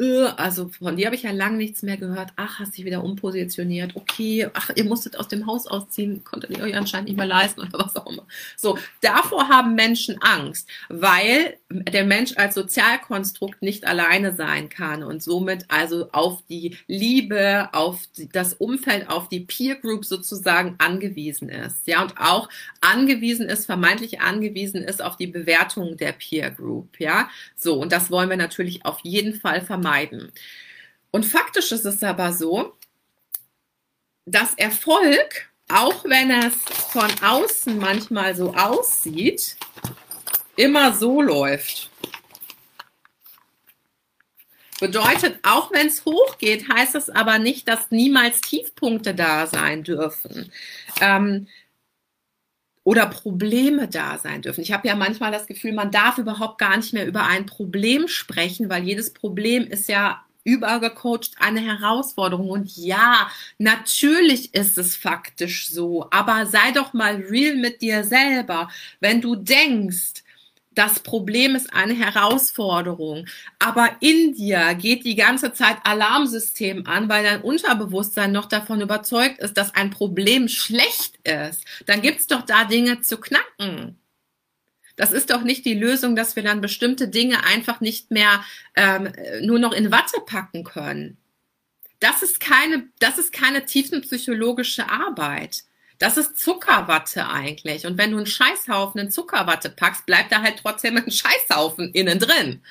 also 0.00 0.68
von 0.68 0.96
dir 0.96 1.06
habe 1.06 1.16
ich 1.16 1.24
ja 1.24 1.32
lange 1.32 1.56
nichts 1.56 1.82
mehr 1.82 1.96
gehört. 1.96 2.32
Ach, 2.36 2.60
hast 2.60 2.78
dich 2.78 2.84
wieder 2.84 3.02
umpositioniert. 3.02 3.96
Okay, 3.96 4.48
ach, 4.54 4.70
ihr 4.76 4.84
musstet 4.84 5.18
aus 5.18 5.26
dem 5.26 5.46
Haus 5.46 5.66
ausziehen, 5.66 6.22
konntet 6.22 6.50
ihr 6.50 6.62
euch 6.62 6.76
anscheinend 6.76 7.08
nicht 7.08 7.16
mehr 7.16 7.26
leisten 7.26 7.62
oder 7.62 7.80
was 7.80 7.96
auch 7.96 8.06
immer. 8.06 8.24
So, 8.56 8.78
davor 9.00 9.48
haben 9.48 9.74
Menschen 9.74 10.22
Angst, 10.22 10.68
weil 10.88 11.56
der 11.68 12.04
Mensch 12.04 12.36
als 12.36 12.54
Sozialkonstrukt 12.54 13.60
nicht 13.60 13.88
alleine 13.88 14.36
sein 14.36 14.68
kann 14.68 15.02
und 15.02 15.20
somit 15.20 15.64
also 15.66 16.10
auf 16.12 16.44
die 16.48 16.76
Liebe, 16.86 17.68
auf 17.72 18.00
das 18.32 18.54
Umfeld, 18.54 19.10
auf 19.10 19.28
die 19.28 19.40
Peer 19.40 19.74
Group 19.74 20.04
sozusagen 20.04 20.76
angewiesen 20.78 21.48
ist. 21.48 21.88
Ja, 21.88 22.02
und 22.02 22.14
auch 22.18 22.48
angewiesen 22.80 23.48
ist, 23.48 23.66
vermeintlich 23.66 24.20
angewiesen 24.20 24.82
ist 24.82 25.02
auf 25.02 25.16
die 25.16 25.26
Bewertung 25.26 25.96
der 25.96 26.12
Peer 26.12 26.52
Group. 26.52 27.00
Ja, 27.00 27.28
so, 27.56 27.74
und 27.80 27.90
das 27.90 28.12
wollen 28.12 28.30
wir 28.30 28.36
natürlich 28.36 28.84
auf 28.84 29.00
jeden 29.02 29.34
Fall 29.34 29.60
vermeiden 29.60 29.87
vermeiden. 29.88 30.32
Und 31.10 31.24
faktisch 31.24 31.72
ist 31.72 31.84
es 31.84 32.02
aber 32.02 32.32
so, 32.32 32.74
dass 34.26 34.54
Erfolg, 34.54 35.50
auch 35.68 36.04
wenn 36.04 36.30
es 36.30 36.54
von 36.92 37.10
außen 37.22 37.78
manchmal 37.78 38.34
so 38.34 38.54
aussieht, 38.54 39.56
immer 40.56 40.92
so 40.92 41.22
läuft. 41.22 41.90
Bedeutet, 44.80 45.40
auch 45.42 45.72
wenn 45.72 45.88
es 45.88 46.04
hochgeht, 46.04 46.68
heißt 46.68 46.94
es 46.94 47.10
aber 47.10 47.38
nicht, 47.38 47.66
dass 47.66 47.90
niemals 47.90 48.40
Tiefpunkte 48.42 49.14
da 49.14 49.46
sein 49.46 49.82
dürfen. 49.82 50.52
Ähm, 51.00 51.48
oder 52.88 53.04
Probleme 53.04 53.86
da 53.86 54.16
sein 54.16 54.40
dürfen. 54.40 54.62
Ich 54.62 54.72
habe 54.72 54.88
ja 54.88 54.96
manchmal 54.96 55.30
das 55.30 55.46
Gefühl, 55.46 55.74
man 55.74 55.90
darf 55.90 56.16
überhaupt 56.16 56.56
gar 56.56 56.74
nicht 56.74 56.94
mehr 56.94 57.06
über 57.06 57.26
ein 57.26 57.44
Problem 57.44 58.08
sprechen, 58.08 58.70
weil 58.70 58.82
jedes 58.82 59.12
Problem 59.12 59.66
ist 59.66 59.90
ja 59.90 60.24
übergecoacht 60.44 61.32
eine 61.38 61.60
Herausforderung. 61.60 62.48
Und 62.48 62.74
ja, 62.78 63.30
natürlich 63.58 64.54
ist 64.54 64.78
es 64.78 64.96
faktisch 64.96 65.68
so, 65.68 66.06
aber 66.10 66.46
sei 66.46 66.72
doch 66.72 66.94
mal 66.94 67.16
real 67.16 67.56
mit 67.56 67.82
dir 67.82 68.04
selber. 68.04 68.70
Wenn 69.00 69.20
du 69.20 69.36
denkst, 69.36 70.24
das 70.78 71.00
Problem 71.00 71.56
ist 71.56 71.74
eine 71.74 71.94
Herausforderung. 71.94 73.26
Aber 73.58 73.96
in 73.98 74.34
dir 74.34 74.76
geht 74.76 75.04
die 75.04 75.16
ganze 75.16 75.52
Zeit 75.52 75.78
Alarmsystem 75.82 76.86
an, 76.86 77.08
weil 77.08 77.24
dein 77.24 77.42
Unterbewusstsein 77.42 78.30
noch 78.30 78.46
davon 78.46 78.80
überzeugt 78.80 79.40
ist, 79.40 79.54
dass 79.54 79.74
ein 79.74 79.90
Problem 79.90 80.46
schlecht 80.46 81.18
ist. 81.24 81.64
Dann 81.86 82.00
gibt's 82.00 82.28
doch 82.28 82.42
da 82.42 82.62
Dinge 82.62 83.00
zu 83.00 83.18
knacken. 83.18 83.98
Das 84.94 85.10
ist 85.10 85.30
doch 85.30 85.42
nicht 85.42 85.64
die 85.64 85.74
Lösung, 85.74 86.14
dass 86.14 86.36
wir 86.36 86.44
dann 86.44 86.60
bestimmte 86.60 87.08
Dinge 87.08 87.42
einfach 87.44 87.80
nicht 87.80 88.12
mehr 88.12 88.44
ähm, 88.76 89.12
nur 89.42 89.58
noch 89.58 89.72
in 89.72 89.90
Watte 89.90 90.20
packen 90.26 90.62
können. 90.62 91.18
Das 91.98 92.22
ist 92.22 92.38
keine, 92.38 92.88
das 93.00 93.18
ist 93.18 93.32
keine 93.32 93.64
tiefenpsychologische 93.64 94.88
Arbeit. 94.88 95.64
Das 95.98 96.16
ist 96.16 96.38
Zuckerwatte 96.38 97.28
eigentlich. 97.28 97.84
Und 97.84 97.98
wenn 97.98 98.12
du 98.12 98.18
einen 98.18 98.26
Scheißhaufen 98.26 99.00
in 99.00 99.10
Zuckerwatte 99.10 99.68
packst, 99.68 100.06
bleibt 100.06 100.30
da 100.30 100.42
halt 100.42 100.60
trotzdem 100.62 100.96
ein 100.96 101.10
Scheißhaufen 101.10 101.92
innen 101.92 102.18
drin. 102.18 102.62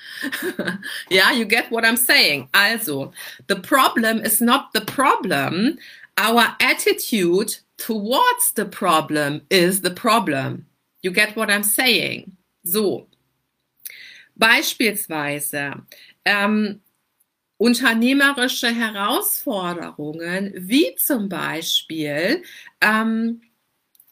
ja, 1.10 1.32
you 1.34 1.46
get 1.46 1.70
what 1.70 1.84
I'm 1.84 1.98
saying. 1.98 2.48
Also, 2.54 3.14
the 3.50 3.56
problem 3.56 4.20
is 4.24 4.40
not 4.40 4.70
the 4.74 4.82
problem. 4.82 5.78
Our 6.18 6.56
attitude 6.60 7.58
towards 7.78 8.54
the 8.56 8.66
problem 8.66 9.42
is 9.50 9.82
the 9.82 9.92
problem. 9.92 10.66
You 11.02 11.12
get 11.12 11.36
what 11.36 11.50
I'm 11.50 11.64
saying? 11.64 12.38
So. 12.64 13.08
Beispielsweise, 14.36 15.84
ähm, 16.24 16.82
unternehmerische 17.58 18.68
Herausforderungen, 18.68 20.54
wie 20.56 20.96
zum 20.96 21.28
Beispiel 21.30 22.44
ähm, 22.82 23.42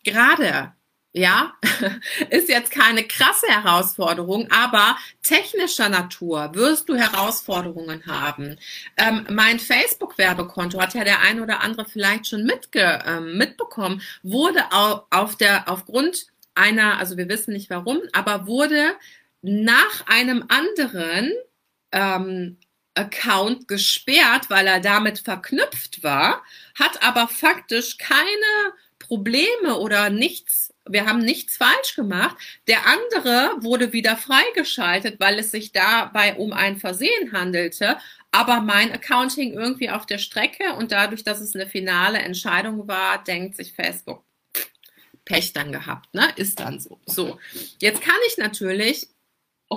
gerade 0.03 0.73
ja, 1.17 1.53
ist 2.29 2.49
jetzt 2.49 2.71
keine 2.71 3.05
krasse 3.05 3.47
Herausforderung, 3.47 4.51
aber 4.51 4.97
technischer 5.23 5.88
Natur 5.88 6.51
wirst 6.55 6.89
du 6.89 6.95
Herausforderungen 6.95 8.05
haben. 8.05 8.58
Ähm, 8.97 9.25
mein 9.31 9.58
Facebook-Werbekonto 9.60 10.79
hat 10.79 10.93
ja 10.93 11.05
der 11.05 11.21
ein 11.21 11.39
oder 11.39 11.62
andere 11.62 11.86
vielleicht 11.86 12.27
schon 12.27 12.43
mitge 12.43 12.99
ähm, 13.05 13.38
mitbekommen, 13.38 14.01
wurde 14.23 14.62
auf, 14.71 15.03
auf 15.10 15.38
der 15.38 15.69
aufgrund 15.69 16.27
einer, 16.53 16.97
also 16.97 17.15
wir 17.15 17.29
wissen 17.29 17.53
nicht 17.53 17.69
warum, 17.69 18.01
aber 18.12 18.45
wurde 18.45 18.95
nach 19.41 20.05
einem 20.08 20.43
anderen 20.49 21.31
ähm, 21.93 22.58
Account 22.95 23.67
gesperrt, 23.67 24.49
weil 24.49 24.67
er 24.67 24.79
damit 24.79 25.19
verknüpft 25.19 26.03
war, 26.03 26.43
hat 26.79 27.03
aber 27.03 27.27
faktisch 27.27 27.97
keine 27.97 28.73
Probleme 28.99 29.77
oder 29.77 30.10
nichts, 30.10 30.73
wir 30.88 31.05
haben 31.05 31.19
nichts 31.19 31.58
falsch 31.58 31.95
gemacht. 31.95 32.36
Der 32.67 32.88
andere 32.88 33.51
wurde 33.60 33.93
wieder 33.93 34.17
freigeschaltet, 34.17 35.19
weil 35.19 35.38
es 35.38 35.51
sich 35.51 35.71
dabei 35.71 36.36
um 36.36 36.53
ein 36.53 36.77
Versehen 36.77 37.31
handelte. 37.31 37.97
Aber 38.31 38.62
mein 38.62 38.91
Accounting 38.91 39.53
irgendwie 39.53 39.89
auf 39.89 40.05
der 40.05 40.17
Strecke 40.17 40.73
und 40.73 40.91
dadurch, 40.91 41.23
dass 41.23 41.39
es 41.39 41.55
eine 41.55 41.67
finale 41.67 42.19
Entscheidung 42.19 42.88
war, 42.88 43.23
denkt 43.23 43.55
sich 43.55 43.73
Facebook, 43.73 44.23
Pech 45.23 45.53
dann 45.53 45.71
gehabt, 45.71 46.13
ne? 46.13 46.27
Ist 46.36 46.60
dann 46.60 46.79
so. 46.79 46.99
So. 47.05 47.39
Jetzt 47.79 48.01
kann 48.01 48.15
ich 48.27 48.38
natürlich 48.38 49.08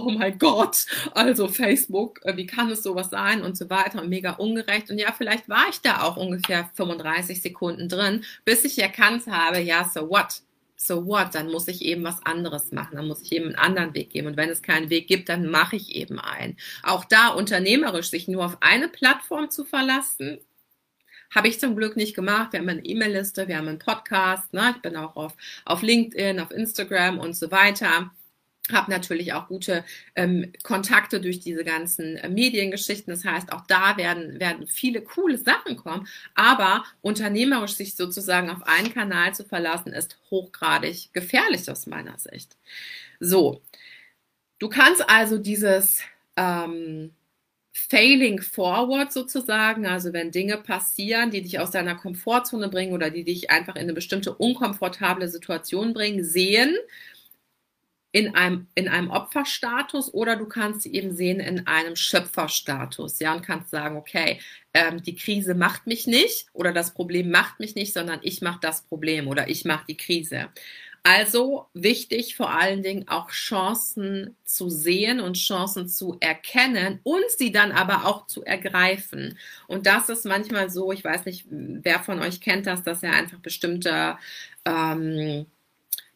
oh 0.06 0.11
mein 0.11 0.38
Gott, 0.38 0.87
also 1.12 1.48
Facebook, 1.48 2.20
äh, 2.24 2.37
wie 2.37 2.46
kann 2.46 2.70
es 2.70 2.82
sowas 2.82 3.11
sein 3.11 3.42
und 3.42 3.56
so 3.56 3.68
weiter 3.70 4.02
und 4.02 4.08
mega 4.08 4.32
ungerecht. 4.32 4.90
Und 4.90 4.98
ja, 4.98 5.12
vielleicht 5.12 5.48
war 5.48 5.68
ich 5.70 5.80
da 5.80 6.02
auch 6.02 6.16
ungefähr 6.16 6.70
35 6.74 7.42
Sekunden 7.42 7.88
drin, 7.88 8.24
bis 8.44 8.64
ich 8.64 8.78
erkannt 8.78 9.26
habe, 9.26 9.61
ja, 9.61 9.88
so 9.92 10.08
what? 10.08 10.42
So 10.76 11.06
what? 11.06 11.34
Dann 11.34 11.50
muss 11.50 11.66
ich 11.66 11.82
eben 11.82 12.04
was 12.04 12.24
anderes 12.24 12.70
machen, 12.72 12.96
dann 12.96 13.08
muss 13.08 13.22
ich 13.22 13.32
eben 13.32 13.46
einen 13.46 13.56
anderen 13.56 13.94
Weg 13.94 14.11
geben. 14.11 14.28
Und 14.28 14.37
wenn 14.37 14.50
es 14.50 14.62
keinen 14.62 14.90
Weg 14.90 15.08
gibt, 15.08 15.28
dann 15.28 15.48
mache 15.50 15.76
ich 15.76 15.94
eben 15.94 16.20
einen. 16.20 16.56
Auch 16.82 17.04
da 17.04 17.28
unternehmerisch 17.28 18.11
sich 18.11 18.28
nur 18.28 18.44
auf 18.44 18.58
eine 18.61 18.88
Plattform 18.88 19.50
zu 19.50 19.64
verlassen, 19.64 20.38
habe 21.34 21.48
ich 21.48 21.61
zum 21.61 21.76
Glück 21.76 21.96
nicht 21.96 22.14
gemacht. 22.14 22.52
Wir 22.52 22.61
haben 22.61 22.68
eine 22.68 22.84
E-Mail-Liste, 22.84 23.48
wir 23.48 23.58
haben 23.58 23.68
einen 23.68 23.78
Podcast, 23.78 24.52
ne? 24.54 24.72
ich 24.74 24.82
bin 24.82 24.96
auch 24.96 25.16
auf, 25.16 25.34
auf 25.64 25.82
LinkedIn, 25.82 26.40
auf 26.40 26.50
Instagram 26.50 27.18
und 27.18 27.34
so 27.37 27.50
weiter 27.50 28.11
habe 28.72 28.90
natürlich 28.90 29.33
auch 29.33 29.48
gute 29.48 29.85
ähm, 30.14 30.52
Kontakte 30.62 31.20
durch 31.20 31.40
diese 31.40 31.64
ganzen 31.64 32.16
äh, 32.16 32.28
Mediengeschichten. 32.28 33.12
Das 33.12 33.24
heißt, 33.24 33.52
auch 33.52 33.66
da 33.66 33.96
werden, 33.96 34.40
werden 34.40 34.66
viele 34.66 35.02
coole 35.02 35.38
Sachen 35.38 35.76
kommen. 35.76 36.09
Aber 36.35 36.85
unternehmerisch 37.00 37.74
sich 37.74 37.96
sozusagen 37.96 38.50
auf 38.50 38.62
einen 38.64 38.92
Kanal 38.92 39.35
zu 39.35 39.44
verlassen, 39.44 39.92
ist 39.92 40.18
hochgradig 40.31 41.11
gefährlich 41.12 41.70
aus 41.70 41.87
meiner 41.87 42.18
Sicht. 42.18 42.57
So, 43.20 43.62
du 44.59 44.68
kannst 44.68 45.09
also 45.09 45.38
dieses 45.38 46.00
ähm, 46.37 47.12
Failing 47.72 48.40
Forward 48.40 49.12
sozusagen, 49.12 49.87
also 49.87 50.12
wenn 50.12 50.31
Dinge 50.31 50.59
passieren, 50.59 51.31
die 51.31 51.42
dich 51.42 51.59
aus 51.61 51.70
deiner 51.70 51.94
Komfortzone 51.94 52.68
bringen 52.68 52.92
oder 52.92 53.11
die 53.11 53.24
dich 53.24 53.50
einfach 53.50 53.76
in 53.76 53.83
eine 53.83 53.94
bestimmte 53.94 54.35
unkomfortable 54.35 55.28
Situation 55.28 55.94
bringen, 55.94 56.24
sehen 56.24 56.76
in 58.10 58.34
einem, 58.34 58.66
in 58.74 58.88
einem 58.88 59.10
Opferstatus 59.10 60.12
oder 60.12 60.36
du 60.36 60.46
kannst 60.46 60.82
sie 60.82 60.92
eben 60.94 61.14
sehen 61.14 61.40
in 61.40 61.66
einem 61.66 61.94
Schöpferstatus, 61.94 63.18
ja, 63.18 63.34
und 63.34 63.44
kannst 63.44 63.70
sagen, 63.70 63.96
okay, 63.96 64.40
ähm, 64.72 65.02
die 65.02 65.14
Krise 65.14 65.54
macht 65.54 65.86
mich 65.86 66.06
nicht 66.06 66.46
oder 66.52 66.72
das 66.72 66.94
Problem 66.94 67.30
macht 67.30 67.60
mich 67.60 67.74
nicht, 67.74 67.92
sondern 67.92 68.20
ich 68.22 68.40
mache 68.40 68.60
das 68.62 68.82
Problem 68.82 69.28
oder 69.28 69.48
ich 69.48 69.64
mache 69.64 69.84
die 69.88 69.96
Krise. 69.96 70.48
Also 71.04 71.66
wichtig 71.74 72.36
vor 72.36 72.50
allen 72.50 72.82
Dingen 72.82 73.08
auch 73.08 73.30
Chancen 73.30 74.36
zu 74.44 74.68
sehen 74.68 75.20
und 75.20 75.38
Chancen 75.38 75.88
zu 75.88 76.16
erkennen 76.20 77.00
und 77.02 77.24
sie 77.36 77.52
dann 77.52 77.72
aber 77.72 78.04
auch 78.04 78.26
zu 78.26 78.44
ergreifen. 78.44 79.38
Und 79.68 79.86
das 79.86 80.08
ist 80.08 80.26
manchmal 80.26 80.70
so, 80.70 80.92
ich 80.92 81.04
weiß 81.04 81.24
nicht, 81.24 81.46
wer 81.50 82.00
von 82.00 82.20
euch 82.20 82.40
kennt 82.40 82.66
das, 82.66 82.82
dass 82.82 83.02
er 83.02 83.12
einfach 83.12 83.38
bestimmte 83.38 84.18
ähm, 84.64 85.46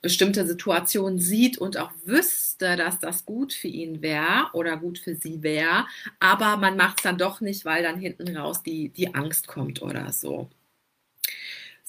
bestimmte 0.03 0.47
Situationen 0.47 1.19
sieht 1.21 1.59
und 1.59 1.79
auch 1.79 1.93
wüsste, 2.05 2.77
dass 2.77 2.99
das 2.99 3.25
gut 3.25 3.53
für 3.53 3.69
ihn 3.69 4.03
wäre 4.03 4.51
oder 4.53 4.77
gut 4.77 4.99
für 4.99 5.15
sie 5.15 5.43
wäre, 5.43 5.87
aber 6.21 6.57
man 6.57 6.77
macht 6.77 6.99
es 6.99 7.05
dann 7.05 7.19
doch 7.19 7.41
nicht, 7.41 7.65
weil 7.65 7.83
dann 7.83 7.99
hinten 7.99 8.37
raus 8.37 8.62
die, 8.62 8.91
die 8.91 9.15
Angst 9.15 9.47
kommt 9.47 9.81
oder 9.83 10.12
so. 10.12 10.51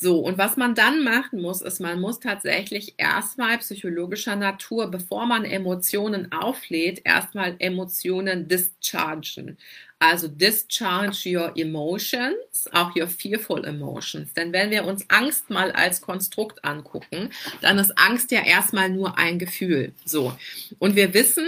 So, 0.04 0.20
und 0.20 0.38
was 0.38 0.58
man 0.58 0.76
dann 0.76 1.02
machen 1.06 1.42
muss, 1.42 1.62
ist, 1.62 1.80
man 1.80 2.02
muss 2.02 2.20
tatsächlich 2.20 2.96
erstmal 2.98 3.58
psychologischer 3.60 4.36
Natur, 4.36 4.92
bevor 4.92 5.26
man 5.26 5.46
Emotionen 5.46 6.30
auflädt, 6.34 7.04
erstmal 7.06 7.56
Emotionen 7.60 8.50
dischargen. 8.50 9.58
Also 10.00 10.28
discharge 10.28 11.24
your 11.26 11.54
emotions, 11.56 12.68
auch 12.74 12.94
your 12.98 13.08
fearful 13.08 13.64
emotions. 13.64 14.34
Denn 14.34 14.52
wenn 14.52 14.72
wir 14.72 14.84
uns 14.84 15.10
Angst 15.10 15.50
mal 15.50 15.72
als 15.72 16.02
Konstrukt 16.02 16.66
angucken, 16.66 17.30
dann 17.62 17.80
ist 17.80 17.98
Angst 17.98 18.32
ja 18.32 18.44
erstmal 18.44 18.90
nur 18.90 19.18
ein 19.18 19.40
Gefühl. 19.40 19.94
So. 20.04 20.36
Und 20.80 20.98
wir 20.98 21.14
wissen, 21.14 21.48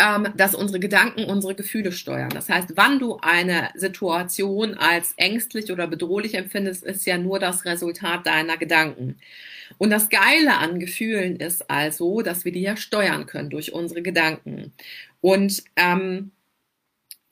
ähm, 0.00 0.28
dass 0.34 0.54
unsere 0.54 0.80
Gedanken 0.80 1.24
unsere 1.24 1.54
Gefühle 1.54 1.92
steuern. 1.92 2.30
Das 2.30 2.48
heißt, 2.48 2.72
wann 2.76 2.98
du 2.98 3.18
eine 3.20 3.68
Situation 3.74 4.74
als 4.74 5.12
ängstlich 5.18 5.70
oder 5.70 5.86
bedrohlich 5.86 6.34
empfindest, 6.34 6.84
ist 6.84 7.04
ja 7.04 7.18
nur 7.18 7.38
das 7.38 7.66
Resultat 7.66 8.26
deiner 8.26 8.56
Gedanken. 8.56 9.18
Und 9.76 9.90
das 9.90 10.08
Geile 10.08 10.56
an 10.56 10.80
Gefühlen 10.80 11.36
ist 11.36 11.70
also, 11.70 12.22
dass 12.22 12.44
wir 12.44 12.52
die 12.52 12.62
ja 12.62 12.76
steuern 12.76 13.26
können 13.26 13.50
durch 13.50 13.72
unsere 13.72 14.00
Gedanken. 14.00 14.72
Und 15.20 15.62
ähm, 15.76 16.32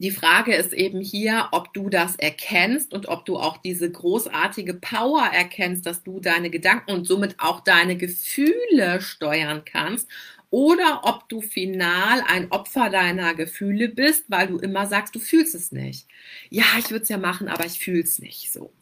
die 0.00 0.11
Frage 0.11 0.54
ist 0.54 0.72
eben 0.74 1.00
hier, 1.00 1.48
ob 1.52 1.72
du 1.72 1.88
das 1.88 2.16
erkennst 2.16 2.92
und 2.92 3.09
ob 3.09 3.24
du 3.24 3.37
auch 3.38 3.57
diese 3.57 3.90
großartige 3.90 4.74
Power 4.74 5.24
erkennst, 5.33 5.87
dass 5.87 6.04
du 6.04 6.20
deine 6.20 6.50
Gedanken 6.50 6.92
und 6.92 7.07
somit 7.07 7.35
auch 7.38 7.61
deine 7.61 7.96
Gefühle 7.96 9.00
steuern 9.00 9.62
kannst 9.64 10.07
oder 10.50 11.00
ob 11.04 11.28
du 11.28 11.40
final 11.40 12.22
ein 12.26 12.50
Opfer 12.50 12.90
deiner 12.90 13.34
Gefühle 13.34 13.88
bist, 13.88 14.24
weil 14.28 14.46
du 14.46 14.58
immer 14.58 14.87
sagst, 14.87 15.14
du 15.14 15.18
fühlst 15.18 15.54
es 15.54 15.72
nicht. 15.72 16.06
Ja, 16.48 16.64
ich 16.78 16.90
würde 16.90 17.02
es 17.02 17.08
ja 17.08 17.18
machen, 17.18 17.48
aber 17.48 17.66
ich 17.66 17.78
fühle 17.78 18.02
es 18.02 18.18
nicht 18.18 18.52
so. 18.52 18.72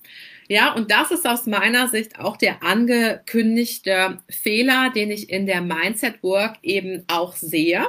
Ja, 0.48 0.72
und 0.74 0.92
das 0.92 1.10
ist 1.10 1.26
aus 1.26 1.46
meiner 1.46 1.88
Sicht 1.88 2.20
auch 2.20 2.36
der 2.36 2.62
angekündigte 2.62 4.18
Fehler, 4.28 4.90
den 4.94 5.10
ich 5.10 5.28
in 5.28 5.46
der 5.46 5.60
Mindset 5.60 6.22
Work 6.22 6.58
eben 6.62 7.02
auch 7.08 7.34
sehe 7.34 7.86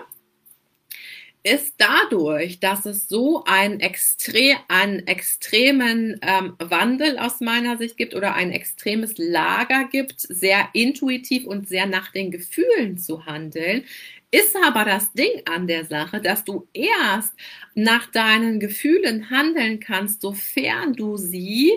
ist 1.48 1.76
dadurch, 1.78 2.60
dass 2.60 2.86
es 2.86 3.08
so 3.08 3.44
einen, 3.46 3.80
extre 3.80 4.58
einen 4.68 5.08
extremen 5.08 6.20
ähm, 6.22 6.56
Wandel 6.60 7.18
aus 7.18 7.40
meiner 7.40 7.78
Sicht 7.78 7.96
gibt 7.96 8.14
oder 8.14 8.36
ein 8.36 8.52
extremes 8.52 9.18
Lager 9.18 9.86
gibt, 9.86 10.20
sehr 10.20 10.70
intuitiv 10.74 11.46
und 11.46 11.70
sehr 11.70 11.86
nach 11.86 12.12
den 12.12 12.32
Gefühlen 12.32 12.98
zu 12.98 13.26
handeln, 13.26 13.86
ist 14.30 14.58
aber 14.62 14.84
das 14.84 15.14
Ding 15.14 15.42
an 15.46 15.68
der 15.68 15.86
Sache, 15.86 16.20
dass 16.20 16.44
du 16.44 16.68
erst 16.74 17.34
nach 17.76 18.08
deinen 18.12 18.60
Gefühlen 18.60 19.30
handeln 19.30 19.80
kannst, 19.80 20.22
sofern 20.22 20.94
du 20.94 21.16
sie 21.16 21.72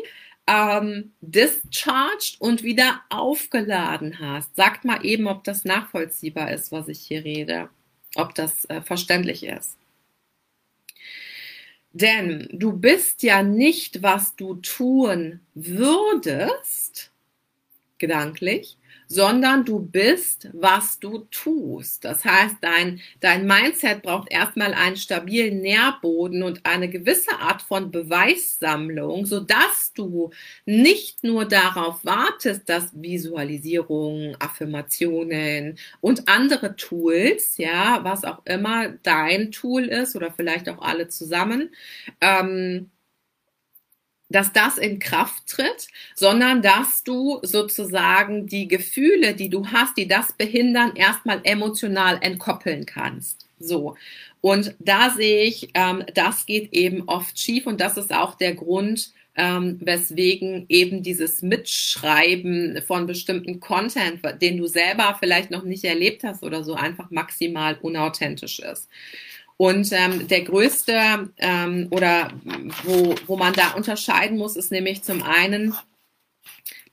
ähm, 0.49 1.13
discharged 1.21 2.41
und 2.41 2.65
wieder 2.65 3.03
aufgeladen 3.09 4.19
hast. 4.19 4.57
Sagt 4.57 4.85
mal 4.85 5.07
eben, 5.07 5.29
ob 5.29 5.45
das 5.45 5.65
nachvollziehbar 5.65 6.51
ist, 6.51 6.73
was 6.73 6.89
ich 6.89 6.99
hier 7.01 7.25
rede 7.25 7.71
ob 8.17 8.35
das 8.35 8.65
äh, 8.67 8.81
verständlich 8.83 9.45
ist. 9.45 9.77
Denn 11.93 12.49
du 12.53 12.73
bist 12.73 13.23
ja 13.23 13.43
nicht, 13.43 14.03
was 14.03 14.37
du 14.37 14.55
tun 14.57 15.41
würdest, 15.55 17.11
gedanklich, 17.99 18.79
sondern 19.11 19.65
du 19.65 19.81
bist, 19.81 20.49
was 20.53 21.01
du 21.01 21.27
tust. 21.33 22.05
Das 22.05 22.25
heißt, 22.25 22.55
dein, 22.61 23.01
dein 23.19 23.45
Mindset 23.45 24.03
braucht 24.03 24.31
erstmal 24.31 24.73
einen 24.73 24.97
stabilen 24.97 25.61
Nährboden 25.63 26.45
und 26.45 26.65
eine 26.65 26.89
gewisse 26.89 27.33
Art 27.41 27.61
von 27.61 27.91
Beweissammlung, 27.91 29.27
sodass 29.27 29.93
du 29.97 30.31
nicht 30.65 31.25
nur 31.25 31.45
darauf 31.45 32.05
wartest, 32.05 32.69
dass 32.69 32.93
Visualisierungen, 32.95 34.37
Affirmationen 34.39 35.77
und 36.01 36.29
andere 36.29 36.77
Tools, 36.77 37.57
ja, 37.57 38.05
was 38.05 38.23
auch 38.23 38.43
immer 38.45 38.91
dein 39.03 39.51
Tool 39.51 39.87
ist 39.87 40.15
oder 40.15 40.31
vielleicht 40.31 40.69
auch 40.69 40.81
alle 40.83 41.09
zusammen, 41.09 41.71
ähm, 42.21 42.91
dass 44.31 44.53
das 44.53 44.79
in 44.79 44.99
Kraft 44.99 45.47
tritt, 45.47 45.89
sondern 46.15 46.63
dass 46.63 47.05
du 47.05 47.41
sozusagen 47.43 48.47
die 48.47 48.69
Gefühle, 48.69 49.35
die 49.35 49.51
du 49.51 49.67
hast, 49.67 49.97
die 49.97 50.09
das 50.09 50.33
behindern, 50.33 50.95
erstmal 50.95 51.41
emotional 51.43 52.19
entkoppeln 52.23 52.87
kannst. 52.87 53.47
So. 53.59 53.97
Und 54.41 54.75
da 54.79 55.11
sehe 55.11 55.43
ich, 55.45 55.71
ähm, 55.75 56.05
das 56.15 56.47
geht 56.47 56.73
eben 56.73 57.03
oft 57.09 57.39
schief 57.39 57.67
und 57.67 57.81
das 57.81 57.99
ist 57.99 58.13
auch 58.15 58.35
der 58.37 58.55
Grund, 58.55 59.13
ähm, 59.37 59.79
weswegen 59.81 60.67
eben 60.69 61.03
dieses 61.03 61.43
Mitschreiben 61.43 62.83
von 62.87 63.07
bestimmten 63.07 63.61
Content, 63.61 64.21
den 64.41 64.57
du 64.57 64.67
selber 64.67 65.17
vielleicht 65.19 65.51
noch 65.51 65.63
nicht 65.63 65.85
erlebt 65.85 66.25
hast 66.25 66.43
oder 66.43 66.65
so, 66.65 66.75
einfach 66.75 67.11
maximal 67.11 67.79
unauthentisch 67.81 68.59
ist. 68.61 68.89
Und 69.61 69.93
ähm, 69.93 70.27
der 70.27 70.41
größte 70.41 71.29
ähm, 71.37 71.89
oder 71.91 72.33
wo, 72.85 73.15
wo 73.27 73.37
man 73.37 73.53
da 73.53 73.73
unterscheiden 73.73 74.39
muss, 74.39 74.57
ist 74.57 74.73
nämlich 74.73 75.03
zum 75.03 75.23
einen 75.23 75.75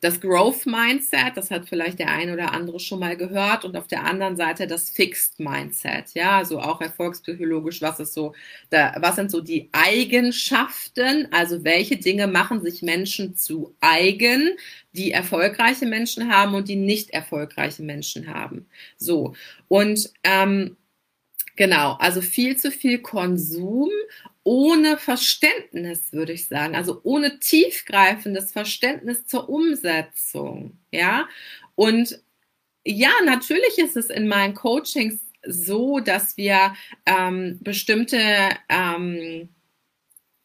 das 0.02 0.20
Growth 0.20 0.66
Mindset, 0.66 1.38
das 1.38 1.50
hat 1.50 1.70
vielleicht 1.70 1.98
der 1.98 2.10
eine 2.10 2.34
oder 2.34 2.52
andere 2.52 2.82
schon 2.82 3.00
mal 3.00 3.16
gehört, 3.16 3.64
und 3.64 3.78
auf 3.78 3.88
der 3.88 4.04
anderen 4.04 4.36
Seite 4.36 4.68
das 4.68 4.90
Fixed 4.90 5.40
Mindset. 5.40 6.14
Ja, 6.14 6.40
also 6.40 6.60
auch 6.60 6.82
erfolgspsychologisch, 6.82 7.82
was 7.82 8.02
ist 8.02 8.14
so, 8.14 8.36
da, 8.70 8.98
was 9.00 9.16
sind 9.16 9.32
so 9.32 9.40
die 9.40 9.70
Eigenschaften? 9.72 11.30
Also 11.32 11.64
welche 11.64 11.96
Dinge 11.96 12.28
machen 12.28 12.62
sich 12.62 12.82
Menschen 12.82 13.38
zu 13.38 13.78
eigen, 13.80 14.58
die 14.92 15.12
erfolgreiche 15.12 15.86
Menschen 15.86 16.30
haben 16.30 16.54
und 16.54 16.68
die 16.68 16.76
nicht 16.76 17.12
erfolgreiche 17.12 17.84
Menschen 17.84 18.28
haben? 18.28 18.68
So 18.98 19.36
und 19.70 20.12
ähm, 20.26 20.76
Genau, 21.58 21.94
also 22.00 22.22
viel 22.22 22.56
zu 22.56 22.72
viel 22.72 23.00
Konsum 23.00 23.90
ohne 24.44 24.98
Verständnis, 24.98 26.14
würde 26.14 26.32
ich 26.34 26.48
sagen, 26.48 26.76
also 26.76 27.02
ohne 27.04 27.40
tiefgreifendes 27.40 28.52
Verständnis 28.52 29.26
zur 29.26 29.50
Umsetzung, 29.50 30.78
ja. 30.92 31.28
Und 31.76 32.22
ja, 32.86 33.12
natürlich 33.26 33.78
ist 33.80 33.98
es 33.98 34.10
in 34.10 34.28
meinen 34.28 34.54
Coachings 34.54 35.20
so, 35.46 36.00
dass 36.00 36.38
wir 36.38 36.76
ähm, 37.08 37.58
bestimmte 37.62 38.20
ähm, 38.70 39.50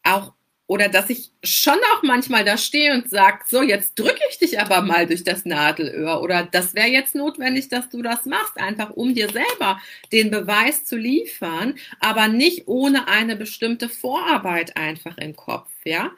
auch 0.03 0.33
oder 0.73 0.89
dass 0.89 1.11
ich 1.11 1.29
schon 1.43 1.77
auch 1.93 2.01
manchmal 2.01 2.43
da 2.43 2.57
stehe 2.57 2.95
und 2.95 3.07
sage, 3.07 3.43
so, 3.47 3.61
jetzt 3.61 3.99
drücke 3.99 4.19
ich 4.31 4.39
dich 4.39 4.59
aber 4.59 4.81
mal 4.81 5.05
durch 5.05 5.23
das 5.23 5.45
Nadelöhr. 5.45 6.19
Oder 6.19 6.47
das 6.51 6.73
wäre 6.73 6.87
jetzt 6.87 7.13
notwendig, 7.13 7.69
dass 7.69 7.89
du 7.89 8.01
das 8.01 8.25
machst, 8.25 8.57
einfach 8.57 8.89
um 8.89 9.13
dir 9.13 9.29
selber 9.29 9.79
den 10.11 10.31
Beweis 10.31 10.83
zu 10.83 10.95
liefern, 10.97 11.75
aber 11.99 12.27
nicht 12.27 12.67
ohne 12.67 13.07
eine 13.07 13.35
bestimmte 13.35 13.87
Vorarbeit 13.87 14.75
einfach 14.75 15.19
im 15.19 15.35
Kopf, 15.35 15.69
ja. 15.85 16.11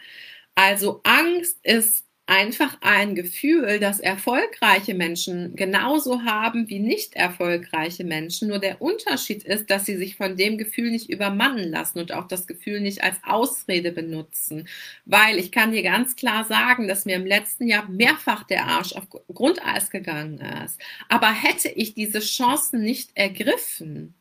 Also 0.56 1.02
Angst 1.04 1.58
ist 1.63 2.06
einfach 2.28 2.78
ein 2.82 3.14
Gefühl, 3.14 3.80
das 3.80 4.00
erfolgreiche 4.00 4.96
Menschen 4.96 5.56
genauso 5.56 6.24
haben 6.24 6.68
wie 6.70 6.80
nicht 6.80 7.16
erfolgreiche 7.16 8.04
Menschen. 8.04 8.48
Nur 8.48 8.58
der 8.60 8.82
Unterschied 8.82 9.44
ist, 9.44 9.70
dass 9.70 9.86
sie 9.86 9.96
sich 9.96 10.16
von 10.16 10.36
dem 10.36 10.58
Gefühl 10.58 10.90
nicht 10.90 11.10
übermannen 11.10 11.70
lassen 11.70 12.00
und 12.00 12.12
auch 12.12 12.28
das 12.28 12.48
Gefühl 12.48 12.82
nicht 12.82 13.04
als 13.04 13.18
Ausrede 13.24 13.92
benutzen. 13.92 14.68
Weil 15.06 15.38
ich 15.38 15.52
kann 15.52 15.72
dir 15.72 15.84
ganz 15.84 16.16
klar 16.16 16.46
sagen, 16.46 16.88
dass 16.88 17.06
mir 17.06 17.16
im 17.16 17.28
letzten 17.28 17.68
Jahr 17.68 17.88
mehrfach 17.90 18.44
der 18.44 18.66
Arsch 18.66 18.94
auf 18.94 19.08
Grundeis 19.34 19.92
gegangen 19.92 20.40
ist. 20.66 20.80
Aber 21.10 21.32
hätte 21.32 21.70
ich 21.70 21.94
diese 21.94 22.20
Chancen 22.22 22.82
nicht 22.82 23.12
ergriffen, 23.14 24.16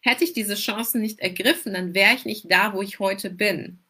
hätte 0.00 0.24
ich 0.24 0.32
diese 0.32 0.54
Chancen 0.56 1.00
nicht 1.00 1.20
ergriffen, 1.20 1.74
dann 1.74 1.94
wäre 1.94 2.14
ich 2.14 2.24
nicht 2.24 2.50
da, 2.50 2.72
wo 2.74 2.82
ich 2.82 2.98
heute 2.98 3.30
bin. 3.30 3.85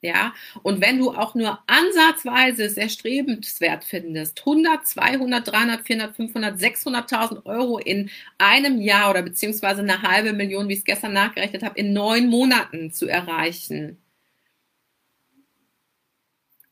Ja, 0.00 0.32
und 0.62 0.80
wenn 0.80 0.98
du 0.98 1.10
auch 1.10 1.34
nur 1.34 1.58
ansatzweise 1.66 2.64
es 2.64 2.76
erstrebenswert 2.76 3.82
findest, 3.82 4.38
100, 4.40 4.86
200, 4.86 5.48
300, 5.48 5.84
400, 5.86 6.14
500, 6.16 6.60
600.000 6.60 7.44
Euro 7.46 7.78
in 7.78 8.08
einem 8.38 8.80
Jahr 8.80 9.10
oder 9.10 9.22
beziehungsweise 9.22 9.80
eine 9.82 10.02
halbe 10.02 10.32
Million, 10.34 10.68
wie 10.68 10.74
ich 10.74 10.78
es 10.80 10.84
gestern 10.84 11.12
nachgerechnet 11.14 11.64
habe, 11.64 11.78
in 11.80 11.92
neun 11.92 12.28
Monaten 12.28 12.92
zu 12.92 13.08
erreichen, 13.08 13.98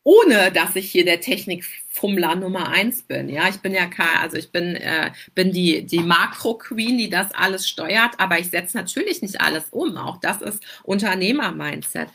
ohne 0.03 0.51
dass 0.53 0.75
ich 0.77 0.89
hier 0.89 1.03
der 1.03 1.19
Technikfummler 1.19 2.35
Nummer 2.35 2.69
eins 2.69 3.01
bin. 3.03 3.27
Ja, 3.27 3.49
ich 3.49 3.57
bin 3.57 3.73
ja 3.73 3.89
also 4.21 4.37
ich 4.37 4.51
bin, 4.53 4.75
äh, 4.77 5.11
bin 5.35 5.51
die, 5.51 5.85
die 5.85 5.99
Makro-Queen, 5.99 6.97
die 6.97 7.09
das 7.09 7.33
alles 7.33 7.67
steuert, 7.67 8.17
aber 8.17 8.39
ich 8.39 8.49
setze 8.49 8.77
natürlich 8.77 9.21
nicht 9.21 9.41
alles 9.41 9.65
um. 9.71 9.97
Auch 9.97 10.17
das 10.21 10.41
ist 10.41 10.63
Unternehmer-Mindset 10.83 12.07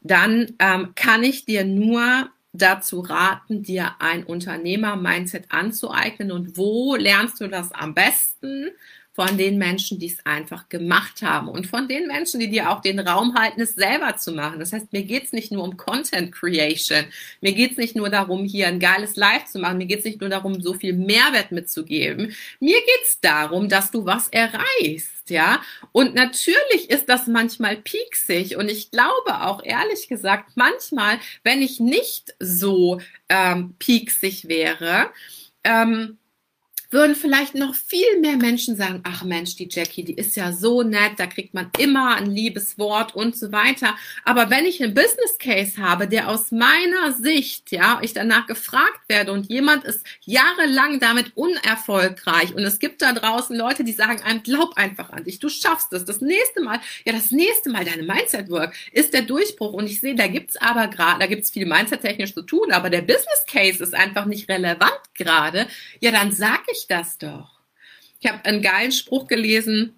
dann 0.00 0.54
ähm, 0.58 0.92
kann 0.94 1.22
ich 1.22 1.44
dir 1.44 1.64
nur 1.64 2.30
dazu 2.52 3.00
raten, 3.00 3.62
dir 3.62 3.92
ein 4.00 4.24
Unternehmer-Mindset 4.24 5.46
anzueignen. 5.50 6.32
Und 6.32 6.56
wo 6.56 6.96
lernst 6.96 7.40
du 7.40 7.48
das 7.48 7.72
am 7.72 7.94
besten? 7.94 8.70
Von 9.20 9.36
den 9.36 9.58
Menschen, 9.58 9.98
die 9.98 10.06
es 10.06 10.24
einfach 10.24 10.70
gemacht 10.70 11.20
haben 11.20 11.48
und 11.48 11.66
von 11.66 11.88
den 11.88 12.06
Menschen, 12.06 12.40
die 12.40 12.48
dir 12.48 12.70
auch 12.70 12.80
den 12.80 12.98
Raum 12.98 13.34
halten, 13.34 13.60
es 13.60 13.74
selber 13.74 14.16
zu 14.16 14.32
machen. 14.32 14.58
Das 14.58 14.72
heißt, 14.72 14.94
mir 14.94 15.02
geht's 15.02 15.32
nicht 15.32 15.52
nur 15.52 15.62
um 15.62 15.76
Content 15.76 16.32
Creation, 16.32 17.04
mir 17.42 17.52
geht's 17.52 17.76
nicht 17.76 17.94
nur 17.94 18.08
darum, 18.08 18.46
hier 18.46 18.68
ein 18.68 18.80
geiles 18.80 19.16
Live 19.16 19.44
zu 19.44 19.58
machen, 19.58 19.76
mir 19.76 19.84
geht's 19.84 20.06
nicht 20.06 20.22
nur 20.22 20.30
darum, 20.30 20.62
so 20.62 20.72
viel 20.72 20.94
Mehrwert 20.94 21.52
mitzugeben, 21.52 22.34
mir 22.60 22.78
geht's 22.78 23.20
darum, 23.20 23.68
dass 23.68 23.90
du 23.90 24.06
was 24.06 24.28
erreichst, 24.28 25.28
ja. 25.28 25.60
Und 25.92 26.14
natürlich 26.14 26.88
ist 26.88 27.10
das 27.10 27.26
manchmal 27.26 27.76
pieksig 27.76 28.56
und 28.56 28.70
ich 28.70 28.90
glaube 28.90 29.42
auch 29.42 29.62
ehrlich 29.62 30.08
gesagt, 30.08 30.52
manchmal, 30.54 31.18
wenn 31.44 31.60
ich 31.60 31.78
nicht 31.78 32.34
so 32.38 33.02
ähm, 33.28 33.74
pieksig 33.78 34.48
wäre, 34.48 35.10
ähm, 35.62 36.16
würden 36.90 37.14
vielleicht 37.14 37.54
noch 37.54 37.74
viel 37.74 38.18
mehr 38.20 38.36
Menschen 38.36 38.76
sagen, 38.76 39.00
ach 39.04 39.22
Mensch, 39.22 39.56
die 39.56 39.68
Jackie, 39.70 40.04
die 40.04 40.14
ist 40.14 40.36
ja 40.36 40.52
so 40.52 40.82
nett, 40.82 41.12
da 41.18 41.26
kriegt 41.26 41.54
man 41.54 41.70
immer 41.78 42.16
ein 42.16 42.26
liebes 42.26 42.78
Wort 42.78 43.14
und 43.14 43.36
so 43.36 43.52
weiter. 43.52 43.96
Aber 44.24 44.50
wenn 44.50 44.66
ich 44.66 44.82
einen 44.82 44.94
Business 44.94 45.38
Case 45.38 45.80
habe, 45.80 46.08
der 46.08 46.28
aus 46.28 46.50
meiner 46.50 47.12
Sicht, 47.12 47.70
ja, 47.70 48.00
ich 48.02 48.12
danach 48.12 48.46
gefragt 48.46 49.08
werde 49.08 49.32
und 49.32 49.48
jemand 49.48 49.84
ist 49.84 50.04
jahrelang 50.24 50.98
damit 50.98 51.36
unerfolgreich 51.36 52.54
und 52.54 52.64
es 52.64 52.80
gibt 52.80 53.02
da 53.02 53.12
draußen 53.12 53.56
Leute, 53.56 53.84
die 53.84 53.92
sagen 53.92 54.22
einem, 54.22 54.42
glaub 54.42 54.76
einfach 54.76 55.10
an 55.10 55.24
dich, 55.24 55.38
du 55.38 55.48
schaffst 55.48 55.92
es. 55.92 56.04
Das 56.04 56.20
nächste 56.20 56.60
Mal, 56.60 56.80
ja, 57.04 57.12
das 57.12 57.30
nächste 57.30 57.70
Mal 57.70 57.84
deine 57.84 58.02
Mindset 58.02 58.50
Work 58.50 58.74
ist 58.92 59.14
der 59.14 59.22
Durchbruch 59.22 59.74
und 59.74 59.86
ich 59.86 60.00
sehe, 60.00 60.16
da 60.16 60.26
gibt's 60.26 60.56
aber 60.56 60.88
gerade, 60.88 61.20
da 61.20 61.26
gibt's 61.26 61.50
viel 61.50 61.66
Mindset 61.66 62.00
technisch 62.00 62.34
zu 62.34 62.42
tun, 62.42 62.72
aber 62.72 62.90
der 62.90 63.02
Business 63.02 63.44
Case 63.46 63.82
ist 63.82 63.94
einfach 63.94 64.24
nicht 64.24 64.48
relevant 64.48 65.00
gerade. 65.14 65.66
Ja, 66.00 66.10
dann 66.10 66.32
sag 66.32 66.62
ich 66.72 66.79
ich 66.80 66.86
das 66.86 67.18
doch. 67.18 67.60
Ich 68.20 68.30
habe 68.30 68.44
einen 68.44 68.62
geilen 68.62 68.92
Spruch 68.92 69.26
gelesen. 69.26 69.94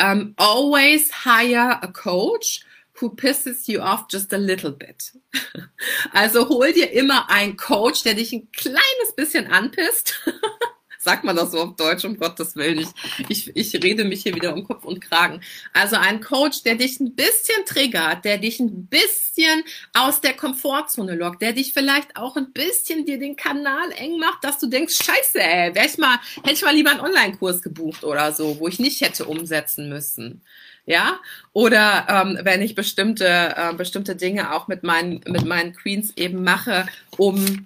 Um, 0.00 0.34
always 0.36 1.24
hire 1.24 1.82
a 1.82 1.86
coach 1.88 2.64
who 3.00 3.10
pisses 3.10 3.66
you 3.66 3.80
off 3.80 4.06
just 4.08 4.32
a 4.32 4.38
little 4.38 4.72
bit. 4.72 5.12
Also 6.12 6.48
hol 6.48 6.72
dir 6.72 6.92
immer 6.92 7.30
einen 7.30 7.56
Coach, 7.56 8.02
der 8.02 8.14
dich 8.14 8.32
ein 8.32 8.50
kleines 8.52 9.14
bisschen 9.16 9.46
anpisst 9.46 10.20
Sagt 11.02 11.24
man 11.24 11.34
das 11.34 11.52
so 11.52 11.60
auf 11.60 11.76
Deutsch, 11.76 12.04
um 12.04 12.18
Gottes 12.18 12.56
Willen. 12.56 12.86
Ich, 13.28 13.48
ich, 13.54 13.56
ich 13.56 13.82
rede 13.82 14.04
mich 14.04 14.22
hier 14.22 14.34
wieder 14.34 14.52
um 14.52 14.64
Kopf 14.64 14.84
und 14.84 15.00
Kragen. 15.00 15.40
Also 15.72 15.96
ein 15.96 16.20
Coach, 16.20 16.62
der 16.62 16.74
dich 16.74 17.00
ein 17.00 17.14
bisschen 17.14 17.64
triggert, 17.64 18.26
der 18.26 18.36
dich 18.36 18.60
ein 18.60 18.86
bisschen 18.86 19.64
aus 19.94 20.20
der 20.20 20.34
Komfortzone 20.34 21.14
lockt, 21.14 21.40
der 21.40 21.54
dich 21.54 21.72
vielleicht 21.72 22.16
auch 22.16 22.36
ein 22.36 22.52
bisschen 22.52 23.06
dir 23.06 23.18
den 23.18 23.34
Kanal 23.34 23.92
eng 23.92 24.18
macht, 24.18 24.44
dass 24.44 24.58
du 24.58 24.66
denkst, 24.66 24.94
scheiße, 25.02 25.40
ey, 25.40 25.72
ich 25.74 25.96
mal, 25.96 26.18
hätte 26.42 26.52
ich 26.52 26.62
mal 26.62 26.74
lieber 26.74 26.90
einen 26.90 27.00
Online-Kurs 27.00 27.62
gebucht 27.62 28.04
oder 28.04 28.34
so, 28.34 28.60
wo 28.60 28.68
ich 28.68 28.78
nicht 28.78 29.00
hätte 29.00 29.24
umsetzen 29.24 29.88
müssen 29.88 30.42
ja 30.86 31.20
oder 31.52 32.06
ähm, 32.08 32.38
wenn 32.42 32.62
ich 32.62 32.74
bestimmte 32.74 33.26
äh, 33.26 33.74
bestimmte 33.74 34.16
Dinge 34.16 34.54
auch 34.54 34.66
mit 34.66 34.82
meinen 34.82 35.20
mit 35.26 35.44
meinen 35.44 35.74
Queens 35.74 36.12
eben 36.16 36.42
mache 36.42 36.86
um 37.16 37.64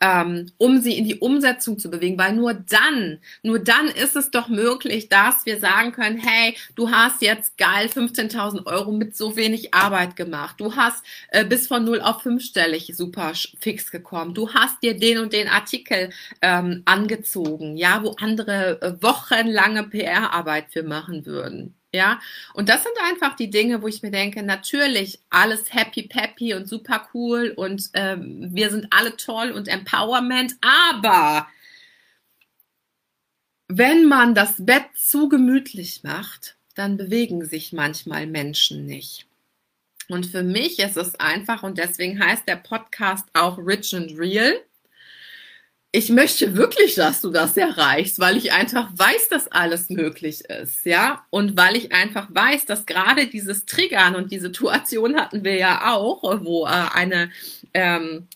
ähm, 0.00 0.50
um 0.58 0.80
sie 0.80 0.98
in 0.98 1.04
die 1.04 1.16
Umsetzung 1.16 1.78
zu 1.78 1.90
bewegen, 1.90 2.18
weil 2.18 2.34
nur 2.34 2.54
dann, 2.54 3.20
nur 3.42 3.58
dann 3.58 3.88
ist 3.88 4.16
es 4.16 4.30
doch 4.30 4.48
möglich, 4.48 5.08
dass 5.08 5.46
wir 5.46 5.60
sagen 5.60 5.92
können, 5.92 6.18
hey, 6.18 6.56
du 6.74 6.90
hast 6.90 7.22
jetzt 7.22 7.56
geil 7.56 7.86
15.000 7.86 8.66
Euro 8.66 8.92
mit 8.92 9.16
so 9.16 9.36
wenig 9.36 9.72
Arbeit 9.72 10.16
gemacht, 10.16 10.60
du 10.60 10.74
hast 10.76 11.04
äh, 11.30 11.44
bis 11.44 11.66
von 11.66 11.84
null 11.84 12.00
auf 12.00 12.22
fünfstellig 12.22 12.92
super 12.94 13.32
fix 13.60 13.90
gekommen, 13.90 14.34
du 14.34 14.52
hast 14.52 14.82
dir 14.82 14.98
den 14.98 15.18
und 15.18 15.32
den 15.32 15.48
Artikel 15.48 16.10
ähm, 16.42 16.82
angezogen, 16.84 17.76
ja, 17.76 18.02
wo 18.02 18.14
andere 18.20 18.82
äh, 18.82 19.02
wochenlange 19.02 19.84
PR-Arbeit 19.84 20.66
für 20.72 20.82
machen 20.82 21.24
würden. 21.26 21.74
Ja, 21.94 22.20
und 22.54 22.68
das 22.68 22.82
sind 22.82 22.94
einfach 23.04 23.36
die 23.36 23.50
Dinge, 23.50 23.80
wo 23.80 23.86
ich 23.86 24.02
mir 24.02 24.10
denke, 24.10 24.42
natürlich 24.42 25.20
alles 25.30 25.72
happy 25.72 26.08
peppy 26.08 26.52
und 26.52 26.68
super 26.68 27.08
cool 27.14 27.52
und 27.54 27.88
ähm, 27.92 28.48
wir 28.50 28.70
sind 28.70 28.88
alle 28.90 29.16
toll 29.16 29.52
und 29.52 29.68
Empowerment, 29.68 30.56
aber 30.60 31.46
wenn 33.68 34.06
man 34.06 34.34
das 34.34 34.54
Bett 34.58 34.86
zu 34.96 35.28
gemütlich 35.28 36.02
macht, 36.02 36.56
dann 36.74 36.96
bewegen 36.96 37.44
sich 37.44 37.72
manchmal 37.72 38.26
Menschen 38.26 38.86
nicht. 38.86 39.28
Und 40.08 40.26
für 40.26 40.42
mich 40.42 40.80
ist 40.80 40.96
es 40.96 41.14
einfach, 41.14 41.62
und 41.62 41.78
deswegen 41.78 42.18
heißt 42.18 42.48
der 42.48 42.56
Podcast 42.56 43.28
auch 43.34 43.56
Rich 43.56 43.94
and 43.94 44.18
Real, 44.18 44.60
ich 45.94 46.08
möchte 46.08 46.56
wirklich, 46.56 46.96
dass 46.96 47.20
du 47.20 47.30
das 47.30 47.56
erreichst, 47.56 48.18
weil 48.18 48.36
ich 48.36 48.52
einfach 48.52 48.88
weiß, 48.96 49.28
dass 49.28 49.46
alles 49.46 49.90
möglich 49.90 50.44
ist, 50.46 50.84
ja, 50.84 51.24
und 51.30 51.56
weil 51.56 51.76
ich 51.76 51.92
einfach 51.92 52.26
weiß, 52.30 52.66
dass 52.66 52.84
gerade 52.84 53.28
dieses 53.28 53.64
Triggern 53.64 54.16
und 54.16 54.32
die 54.32 54.40
Situation 54.40 55.14
hatten 55.14 55.44
wir 55.44 55.54
ja 55.54 55.94
auch, 55.94 56.24
wo 56.42 56.66
äh, 56.66 56.70
eine 56.70 57.30
ähm, 57.74 58.26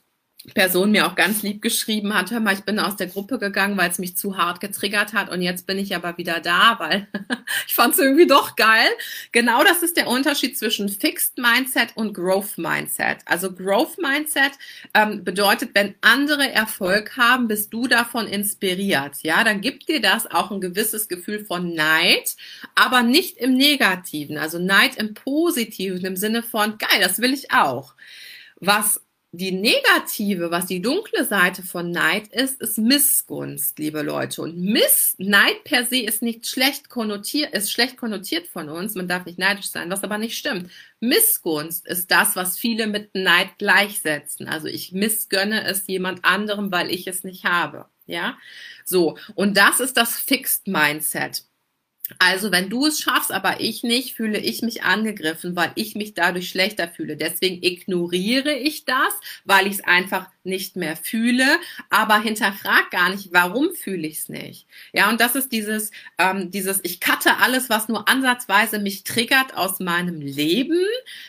Person 0.55 0.91
mir 0.91 1.07
auch 1.07 1.15
ganz 1.15 1.43
lieb 1.43 1.63
geschrieben 1.63 2.15
hat, 2.15 2.31
hör 2.31 2.41
mal, 2.41 2.55
ich 2.55 2.65
bin 2.65 2.79
aus 2.79 2.97
der 2.97 3.07
Gruppe 3.07 3.39
gegangen, 3.39 3.77
weil 3.77 3.91
es 3.91 3.99
mich 3.99 4.17
zu 4.17 4.37
hart 4.37 4.61
getriggert 4.61 5.13
hat 5.13 5.31
und 5.31 5.43
jetzt 5.43 5.67
bin 5.67 5.79
ich 5.79 5.95
aber 5.95 6.19
wieder 6.19 6.41
da, 6.41 6.77
weil 6.79 7.09
ich 7.67 7.75
fand 7.75 7.95
es 7.95 8.01
irgendwie 8.01 8.27
doch 8.27 8.57
geil. 8.57 8.89
Genau 9.33 9.65
das 9.65 9.83
ist 9.83 9.97
der 9.97 10.09
Unterschied 10.09 10.59
zwischen 10.59 10.89
Fixed 10.89 11.39
Mindset 11.39 11.97
und 11.97 12.15
Growth 12.15 12.59
Mindset. 12.59 13.19
Also 13.25 13.53
Growth 13.53 13.99
Mindset 13.99 14.53
ähm, 14.95 15.25
bedeutet, 15.25 15.71
wenn 15.75 15.95
andere 16.01 16.51
Erfolg 16.53 17.17
haben, 17.17 17.49
bist 17.49 17.73
du 17.73 17.87
davon 17.87 18.27
inspiriert. 18.27 19.17
Ja, 19.23 19.45
dann 19.45 19.61
gibt 19.61 19.89
dir 19.89 20.01
das 20.01 20.31
auch 20.31 20.51
ein 20.51 20.61
gewisses 20.61 21.09
Gefühl 21.09 21.45
von 21.45 21.75
Neid, 21.75 22.37
aber 22.75 23.03
nicht 23.03 23.39
im 23.39 23.55
Negativen. 23.55 24.39
Also 24.39 24.59
Neid 24.59 24.97
im 24.97 25.15
Positiven, 25.15 26.05
im 26.05 26.17
Sinne 26.17 26.43
von, 26.43 26.79
geil, 26.79 27.01
das 27.01 27.21
will 27.21 27.33
ich 27.33 27.53
auch. 27.53 27.95
Was 28.61 29.01
die 29.33 29.53
negative, 29.53 30.51
was 30.51 30.67
die 30.67 30.81
dunkle 30.81 31.25
Seite 31.25 31.63
von 31.63 31.91
Neid 31.91 32.29
ist, 32.29 32.63
ist 32.63 32.79
Missgunst, 32.79 33.79
liebe 33.79 34.01
Leute. 34.01 34.41
Und 34.41 34.59
Miss, 34.59 35.15
Neid 35.19 35.65
per 35.65 35.85
se 35.85 35.99
ist 35.99 36.23
nicht 36.23 36.47
schlecht 36.47 36.89
konnotiert, 36.89 37.53
ist 37.53 37.71
schlecht 37.71 37.99
konnotiert 37.99 38.49
von 38.49 38.71
uns. 38.71 38.95
Man 38.95 39.07
darf 39.07 39.27
nicht 39.27 39.39
neidisch 39.39 39.71
sein, 39.71 39.91
was 39.91 40.03
aber 40.03 40.17
nicht 40.17 40.39
stimmt. 40.39 40.71
Missgunst 41.01 41.87
ist 41.87 42.11
das, 42.11 42.37
was 42.37 42.59
viele 42.59 42.87
mit 42.87 43.15
Neid 43.15 43.59
gleichsetzen. 43.59 44.49
Also 44.49 44.67
ich 44.67 44.93
missgönne 44.93 45.65
es 45.65 45.87
jemand 45.87 46.25
anderem, 46.25 46.73
weil 46.73 46.91
ich 46.91 47.07
es 47.07 47.23
nicht 47.23 47.45
habe. 47.45 47.87
Ja, 48.07 48.39
so. 48.87 49.19
Und 49.35 49.59
das 49.59 49.81
ist 49.81 49.99
das 49.99 50.19
Fixed 50.19 50.67
Mindset. 50.67 51.45
Also 52.19 52.51
wenn 52.51 52.71
du 52.71 52.87
es 52.87 53.01
schaffst, 53.01 53.31
aber 53.31 53.61
ich 53.61 53.83
nicht, 53.83 54.15
fühle 54.15 54.39
ich 54.39 54.63
mich 54.63 54.83
angegriffen, 54.83 55.55
weil 55.57 55.73
ich 55.75 55.95
mich 55.95 56.15
dadurch 56.15 56.49
schlechter 56.49 56.89
fühle. 56.89 57.17
Deswegen 57.17 57.63
ignoriere 57.63 58.53
ich 58.53 58.85
das, 58.85 59.13
weil 59.45 59.67
ich 59.67 59.75
es 59.75 59.85
einfach 59.85 60.27
nicht 60.43 60.77
mehr 60.77 60.97
fühle, 60.97 61.45
aber 61.91 62.21
hinterfrag 62.21 62.91
gar 62.91 63.11
nicht, 63.11 63.29
warum 63.33 63.75
fühle 63.75 64.07
ich 64.07 64.19
es 64.21 64.29
nicht. 64.29 64.67
Ja, 64.93 65.11
und 65.11 65.21
das 65.21 65.35
ist 65.35 65.53
dieses, 65.53 65.91
ähm, 66.17 66.51
dieses, 66.51 66.81
ich 66.83 67.01
cutte 67.01 67.37
alles, 67.39 67.69
was 67.69 67.89
nur 67.89 68.09
ansatzweise 68.09 68.79
mich 68.79 69.05
triggert 69.05 69.55
aus 69.57 69.79
meinem 69.79 70.21
Leben, 70.21 70.81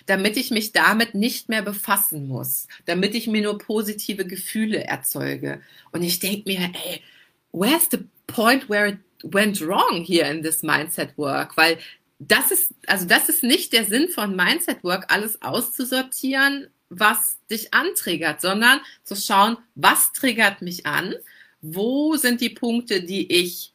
damit 0.05 0.37
ich 0.37 0.49
mich 0.51 0.71
damit 0.71 1.13
nicht 1.13 1.49
mehr 1.49 1.61
befassen 1.61 2.27
muss, 2.27 2.67
damit 2.85 3.15
ich 3.15 3.27
mir 3.27 3.41
nur 3.41 3.57
positive 3.57 4.25
Gefühle 4.25 4.85
erzeuge. 4.85 5.61
Und 5.91 6.03
ich 6.03 6.19
denke 6.19 6.43
mir, 6.49 6.71
ey, 6.85 7.03
where's 7.51 7.89
the 7.91 7.99
point 8.27 8.69
where 8.69 8.87
it 8.87 8.97
went 9.23 9.61
wrong 9.61 10.03
here 10.03 10.29
in 10.29 10.41
this 10.41 10.63
mindset 10.63 11.17
work? 11.17 11.57
Weil 11.57 11.77
das 12.19 12.51
ist, 12.51 12.73
also 12.85 13.05
das 13.07 13.29
ist 13.29 13.43
nicht 13.43 13.71
der 13.73 13.85
Sinn 13.85 14.09
von 14.09 14.35
Mindset 14.35 14.83
Work, 14.83 15.05
alles 15.11 15.41
auszusortieren, 15.41 16.67
was 16.89 17.37
dich 17.49 17.73
antriggert, 17.73 18.41
sondern 18.41 18.81
zu 19.03 19.15
schauen, 19.15 19.57
was 19.75 20.11
triggert 20.11 20.61
mich 20.61 20.85
an, 20.85 21.15
wo 21.61 22.15
sind 22.17 22.41
die 22.41 22.49
Punkte, 22.49 23.01
die 23.01 23.31
ich 23.31 23.73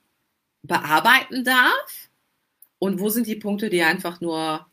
bearbeiten 0.63 1.45
darf 1.45 2.11
und 2.79 3.01
wo 3.01 3.09
sind 3.09 3.27
die 3.27 3.37
Punkte, 3.37 3.71
die 3.71 3.83
einfach 3.83 4.21
nur 4.21 4.67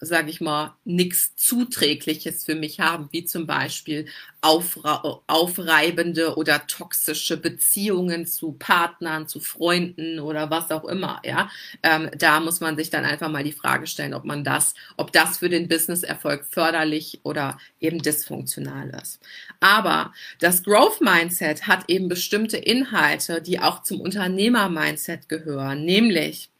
sage 0.00 0.30
ich 0.30 0.40
mal, 0.40 0.76
nichts 0.84 1.34
Zuträgliches 1.34 2.44
für 2.44 2.54
mich 2.54 2.78
haben, 2.78 3.08
wie 3.10 3.24
zum 3.24 3.46
Beispiel 3.46 4.06
aufreibende 4.40 6.36
oder 6.36 6.66
toxische 6.68 7.36
Beziehungen 7.36 8.24
zu 8.24 8.52
Partnern, 8.52 9.26
zu 9.26 9.40
Freunden 9.40 10.20
oder 10.20 10.50
was 10.50 10.70
auch 10.70 10.84
immer. 10.84 11.20
Ja, 11.24 11.50
ähm, 11.82 12.10
da 12.16 12.38
muss 12.38 12.60
man 12.60 12.76
sich 12.76 12.90
dann 12.90 13.04
einfach 13.04 13.28
mal 13.28 13.42
die 13.42 13.52
Frage 13.52 13.88
stellen, 13.88 14.14
ob 14.14 14.24
man 14.24 14.44
das, 14.44 14.74
ob 14.96 15.12
das 15.12 15.38
für 15.38 15.48
den 15.48 15.66
Businesserfolg 15.66 16.46
förderlich 16.48 17.20
oder 17.24 17.58
eben 17.80 18.00
dysfunktional 18.00 18.90
ist. 19.02 19.20
Aber 19.58 20.12
das 20.38 20.62
Growth 20.62 21.00
Mindset 21.00 21.66
hat 21.66 21.88
eben 21.88 22.08
bestimmte 22.08 22.58
Inhalte, 22.58 23.42
die 23.42 23.58
auch 23.58 23.82
zum 23.82 24.00
Unternehmer 24.00 24.68
Mindset 24.68 25.28
gehören, 25.28 25.84
nämlich 25.84 26.50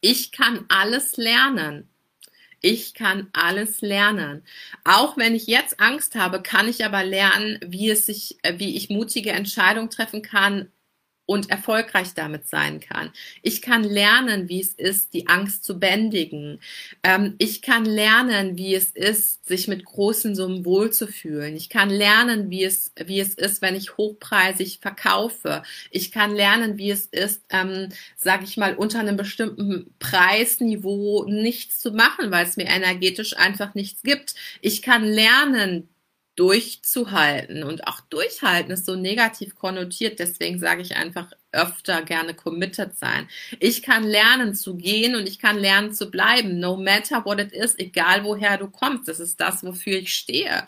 ich 0.00 0.32
kann 0.32 0.66
alles 0.68 1.16
lernen. 1.16 1.88
Ich 2.66 2.94
kann 2.94 3.28
alles 3.34 3.82
lernen. 3.82 4.42
Auch 4.84 5.18
wenn 5.18 5.34
ich 5.34 5.46
jetzt 5.46 5.80
Angst 5.80 6.14
habe, 6.14 6.40
kann 6.40 6.66
ich 6.66 6.82
aber 6.86 7.04
lernen, 7.04 7.58
wie 7.62 7.90
es 7.90 8.06
sich, 8.06 8.38
wie 8.56 8.74
ich 8.74 8.88
mutige 8.88 9.32
Entscheidungen 9.32 9.90
treffen 9.90 10.22
kann, 10.22 10.72
und 11.26 11.50
erfolgreich 11.50 12.14
damit 12.14 12.48
sein 12.48 12.80
kann. 12.80 13.10
Ich 13.42 13.62
kann 13.62 13.82
lernen, 13.82 14.48
wie 14.48 14.60
es 14.60 14.74
ist, 14.74 15.14
die 15.14 15.26
Angst 15.28 15.64
zu 15.64 15.78
bändigen. 15.78 16.60
Ähm, 17.02 17.34
ich 17.38 17.62
kann 17.62 17.84
lernen, 17.84 18.58
wie 18.58 18.74
es 18.74 18.90
ist, 18.90 19.46
sich 19.46 19.66
mit 19.68 19.84
großen 19.84 20.34
Summen 20.34 20.64
wohlzufühlen. 20.64 21.56
Ich 21.56 21.70
kann 21.70 21.88
lernen, 21.88 22.50
wie 22.50 22.64
es, 22.64 22.92
wie 23.06 23.20
es 23.20 23.34
ist, 23.34 23.62
wenn 23.62 23.74
ich 23.74 23.96
hochpreisig 23.96 24.80
verkaufe. 24.80 25.62
Ich 25.90 26.12
kann 26.12 26.34
lernen, 26.34 26.76
wie 26.76 26.90
es 26.90 27.06
ist, 27.06 27.42
ähm, 27.50 27.88
sage 28.16 28.44
ich 28.44 28.56
mal, 28.56 28.74
unter 28.74 29.00
einem 29.00 29.16
bestimmten 29.16 29.94
Preisniveau 29.98 31.24
nichts 31.24 31.80
zu 31.80 31.92
machen, 31.92 32.30
weil 32.30 32.46
es 32.46 32.56
mir 32.56 32.66
energetisch 32.66 33.36
einfach 33.36 33.74
nichts 33.74 34.02
gibt. 34.02 34.34
Ich 34.60 34.82
kann 34.82 35.04
lernen, 35.04 35.88
durchzuhalten. 36.36 37.62
Und 37.62 37.86
auch 37.86 38.00
durchhalten 38.00 38.72
ist 38.72 38.86
so 38.86 38.96
negativ 38.96 39.54
konnotiert. 39.54 40.18
Deswegen 40.18 40.58
sage 40.58 40.82
ich 40.82 40.96
einfach 40.96 41.32
öfter 41.52 42.02
gerne 42.02 42.34
committed 42.34 42.96
sein. 42.98 43.28
Ich 43.60 43.82
kann 43.82 44.04
lernen 44.04 44.54
zu 44.54 44.76
gehen 44.76 45.14
und 45.14 45.28
ich 45.28 45.38
kann 45.38 45.58
lernen 45.58 45.92
zu 45.92 46.10
bleiben. 46.10 46.58
No 46.58 46.76
matter 46.76 47.24
what 47.24 47.40
it 47.40 47.52
is, 47.52 47.78
egal 47.78 48.24
woher 48.24 48.58
du 48.58 48.68
kommst. 48.68 49.08
Das 49.08 49.20
ist 49.20 49.40
das, 49.40 49.62
wofür 49.64 49.98
ich 49.98 50.14
stehe. 50.14 50.66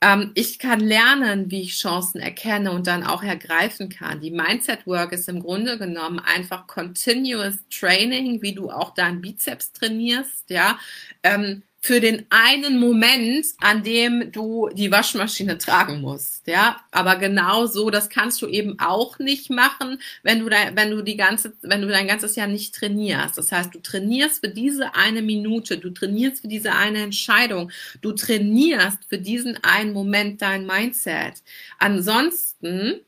Ähm, 0.00 0.32
ich 0.34 0.58
kann 0.58 0.80
lernen, 0.80 1.50
wie 1.50 1.62
ich 1.62 1.78
Chancen 1.78 2.20
erkenne 2.20 2.72
und 2.72 2.86
dann 2.86 3.04
auch 3.04 3.22
ergreifen 3.22 3.88
kann. 3.88 4.20
Die 4.20 4.30
Mindset 4.30 4.86
Work 4.86 5.12
ist 5.12 5.28
im 5.28 5.40
Grunde 5.40 5.78
genommen 5.78 6.18
einfach 6.18 6.66
continuous 6.66 7.58
Training, 7.70 8.42
wie 8.42 8.54
du 8.54 8.70
auch 8.70 8.94
deinen 8.94 9.20
Bizeps 9.20 9.72
trainierst, 9.72 10.50
ja. 10.50 10.78
Ähm, 11.22 11.62
für 11.84 12.00
den 12.00 12.24
einen 12.30 12.80
Moment, 12.80 13.44
an 13.60 13.82
dem 13.82 14.32
du 14.32 14.70
die 14.72 14.90
Waschmaschine 14.90 15.58
tragen 15.58 16.00
musst, 16.00 16.46
ja. 16.46 16.80
Aber 16.90 17.16
genau 17.16 17.66
so, 17.66 17.90
das 17.90 18.08
kannst 18.08 18.40
du 18.40 18.46
eben 18.46 18.78
auch 18.78 19.18
nicht 19.18 19.50
machen, 19.50 20.00
wenn 20.22 20.40
du 20.40 20.48
da, 20.48 20.56
wenn 20.74 20.92
du 20.92 21.02
die 21.02 21.18
ganze, 21.18 21.52
wenn 21.60 21.82
du 21.82 21.88
dein 21.88 22.06
ganzes 22.06 22.36
Jahr 22.36 22.46
nicht 22.46 22.74
trainierst. 22.74 23.36
Das 23.36 23.52
heißt, 23.52 23.74
du 23.74 23.80
trainierst 23.80 24.40
für 24.40 24.48
diese 24.48 24.94
eine 24.94 25.20
Minute, 25.20 25.76
du 25.76 25.90
trainierst 25.90 26.40
für 26.40 26.48
diese 26.48 26.72
eine 26.72 27.02
Entscheidung, 27.02 27.70
du 28.00 28.12
trainierst 28.12 29.00
für 29.06 29.18
diesen 29.18 29.62
einen 29.62 29.92
Moment 29.92 30.40
dein 30.40 30.64
Mindset. 30.64 31.42
Ansonsten 31.78 33.02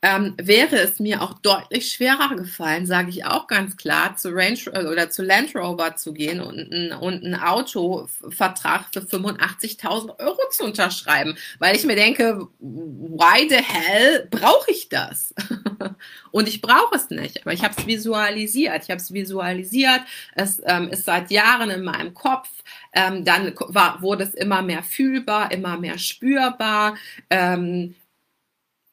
ähm, 0.00 0.34
wäre 0.40 0.76
es 0.76 1.00
mir 1.00 1.22
auch 1.22 1.34
deutlich 1.40 1.92
schwerer 1.92 2.36
gefallen, 2.36 2.86
sage 2.86 3.10
ich 3.10 3.24
auch 3.24 3.48
ganz 3.48 3.76
klar, 3.76 4.16
zu 4.16 4.30
Range 4.30 4.58
äh, 4.72 4.86
oder 4.86 5.10
zu 5.10 5.24
Land 5.24 5.56
Rover 5.56 5.96
zu 5.96 6.12
gehen 6.12 6.40
und 6.40 6.72
ein, 6.72 6.92
und 6.92 7.24
einen 7.24 7.34
Autovertrag 7.34 8.86
für 8.92 9.00
85.000 9.00 10.20
Euro 10.20 10.38
zu 10.52 10.64
unterschreiben, 10.64 11.36
weil 11.58 11.74
ich 11.74 11.84
mir 11.84 11.96
denke, 11.96 12.46
why 12.60 13.48
the 13.48 13.56
hell 13.56 14.28
brauche 14.30 14.70
ich 14.70 14.88
das? 14.88 15.34
und 16.30 16.46
ich 16.46 16.60
brauche 16.60 16.94
es 16.94 17.10
nicht, 17.10 17.42
aber 17.42 17.52
ich 17.52 17.64
habe 17.64 17.74
es 17.76 17.86
visualisiert. 17.86 18.84
Ich 18.84 18.90
habe 18.90 19.00
es 19.00 19.12
visualisiert. 19.12 20.02
Es 20.36 20.62
ähm, 20.64 20.88
ist 20.90 21.06
seit 21.06 21.32
Jahren 21.32 21.70
in 21.70 21.82
meinem 21.82 22.14
Kopf. 22.14 22.48
Ähm, 22.92 23.24
dann 23.24 23.52
war, 23.66 24.00
wurde 24.00 24.24
es 24.24 24.34
immer 24.34 24.62
mehr 24.62 24.84
fühlbar, 24.84 25.50
immer 25.50 25.76
mehr 25.76 25.98
spürbar. 25.98 26.96
Ähm, 27.30 27.96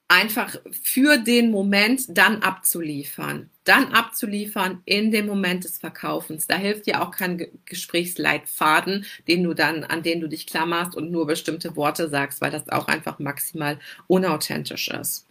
einfach 0.08 0.56
für 0.72 1.18
den 1.18 1.50
Moment 1.50 2.06
dann 2.10 2.42
abzuliefern. 2.44 3.50
Dann 3.64 3.92
abzuliefern 3.94 4.82
in 4.86 5.12
dem 5.12 5.26
Moment 5.26 5.64
des 5.64 5.80
Verkaufens. 5.80 6.46
Da 6.46 6.58
hilft 6.58 6.86
dir 6.86 7.02
auch 7.02 7.12
kein 7.12 7.48
Gesprächsleitfaden, 7.66 9.06
den 9.28 9.44
du 9.44 9.56
dann, 9.56 9.84
an 9.84 10.04
den 10.04 10.22
du 10.22 10.28
dich 10.28 10.46
klammerst 10.46 10.96
und 10.96 11.12
nur 11.12 11.26
bestimmte 11.26 11.76
Worte 11.76 12.08
sagst, 12.10 12.42
weil 12.42 12.52
das 12.52 12.70
auch 12.70 12.88
einfach 12.88 13.18
maximal 13.18 13.80
unauthentisch 14.08 14.90
ist. 14.90 15.26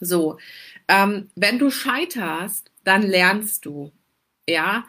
So, 0.00 0.38
ähm, 0.88 1.28
wenn 1.36 1.58
du 1.58 1.70
scheiterst, 1.70 2.70
dann 2.84 3.02
lernst 3.02 3.66
du. 3.66 3.92
Ja, 4.48 4.84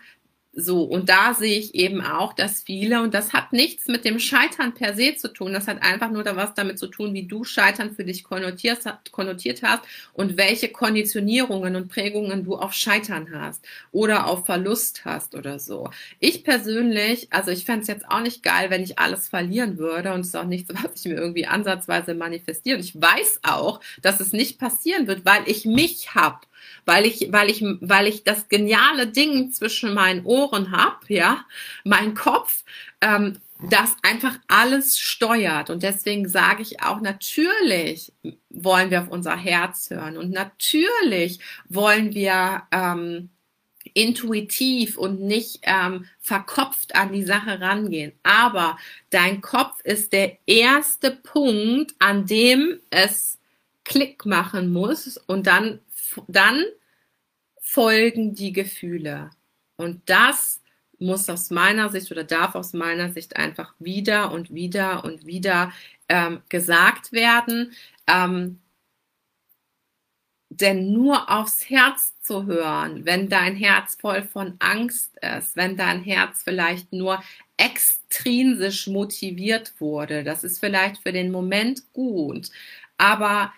so, 0.53 0.83
und 0.83 1.07
da 1.07 1.33
sehe 1.33 1.57
ich 1.57 1.75
eben 1.75 2.01
auch, 2.01 2.33
dass 2.33 2.61
viele, 2.61 3.01
und 3.01 3.13
das 3.13 3.31
hat 3.31 3.53
nichts 3.53 3.87
mit 3.87 4.03
dem 4.03 4.19
Scheitern 4.19 4.73
per 4.73 4.95
se 4.95 5.15
zu 5.15 5.29
tun, 5.29 5.53
das 5.53 5.67
hat 5.67 5.81
einfach 5.81 6.11
nur 6.11 6.23
da 6.25 6.35
was 6.35 6.53
damit 6.53 6.77
zu 6.77 6.87
tun, 6.87 7.13
wie 7.13 7.23
du 7.23 7.45
Scheitern 7.45 7.95
für 7.95 8.03
dich 8.03 8.25
konnotiert, 8.25 8.79
konnotiert 9.13 9.63
hast 9.63 9.83
und 10.11 10.35
welche 10.35 10.67
Konditionierungen 10.67 11.77
und 11.77 11.87
Prägungen 11.87 12.43
du 12.43 12.57
auf 12.57 12.73
Scheitern 12.73 13.29
hast 13.33 13.65
oder 13.93 14.27
auf 14.27 14.45
Verlust 14.45 15.05
hast 15.05 15.35
oder 15.35 15.57
so. 15.57 15.89
Ich 16.19 16.43
persönlich, 16.43 17.31
also 17.31 17.51
ich 17.51 17.63
fände 17.63 17.83
es 17.83 17.87
jetzt 17.87 18.09
auch 18.09 18.21
nicht 18.21 18.43
geil, 18.43 18.69
wenn 18.69 18.83
ich 18.83 18.99
alles 18.99 19.29
verlieren 19.29 19.77
würde 19.77 20.11
und 20.11 20.21
es 20.21 20.27
ist 20.27 20.35
auch 20.35 20.43
nichts, 20.43 20.69
was 20.83 21.05
ich 21.05 21.05
mir 21.05 21.17
irgendwie 21.17 21.47
ansatzweise 21.47 22.13
manifestiere. 22.13 22.75
Und 22.75 22.83
ich 22.83 22.99
weiß 22.99 23.39
auch, 23.43 23.79
dass 24.01 24.19
es 24.19 24.33
nicht 24.33 24.59
passieren 24.59 25.07
wird, 25.07 25.23
weil 25.23 25.43
ich 25.45 25.63
mich 25.63 26.13
hab 26.13 26.45
weil 26.85 27.05
ich, 27.05 27.31
weil 27.31 27.49
ich, 27.49 27.63
weil 27.81 28.07
ich 28.07 28.23
das 28.23 28.49
geniale 28.49 29.07
Ding 29.07 29.51
zwischen 29.51 29.93
meinen 29.93 30.25
Ohren 30.25 30.71
hab, 30.71 31.09
ja, 31.09 31.45
mein 31.83 32.13
Kopf, 32.13 32.63
ähm, 33.01 33.37
das 33.69 33.95
einfach 34.01 34.37
alles 34.47 34.97
steuert. 34.97 35.69
Und 35.69 35.83
deswegen 35.83 36.27
sage 36.27 36.63
ich 36.63 36.81
auch, 36.81 36.99
natürlich 36.99 38.11
wollen 38.49 38.89
wir 38.89 39.01
auf 39.01 39.09
unser 39.09 39.37
Herz 39.37 39.89
hören 39.89 40.17
und 40.17 40.31
natürlich 40.31 41.39
wollen 41.69 42.13
wir 42.13 42.63
ähm, 42.71 43.29
intuitiv 43.93 44.97
und 44.97 45.21
nicht 45.21 45.59
ähm, 45.63 46.05
verkopft 46.19 46.95
an 46.95 47.11
die 47.11 47.23
Sache 47.23 47.59
rangehen. 47.59 48.13
Aber 48.23 48.77
dein 49.09 49.41
Kopf 49.41 49.81
ist 49.83 50.13
der 50.13 50.37
erste 50.45 51.11
Punkt, 51.11 51.93
an 51.99 52.25
dem 52.25 52.79
es 52.89 53.37
Klick 53.83 54.25
machen 54.25 54.71
muss 54.71 55.17
und 55.17 55.47
dann, 55.47 55.79
dann 56.27 56.63
folgen 57.59 58.33
die 58.33 58.53
Gefühle. 58.53 59.29
Und 59.77 60.01
das 60.09 60.61
muss 60.99 61.29
aus 61.29 61.49
meiner 61.49 61.89
Sicht 61.89 62.11
oder 62.11 62.23
darf 62.23 62.55
aus 62.55 62.73
meiner 62.73 63.11
Sicht 63.11 63.35
einfach 63.35 63.73
wieder 63.79 64.31
und 64.31 64.53
wieder 64.53 65.03
und 65.03 65.25
wieder 65.25 65.71
ähm, 66.09 66.41
gesagt 66.49 67.11
werden. 67.11 67.73
Ähm, 68.07 68.59
denn 70.53 70.91
nur 70.91 71.31
aufs 71.31 71.69
Herz 71.69 72.13
zu 72.21 72.45
hören, 72.45 73.05
wenn 73.05 73.29
dein 73.29 73.55
Herz 73.55 73.95
voll 73.99 74.21
von 74.21 74.55
Angst 74.59 75.17
ist, 75.21 75.55
wenn 75.55 75.77
dein 75.77 76.03
Herz 76.03 76.43
vielleicht 76.43 76.91
nur 76.91 77.23
extrinsisch 77.55 78.87
motiviert 78.87 79.73
wurde, 79.79 80.25
das 80.25 80.43
ist 80.43 80.59
vielleicht 80.59 81.01
für 81.01 81.13
den 81.13 81.31
Moment 81.31 81.93
gut, 81.93 82.49
aber 82.97 83.53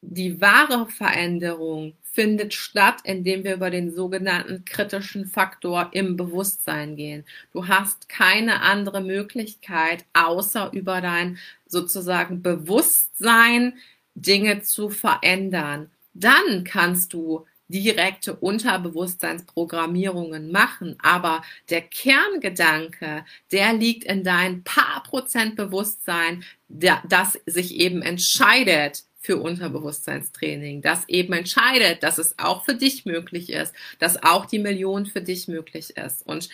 die 0.00 0.40
wahre 0.40 0.86
Veränderung 0.86 1.94
findet 2.02 2.54
statt, 2.54 3.00
indem 3.04 3.44
wir 3.44 3.54
über 3.54 3.70
den 3.70 3.94
sogenannten 3.94 4.64
kritischen 4.64 5.26
Faktor 5.26 5.90
im 5.92 6.16
Bewusstsein 6.16 6.96
gehen. 6.96 7.24
Du 7.52 7.68
hast 7.68 8.08
keine 8.08 8.62
andere 8.62 9.02
Möglichkeit, 9.02 10.06
außer 10.14 10.70
über 10.72 11.02
dein 11.02 11.36
sozusagen 11.66 12.42
Bewusstsein 12.42 13.74
Dinge 14.14 14.62
zu 14.62 14.88
verändern. 14.88 15.90
Dann 16.14 16.64
kannst 16.64 17.12
du 17.12 17.44
direkte 17.68 18.34
Unterbewusstseinsprogrammierungen 18.34 20.50
machen, 20.52 20.96
aber 21.02 21.42
der 21.68 21.82
Kerngedanke, 21.82 23.26
der 23.52 23.74
liegt 23.74 24.04
in 24.04 24.24
dein 24.24 24.64
paar 24.64 25.02
Prozent 25.02 25.56
Bewusstsein, 25.56 26.44
das 26.68 27.38
sich 27.44 27.74
eben 27.74 28.00
entscheidet, 28.02 29.02
für 29.26 29.38
Unterbewusstseinstraining, 29.38 30.82
das 30.82 31.08
eben 31.08 31.32
entscheidet, 31.32 32.04
dass 32.04 32.18
es 32.18 32.38
auch 32.38 32.64
für 32.64 32.74
dich 32.74 33.06
möglich 33.06 33.50
ist, 33.50 33.74
dass 33.98 34.22
auch 34.22 34.46
die 34.46 34.60
Million 34.60 35.04
für 35.04 35.20
dich 35.20 35.48
möglich 35.48 35.96
ist. 35.96 36.24
Und 36.24 36.48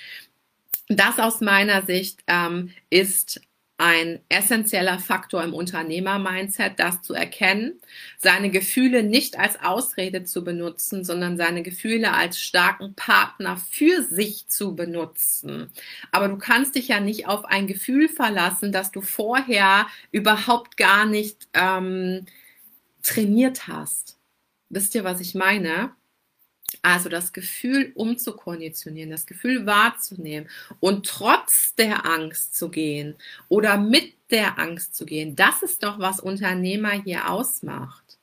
das 0.89 1.19
aus 1.19 1.43
meiner 1.43 1.83
Sicht 1.83 2.21
ähm, 2.27 2.71
ist 2.89 3.43
ein 3.77 4.21
essentieller 4.31 4.99
Faktor 4.99 5.43
im 5.43 5.53
Unternehmer-Mindset, 5.53 6.79
das 6.79 7.03
zu 7.03 7.13
erkennen, 7.13 7.79
seine 8.17 8.49
Gefühle 8.49 9.03
nicht 9.03 9.39
als 9.39 9.61
Ausrede 9.63 10.25
zu 10.25 10.45
benutzen, 10.45 11.05
sondern 11.05 11.37
seine 11.37 11.63
Gefühle 11.63 12.15
als 12.15 12.41
starken 12.41 12.95
Partner 12.95 13.61
für 13.71 14.03
sich 14.03 14.47
zu 14.49 14.75
benutzen. 14.75 15.71
Aber 16.11 16.29
du 16.29 16.39
kannst 16.39 16.77
dich 16.77 16.89
ja 16.89 17.01
nicht 17.01 17.27
auf 17.27 17.45
ein 17.45 17.67
Gefühl 17.67 18.09
verlassen, 18.09 18.73
das 18.73 18.93
du 18.93 19.03
vorher 19.03 19.89
überhaupt 20.11 20.79
gar 20.79 21.05
nicht 21.05 21.49
ähm, 21.53 22.25
trainiert 23.03 23.69
hast. 23.69 24.19
Wisst 24.69 24.95
ihr, 24.95 25.05
was 25.05 25.21
ich 25.21 25.35
meine? 25.35 25.93
Also 26.81 27.09
das 27.09 27.33
Gefühl 27.33 27.93
umzukonditionieren, 27.95 29.11
das 29.11 29.27
Gefühl 29.27 29.67
wahrzunehmen 29.67 30.49
und 30.81 31.07
trotz 31.07 31.75
der 31.75 32.07
Angst 32.07 32.57
zu 32.57 32.71
gehen 32.71 33.15
oder 33.49 33.77
mit 33.77 34.15
der 34.31 34.59
Angst 34.59 34.97
zu 34.97 35.05
gehen, 35.05 35.37
das 35.37 35.63
ist 35.63 35.83
doch, 35.83 35.99
was 35.99 36.19
Unternehmer 36.19 36.93
hier 36.93 37.29
ausmacht. 37.31 38.19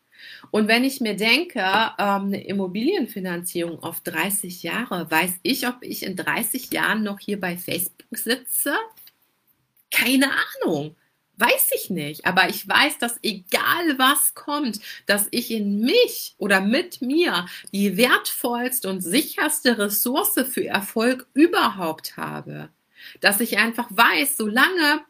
Und 0.52 0.68
wenn 0.68 0.84
ich 0.84 1.00
mir 1.00 1.16
denke, 1.16 1.60
ähm, 1.60 2.26
eine 2.26 2.44
Immobilienfinanzierung 2.44 3.82
auf 3.84 4.02
30 4.02 4.64
Jahre, 4.64 5.10
weiß 5.10 5.40
ich, 5.44 5.68
ob 5.68 5.78
ich 5.82 6.04
in 6.04 6.16
30 6.16 6.72
Jahren 6.74 7.04
noch 7.04 7.20
hier 7.20 7.40
bei 7.40 7.58
Facebook 7.58 8.18
sitze? 8.18 8.74
Keine 9.92 10.32
Ahnung. 10.32 10.96
Weiß 11.40 11.70
ich 11.74 11.90
nicht, 11.90 12.26
aber 12.26 12.50
ich 12.50 12.68
weiß, 12.68 12.98
dass 12.98 13.18
egal 13.24 13.98
was 13.98 14.34
kommt, 14.36 14.82
dass 15.06 15.30
ich 15.32 15.52
in 15.52 15.80
mich 15.80 16.36
oder 16.38 16.60
mit 16.60 17.02
mir 17.02 17.46
die 17.72 17.96
wertvollste 17.96 18.90
und 18.90 19.00
sicherste 19.00 19.78
Ressource 19.78 20.36
für 20.52 20.66
Erfolg 20.66 21.28
überhaupt 21.34 22.18
habe. 22.18 22.70
Dass 23.22 23.40
ich 23.40 23.58
einfach 23.58 23.88
weiß, 23.90 24.36
solange 24.36 25.06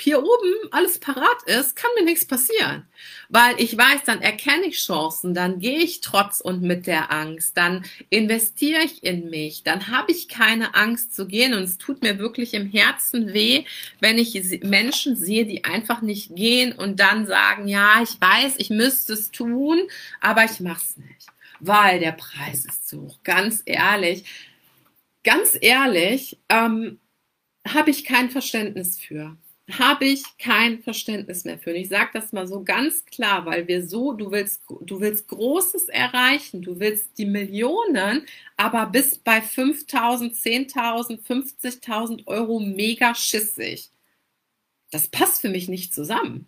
hier 0.00 0.18
oben 0.18 0.54
alles 0.70 0.98
parat 0.98 1.42
ist, 1.46 1.76
kann 1.76 1.90
mir 1.96 2.04
nichts 2.04 2.24
passieren. 2.24 2.86
Weil 3.28 3.54
ich 3.58 3.76
weiß, 3.76 4.02
dann 4.04 4.22
erkenne 4.22 4.66
ich 4.66 4.78
Chancen, 4.84 5.34
dann 5.34 5.58
gehe 5.58 5.78
ich 5.78 6.00
trotz 6.00 6.40
und 6.40 6.62
mit 6.62 6.86
der 6.86 7.12
Angst, 7.12 7.56
dann 7.56 7.84
investiere 8.08 8.82
ich 8.82 9.04
in 9.04 9.30
mich, 9.30 9.62
dann 9.62 9.88
habe 9.88 10.12
ich 10.12 10.28
keine 10.28 10.74
Angst 10.74 11.14
zu 11.14 11.26
gehen 11.26 11.54
und 11.54 11.62
es 11.62 11.78
tut 11.78 12.02
mir 12.02 12.18
wirklich 12.18 12.54
im 12.54 12.70
Herzen 12.70 13.32
weh, 13.32 13.64
wenn 14.00 14.18
ich 14.18 14.60
Menschen 14.62 15.16
sehe, 15.16 15.46
die 15.46 15.64
einfach 15.64 16.02
nicht 16.02 16.34
gehen 16.34 16.72
und 16.72 17.00
dann 17.00 17.26
sagen, 17.26 17.68
ja, 17.68 18.02
ich 18.02 18.20
weiß, 18.20 18.54
ich 18.58 18.70
müsste 18.70 19.12
es 19.12 19.30
tun, 19.30 19.78
aber 20.20 20.44
ich 20.44 20.60
mache 20.60 20.82
es 20.82 20.96
nicht, 20.96 21.28
weil 21.60 22.00
der 22.00 22.12
Preis 22.12 22.64
ist 22.64 22.88
zu 22.88 23.02
hoch. 23.02 23.18
Ganz 23.22 23.62
ehrlich, 23.64 24.24
ganz 25.24 25.56
ehrlich, 25.60 26.38
ähm, 26.48 26.98
habe 27.66 27.90
ich 27.90 28.04
kein 28.04 28.30
Verständnis 28.30 28.98
für 28.98 29.36
habe 29.78 30.06
ich 30.06 30.22
kein 30.38 30.82
Verständnis 30.82 31.44
mehr 31.44 31.58
für. 31.58 31.70
Und 31.70 31.76
ich 31.76 31.88
sage 31.88 32.10
das 32.14 32.32
mal 32.32 32.46
so 32.46 32.62
ganz 32.62 33.04
klar, 33.04 33.46
weil 33.46 33.68
wir 33.68 33.86
so, 33.86 34.12
du 34.12 34.30
willst, 34.30 34.62
du 34.80 35.00
willst 35.00 35.28
Großes 35.28 35.88
erreichen, 35.88 36.62
du 36.62 36.80
willst 36.80 37.18
die 37.18 37.26
Millionen, 37.26 38.26
aber 38.56 38.86
bis 38.86 39.18
bei 39.18 39.38
5.000, 39.38 40.34
10.000, 40.34 41.22
50.000 41.24 42.26
Euro 42.26 42.60
mega 42.60 43.14
schissig. 43.14 43.90
Das 44.90 45.08
passt 45.08 45.40
für 45.40 45.48
mich 45.48 45.68
nicht 45.68 45.94
zusammen. 45.94 46.46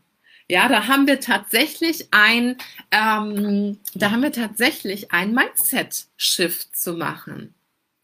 Ja, 0.48 0.68
da 0.68 0.88
haben 0.88 1.06
wir 1.06 1.20
tatsächlich 1.20 2.08
ein, 2.10 2.56
ähm, 2.90 3.78
da 3.94 4.10
haben 4.10 4.22
wir 4.22 4.32
tatsächlich 4.32 5.12
ein 5.12 5.32
Mindset-Shift 5.32 6.76
zu 6.76 6.94
machen. 6.94 7.54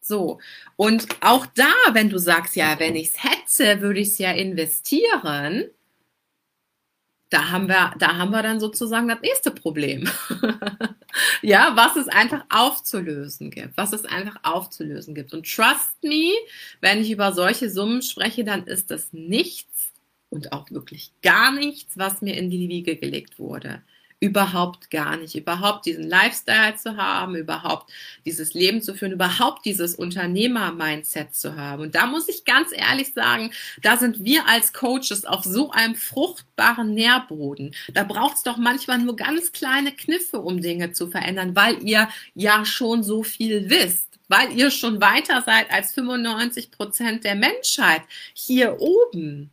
So. 0.09 0.39
Und 0.75 1.07
auch 1.21 1.45
da, 1.45 1.71
wenn 1.93 2.09
du 2.09 2.17
sagst, 2.17 2.55
ja, 2.55 2.79
wenn 2.79 2.95
ich 2.95 3.09
es 3.09 3.23
hätte, 3.23 3.81
würde 3.81 3.99
ich 3.99 4.07
es 4.07 4.17
ja 4.17 4.31
investieren. 4.31 5.69
Da 7.29 7.51
haben 7.51 7.67
wir, 7.67 7.93
da 7.99 8.17
haben 8.17 8.31
wir 8.31 8.41
dann 8.41 8.59
sozusagen 8.59 9.07
das 9.07 9.21
nächste 9.21 9.51
Problem. 9.51 10.09
ja, 11.43 11.73
was 11.75 11.95
es 11.95 12.07
einfach 12.07 12.43
aufzulösen 12.49 13.51
gibt, 13.51 13.77
was 13.77 13.93
es 13.93 14.03
einfach 14.03 14.37
aufzulösen 14.41 15.13
gibt. 15.13 15.31
Und 15.31 15.45
trust 15.45 16.01
me, 16.01 16.33
wenn 16.81 17.01
ich 17.01 17.11
über 17.11 17.31
solche 17.31 17.69
Summen 17.69 18.01
spreche, 18.01 18.43
dann 18.43 18.65
ist 18.65 18.89
das 18.89 19.13
nichts 19.13 19.91
und 20.31 20.53
auch 20.53 20.71
wirklich 20.71 21.11
gar 21.21 21.51
nichts, 21.51 21.99
was 21.99 22.23
mir 22.23 22.35
in 22.35 22.49
die 22.49 22.67
Wiege 22.67 22.95
gelegt 22.95 23.37
wurde 23.37 23.83
überhaupt 24.19 24.89
gar 24.89 25.17
nicht. 25.17 25.35
Überhaupt 25.35 25.85
diesen 25.85 26.03
Lifestyle 26.03 26.75
zu 26.75 26.97
haben, 26.97 27.35
überhaupt 27.35 27.91
dieses 28.25 28.53
Leben 28.53 28.81
zu 28.81 28.93
führen, 28.93 29.13
überhaupt 29.13 29.65
dieses 29.65 29.95
Unternehmer-Mindset 29.95 31.33
zu 31.33 31.55
haben. 31.55 31.83
Und 31.83 31.95
da 31.95 32.05
muss 32.05 32.27
ich 32.27 32.43
ganz 32.43 32.71
ehrlich 32.73 33.13
sagen, 33.13 33.51
da 33.81 33.97
sind 33.97 34.23
wir 34.23 34.47
als 34.47 34.73
Coaches 34.73 35.25
auf 35.25 35.43
so 35.43 35.71
einem 35.71 35.95
fruchtbaren 35.95 36.93
Nährboden. 36.93 37.73
Da 37.93 38.03
braucht 38.03 38.37
es 38.37 38.43
doch 38.43 38.57
manchmal 38.57 38.99
nur 38.99 39.15
ganz 39.15 39.51
kleine 39.51 39.93
Kniffe, 39.93 40.39
um 40.39 40.61
Dinge 40.61 40.91
zu 40.91 41.07
verändern, 41.07 41.55
weil 41.55 41.81
ihr 41.83 42.09
ja 42.35 42.65
schon 42.65 43.03
so 43.03 43.23
viel 43.23 43.69
wisst 43.69 44.09
weil 44.31 44.55
ihr 44.55 44.69
schon 44.69 45.01
weiter 45.01 45.41
seid 45.41 45.71
als 45.71 45.91
95 45.93 46.69
Prozent 46.69 47.23
der 47.23 47.33
Menschheit 47.33 48.03
hier 48.35 48.79
oben. 48.79 49.49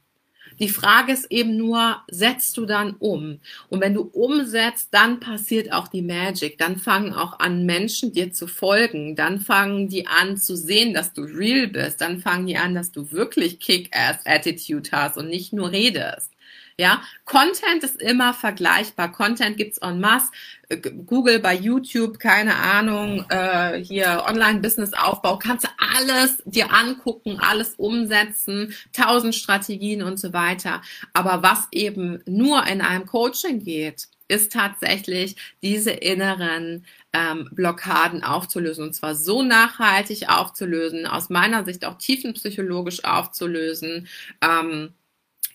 Die 0.58 0.68
Frage 0.68 1.12
ist 1.12 1.30
eben 1.30 1.56
nur, 1.56 2.02
setzt 2.08 2.56
du 2.56 2.66
dann 2.66 2.96
um? 2.98 3.40
Und 3.68 3.80
wenn 3.80 3.94
du 3.94 4.02
umsetzt, 4.02 4.88
dann 4.92 5.20
passiert 5.20 5.72
auch 5.72 5.88
die 5.88 6.02
Magic. 6.02 6.58
Dann 6.58 6.78
fangen 6.78 7.12
auch 7.12 7.38
an, 7.38 7.66
Menschen 7.66 8.12
dir 8.12 8.32
zu 8.32 8.46
folgen. 8.46 9.16
Dann 9.16 9.40
fangen 9.40 9.88
die 9.88 10.06
an 10.06 10.36
zu 10.36 10.56
sehen, 10.56 10.94
dass 10.94 11.12
du 11.12 11.22
real 11.22 11.68
bist. 11.68 12.00
Dann 12.00 12.20
fangen 12.20 12.46
die 12.46 12.56
an, 12.56 12.74
dass 12.74 12.92
du 12.92 13.10
wirklich 13.10 13.60
Kick-Ass-Attitude 13.60 14.90
hast 14.92 15.16
und 15.18 15.28
nicht 15.28 15.52
nur 15.52 15.72
redest. 15.72 16.30
Ja, 16.78 17.02
Content 17.24 17.82
ist 17.84 18.02
immer 18.02 18.34
vergleichbar. 18.34 19.10
Content 19.10 19.56
gibt's 19.56 19.78
en 19.78 19.98
masse. 19.98 20.30
Äh, 20.68 20.76
Google 20.76 21.38
bei 21.38 21.54
YouTube, 21.54 22.18
keine 22.18 22.54
Ahnung, 22.54 23.24
äh, 23.30 23.82
hier 23.82 24.24
Online-Business-Aufbau, 24.28 25.38
kannst 25.38 25.64
du 25.64 25.68
alles 25.78 26.42
dir 26.44 26.70
angucken, 26.74 27.38
alles 27.40 27.74
umsetzen, 27.76 28.74
tausend 28.92 29.34
Strategien 29.34 30.02
und 30.02 30.18
so 30.20 30.34
weiter. 30.34 30.82
Aber 31.14 31.42
was 31.42 31.66
eben 31.72 32.22
nur 32.26 32.66
in 32.66 32.82
einem 32.82 33.06
Coaching 33.06 33.64
geht, 33.64 34.08
ist 34.28 34.52
tatsächlich 34.52 35.36
diese 35.62 35.92
inneren 35.92 36.84
ähm, 37.14 37.48
Blockaden 37.52 38.22
aufzulösen 38.22 38.84
und 38.84 38.92
zwar 38.92 39.14
so 39.14 39.42
nachhaltig 39.42 40.28
aufzulösen, 40.28 41.06
aus 41.06 41.30
meiner 41.30 41.64
Sicht 41.64 41.86
auch 41.86 41.96
tiefenpsychologisch 41.96 43.04
aufzulösen, 43.04 44.08
ähm, 44.42 44.92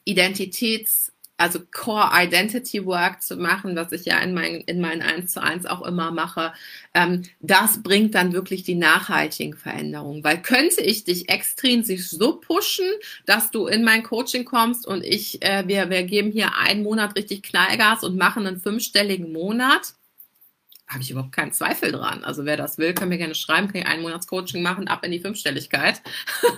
Identitäts 0.03 1.10
also 1.41 1.59
Core 1.71 2.09
Identity 2.13 2.85
Work 2.85 3.21
zu 3.21 3.35
machen, 3.35 3.75
was 3.75 3.91
ich 3.91 4.05
ja 4.05 4.19
in, 4.19 4.33
mein, 4.33 4.61
in 4.61 4.79
meinen 4.79 5.01
1 5.01 5.33
zu 5.33 5.41
1 5.41 5.65
auch 5.65 5.81
immer 5.81 6.11
mache, 6.11 6.53
ähm, 6.93 7.23
das 7.39 7.81
bringt 7.81 8.15
dann 8.15 8.33
wirklich 8.33 8.63
die 8.63 8.75
nachhaltigen 8.75 9.55
Veränderungen. 9.55 10.23
Weil 10.23 10.41
könnte 10.41 10.81
ich 10.81 11.03
dich 11.03 11.29
extrinsisch 11.29 12.09
so 12.09 12.35
pushen, 12.35 12.85
dass 13.25 13.51
du 13.51 13.67
in 13.67 13.83
mein 13.83 14.03
Coaching 14.03 14.45
kommst 14.45 14.85
und 14.85 15.03
ich, 15.03 15.41
äh, 15.41 15.67
wir, 15.67 15.89
wir 15.89 16.03
geben 16.03 16.31
hier 16.31 16.55
einen 16.55 16.83
Monat 16.83 17.15
richtig 17.15 17.43
Knallgas 17.43 18.03
und 18.03 18.17
machen 18.17 18.45
einen 18.45 18.61
fünfstelligen 18.61 19.33
Monat, 19.33 19.93
habe 20.87 21.01
ich 21.01 21.11
überhaupt 21.11 21.31
keinen 21.31 21.53
Zweifel 21.53 21.91
dran. 21.91 22.23
Also 22.23 22.45
wer 22.45 22.57
das 22.57 22.77
will, 22.77 22.93
kann 22.93 23.09
mir 23.09 23.17
gerne 23.17 23.35
schreiben, 23.35 23.67
kann 23.67 23.81
ich 23.81 23.87
einen 23.87 24.01
Monats 24.01 24.27
Coaching 24.27 24.61
machen, 24.61 24.87
ab 24.87 25.05
in 25.05 25.11
die 25.11 25.21
Fünfstelligkeit. 25.21 26.01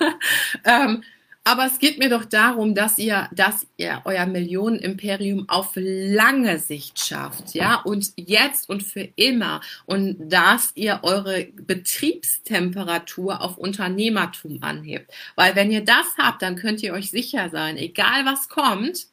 ähm, 0.66 1.04
aber 1.46 1.66
es 1.66 1.80
geht 1.80 2.00
mir 2.00 2.10
doch 2.10 2.24
darum, 2.24 2.74
dass 2.74 2.98
ihr, 2.98 3.28
dass 3.34 3.68
ihr 3.76 4.02
euer 4.06 4.26
Millionenimperium 4.26 5.50
auf 5.50 5.72
lange 5.76 6.58
Sicht 6.58 7.00
schafft, 7.00 7.54
ja, 7.54 7.82
und 7.82 8.14
jetzt 8.16 8.70
und 8.70 8.82
für 8.82 9.10
immer 9.16 9.60
und 9.86 10.32
dass 10.32 10.72
ihr 10.76 11.02
eure 11.04 11.46
Betriebstemperatur 11.54 13.41
auf 13.41 13.58
Unternehmertum 13.58 14.60
anhebt. 14.62 15.12
Weil 15.36 15.56
wenn 15.56 15.72
ihr 15.72 15.84
das 15.84 16.06
habt, 16.18 16.41
dann 16.41 16.56
könnt 16.56 16.82
ihr 16.82 16.94
euch 16.94 17.12
sicher 17.12 17.50
sein, 17.50 17.78
egal 17.78 18.26
was 18.26 18.48
kommt, 18.48 19.08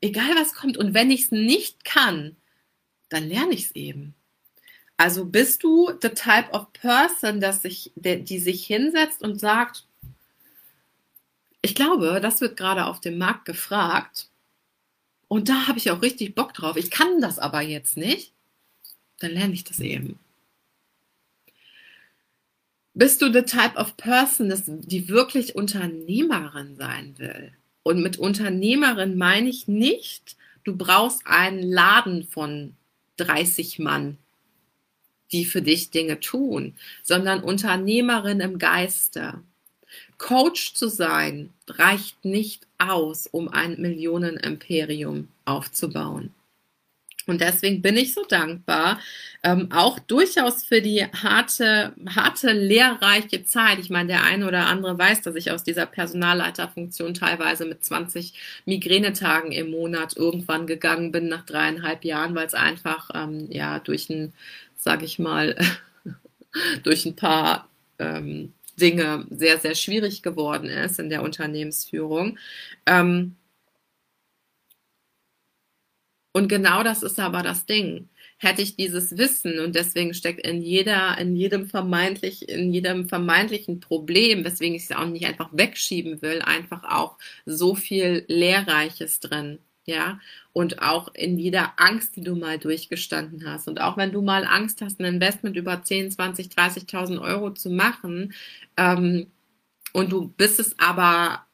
egal 0.00 0.30
was 0.36 0.54
kommt 0.54 0.76
und 0.76 0.92
wenn 0.92 1.12
ich 1.12 1.22
es 1.22 1.30
nicht 1.30 1.84
kann, 1.84 2.34
dann 3.10 3.28
lerne 3.28 3.52
ich 3.52 3.66
es 3.66 3.76
eben. 3.76 4.14
Also 4.96 5.24
bist 5.26 5.62
du 5.62 5.92
the 6.02 6.08
type 6.08 6.50
of 6.52 6.72
person, 6.72 7.40
dass 7.40 7.62
sich, 7.62 7.92
die 7.94 8.38
sich 8.38 8.66
hinsetzt 8.66 9.22
und 9.22 9.38
sagt, 9.38 9.85
ich 11.66 11.74
glaube, 11.74 12.20
das 12.22 12.40
wird 12.40 12.56
gerade 12.56 12.86
auf 12.86 13.00
dem 13.00 13.18
Markt 13.18 13.44
gefragt. 13.44 14.28
Und 15.26 15.48
da 15.48 15.66
habe 15.66 15.78
ich 15.78 15.90
auch 15.90 16.00
richtig 16.00 16.36
Bock 16.36 16.54
drauf. 16.54 16.76
Ich 16.76 16.92
kann 16.92 17.20
das 17.20 17.40
aber 17.40 17.60
jetzt 17.60 17.96
nicht. 17.96 18.32
Dann 19.18 19.32
lerne 19.32 19.52
ich 19.52 19.64
das 19.64 19.80
eben. 19.80 20.16
Bist 22.94 23.20
du 23.20 23.32
the 23.32 23.42
type 23.42 23.74
of 23.76 23.96
person, 23.96 24.54
die 24.86 25.08
wirklich 25.08 25.56
Unternehmerin 25.56 26.76
sein 26.76 27.18
will? 27.18 27.52
Und 27.82 28.00
mit 28.00 28.16
Unternehmerin 28.16 29.18
meine 29.18 29.48
ich 29.48 29.66
nicht, 29.66 30.36
du 30.62 30.76
brauchst 30.76 31.26
einen 31.26 31.64
Laden 31.64 32.22
von 32.28 32.76
30 33.16 33.80
Mann, 33.80 34.18
die 35.32 35.44
für 35.44 35.62
dich 35.62 35.90
Dinge 35.90 36.20
tun, 36.20 36.76
sondern 37.02 37.42
Unternehmerin 37.42 38.38
im 38.38 38.58
Geiste. 38.60 39.42
Coach 40.18 40.74
zu 40.74 40.88
sein 40.88 41.52
reicht 41.68 42.24
nicht 42.24 42.66
aus, 42.78 43.26
um 43.26 43.48
ein 43.48 43.80
Millionenimperium 43.80 45.28
aufzubauen. 45.44 46.32
Und 47.26 47.40
deswegen 47.40 47.82
bin 47.82 47.96
ich 47.96 48.14
so 48.14 48.24
dankbar, 48.24 49.00
ähm, 49.42 49.68
auch 49.72 49.98
durchaus 49.98 50.62
für 50.62 50.80
die 50.80 51.04
harte, 51.04 51.92
harte, 52.14 52.52
lehrreiche 52.52 53.44
Zeit. 53.44 53.80
Ich 53.80 53.90
meine, 53.90 54.08
der 54.08 54.22
eine 54.22 54.46
oder 54.46 54.66
andere 54.66 54.96
weiß, 54.96 55.22
dass 55.22 55.34
ich 55.34 55.50
aus 55.50 55.64
dieser 55.64 55.86
Personalleiterfunktion 55.86 57.14
teilweise 57.14 57.64
mit 57.64 57.84
20 57.84 58.62
Migränetagen 58.64 59.50
im 59.50 59.72
Monat 59.72 60.16
irgendwann 60.16 60.68
gegangen 60.68 61.10
bin 61.10 61.28
nach 61.28 61.44
dreieinhalb 61.44 62.04
Jahren, 62.04 62.34
weil 62.36 62.46
es 62.46 62.54
einfach, 62.54 63.10
ähm, 63.12 63.48
ja, 63.50 63.80
durch 63.80 64.08
ein, 64.08 64.32
sag 64.76 65.02
ich 65.02 65.18
mal, 65.18 65.56
durch 66.84 67.06
ein 67.06 67.16
paar 67.16 67.68
ähm, 67.98 68.52
Dinge 68.80 69.26
sehr, 69.30 69.58
sehr 69.58 69.74
schwierig 69.74 70.22
geworden 70.22 70.68
ist 70.68 70.98
in 70.98 71.10
der 71.10 71.22
Unternehmensführung. 71.22 72.38
Ähm, 72.86 73.36
und 76.32 76.48
genau 76.48 76.82
das 76.82 77.02
ist 77.02 77.18
aber 77.18 77.42
das 77.42 77.64
Ding. 77.66 78.08
Hätte 78.38 78.60
ich 78.60 78.76
dieses 78.76 79.16
Wissen 79.16 79.58
und 79.60 79.74
deswegen 79.74 80.12
steckt 80.12 80.46
in 80.46 80.60
jeder, 80.60 81.16
in 81.18 81.34
jedem 81.34 81.66
vermeintlich, 81.66 82.48
in 82.48 82.72
jedem 82.74 83.08
vermeintlichen 83.08 83.80
Problem, 83.80 84.44
weswegen 84.44 84.74
ich 84.76 84.82
es 84.84 84.92
auch 84.92 85.06
nicht 85.06 85.24
einfach 85.24 85.48
wegschieben 85.52 86.20
will, 86.20 86.42
einfach 86.42 86.84
auch 86.84 87.16
so 87.46 87.74
viel 87.74 88.24
Lehrreiches 88.28 89.20
drin 89.20 89.58
ja, 89.86 90.20
und 90.52 90.82
auch 90.82 91.14
in 91.14 91.38
jeder 91.38 91.74
Angst, 91.78 92.16
die 92.16 92.22
du 92.22 92.34
mal 92.34 92.58
durchgestanden 92.58 93.48
hast. 93.48 93.68
Und 93.68 93.80
auch 93.80 93.96
wenn 93.96 94.12
du 94.12 94.20
mal 94.22 94.44
Angst 94.44 94.82
hast, 94.82 95.00
ein 95.00 95.04
Investment 95.06 95.56
über 95.56 95.82
10, 95.82 96.10
20, 96.10 96.48
30.000 96.48 97.20
Euro 97.20 97.52
zu 97.52 97.70
machen, 97.70 98.34
ähm, 98.76 99.28
und 99.92 100.12
du 100.12 100.28
bist 100.28 100.60
es 100.60 100.78
aber 100.78 101.45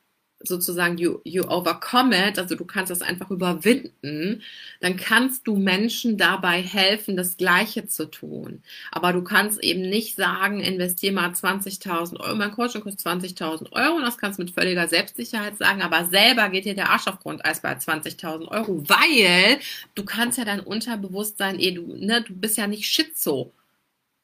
sozusagen 0.44 0.98
you, 0.98 1.20
you 1.24 1.44
overcome 1.44 2.12
it, 2.14 2.38
also 2.38 2.54
du 2.54 2.64
kannst 2.64 2.90
das 2.90 3.02
einfach 3.02 3.30
überwinden, 3.30 4.42
dann 4.80 4.96
kannst 4.96 5.46
du 5.46 5.56
Menschen 5.56 6.16
dabei 6.16 6.62
helfen, 6.62 7.16
das 7.16 7.36
Gleiche 7.36 7.86
zu 7.86 8.10
tun. 8.10 8.62
Aber 8.90 9.12
du 9.12 9.22
kannst 9.22 9.62
eben 9.62 9.82
nicht 9.82 10.16
sagen, 10.16 10.60
investier 10.60 11.12
mal 11.12 11.30
20.000 11.30 12.20
Euro, 12.20 12.36
mein 12.36 12.52
Coaching 12.52 12.82
kostet 12.82 13.06
20.000 13.06 13.72
Euro 13.72 13.96
und 13.96 14.02
das 14.02 14.18
kannst 14.18 14.38
du 14.38 14.44
mit 14.44 14.52
völliger 14.52 14.88
Selbstsicherheit 14.88 15.58
sagen, 15.58 15.82
aber 15.82 16.04
selber 16.06 16.48
geht 16.48 16.64
dir 16.64 16.74
der 16.74 16.90
Arsch 16.90 17.06
auf 17.06 17.20
Grund 17.20 17.44
als 17.44 17.60
bei 17.60 17.72
20.000 17.72 18.48
Euro, 18.48 18.88
weil 18.88 19.58
du 19.94 20.04
kannst 20.04 20.38
ja 20.38 20.44
dein 20.44 20.60
Unterbewusstsein, 20.60 21.58
eh, 21.60 21.72
du, 21.72 21.94
ne, 21.96 22.22
du 22.22 22.34
bist 22.34 22.56
ja 22.56 22.66
nicht 22.66 22.86
schizo 22.86 23.52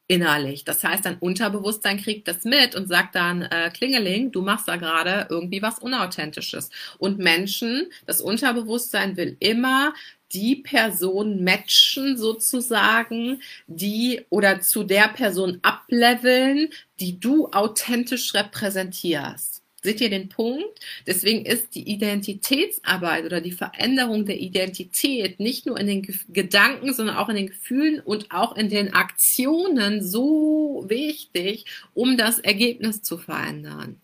innerlich. 0.08 0.64
Das 0.64 0.82
heißt, 0.82 1.04
dein 1.04 1.18
Unterbewusstsein 1.18 2.00
kriegt 2.00 2.26
das 2.26 2.44
mit 2.44 2.74
und 2.74 2.88
sagt 2.88 3.14
dann, 3.14 3.42
äh, 3.42 3.70
Klingeling, 3.72 4.32
du 4.32 4.42
machst 4.42 4.66
da 4.66 4.76
gerade 4.76 5.26
irgendwie 5.30 5.62
was 5.62 5.78
Unauthentisches. 5.78 6.70
Und 6.98 7.18
Menschen, 7.18 7.90
das 8.06 8.20
Unterbewusstsein 8.20 9.16
will 9.16 9.36
immer 9.38 9.94
die 10.32 10.56
Person 10.56 11.42
matchen 11.44 12.16
sozusagen, 12.18 13.40
die 13.66 14.26
oder 14.30 14.60
zu 14.60 14.84
der 14.84 15.08
Person 15.08 15.58
ableveln, 15.62 16.68
die 17.00 17.20
du 17.20 17.48
authentisch 17.48 18.34
repräsentierst. 18.34 19.57
Seht 19.80 20.00
ihr 20.00 20.10
den 20.10 20.28
Punkt? 20.28 20.80
Deswegen 21.06 21.46
ist 21.46 21.76
die 21.76 21.88
Identitätsarbeit 21.88 23.24
oder 23.24 23.40
die 23.40 23.52
Veränderung 23.52 24.24
der 24.24 24.40
Identität 24.40 25.38
nicht 25.38 25.66
nur 25.66 25.78
in 25.78 25.86
den 25.86 26.16
Gedanken, 26.28 26.92
sondern 26.92 27.16
auch 27.16 27.28
in 27.28 27.36
den 27.36 27.46
Gefühlen 27.46 28.00
und 28.00 28.32
auch 28.32 28.56
in 28.56 28.68
den 28.68 28.92
Aktionen 28.92 30.02
so 30.02 30.84
wichtig, 30.88 31.66
um 31.94 32.16
das 32.16 32.40
Ergebnis 32.40 33.02
zu 33.02 33.18
verändern. 33.18 34.00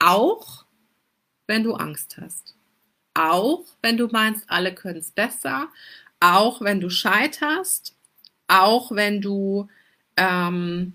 Auch 0.00 0.64
wenn 1.46 1.62
du 1.62 1.74
Angst 1.74 2.18
hast. 2.20 2.56
Auch 3.14 3.64
wenn 3.82 3.96
du 3.96 4.08
meinst, 4.08 4.44
alle 4.48 4.74
können 4.74 4.98
es 4.98 5.12
besser. 5.12 5.68
Auch 6.18 6.60
wenn 6.60 6.80
du 6.80 6.90
scheiterst. 6.90 7.94
Auch 8.48 8.90
wenn 8.90 9.20
du 9.20 9.68
ähm, 10.16 10.94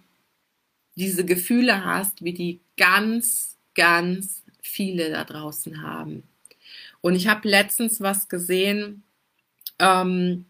diese 0.95 1.26
Gefühle 1.26 1.86
hast, 1.86 2.24
wie 2.24 2.34
die 2.34 2.60
ganz 2.78 3.53
ganz 3.76 4.44
viele 4.62 5.12
da 5.12 5.24
draußen 5.24 5.82
haben. 5.82 6.24
Und 7.02 7.16
ich 7.16 7.28
habe 7.28 7.48
letztens 7.50 8.02
was 8.02 8.30
gesehen, 8.30 9.04
ähm, 9.80 10.46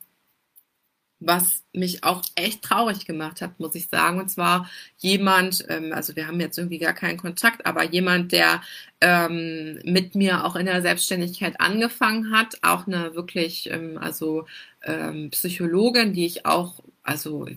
was 1.26 1.64
mich 1.74 2.04
auch 2.04 2.22
echt 2.36 2.62
traurig 2.64 3.06
gemacht 3.06 3.42
hat, 3.42 3.60
muss 3.60 3.76
ich 3.76 3.88
sagen. 3.88 4.20
Und 4.20 4.30
zwar 4.30 4.70
jemand, 4.98 5.66
ähm, 5.70 5.94
also 5.94 6.16
wir 6.16 6.28
haben 6.28 6.40
jetzt 6.40 6.58
irgendwie 6.58 6.78
gar 6.80 6.94
keinen 6.94 7.18
Kontakt, 7.18 7.66
aber 7.66 7.84
jemand, 7.84 8.32
der 8.32 8.62
ähm, 9.02 9.80
mit 9.84 10.16
mir 10.16 10.46
auch 10.46 10.56
in 10.56 10.66
der 10.66 10.82
Selbstständigkeit 10.82 11.60
angefangen 11.60 12.32
hat, 12.32 12.58
auch 12.62 12.88
eine 12.88 13.16
wirklich, 13.16 13.70
ähm, 13.72 13.98
also 13.98 14.46
ähm, 14.84 15.30
Psychologin, 15.32 16.14
die 16.14 16.26
ich 16.26 16.46
auch, 16.46 16.84
also 17.04 17.48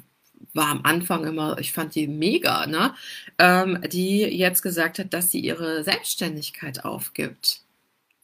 war 0.54 0.68
am 0.68 0.80
Anfang 0.84 1.24
immer, 1.24 1.58
ich 1.58 1.72
fand 1.72 1.94
die 1.94 2.08
mega, 2.08 2.66
ne? 2.66 2.94
Ähm, 3.38 3.82
die 3.88 4.20
jetzt 4.22 4.62
gesagt 4.62 4.98
hat, 4.98 5.12
dass 5.14 5.30
sie 5.30 5.40
ihre 5.40 5.84
Selbstständigkeit 5.84 6.84
aufgibt. 6.84 7.62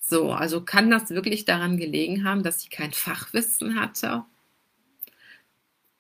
So, 0.00 0.32
also 0.32 0.62
kann 0.62 0.90
das 0.90 1.10
wirklich 1.10 1.44
daran 1.44 1.76
gelegen 1.78 2.24
haben, 2.24 2.42
dass 2.42 2.62
sie 2.62 2.68
kein 2.68 2.92
Fachwissen 2.92 3.80
hatte? 3.80 4.24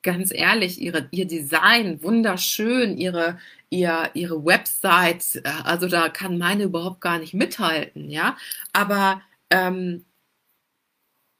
Ganz 0.02 0.32
ehrlich, 0.32 0.80
ihre, 0.80 1.08
ihr 1.12 1.26
Design, 1.26 2.02
wunderschön, 2.02 2.98
ihre, 2.98 3.38
ihr, 3.70 4.10
ihre 4.14 4.44
Website, 4.44 5.36
äh, 5.44 5.48
also 5.64 5.88
da 5.88 6.08
kann 6.08 6.38
meine 6.38 6.64
überhaupt 6.64 7.00
gar 7.00 7.18
nicht 7.18 7.34
mithalten, 7.34 8.10
ja. 8.10 8.36
Aber 8.72 9.22
ähm, 9.50 10.04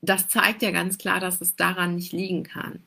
das 0.01 0.29
zeigt 0.29 0.63
ja 0.63 0.71
ganz 0.71 0.99
klar, 0.99 1.21
dass 1.21 1.41
es 1.41 1.57
daran 1.57 1.97
nicht 1.97 2.13
liegen 2.13 2.43
kann. 2.45 2.83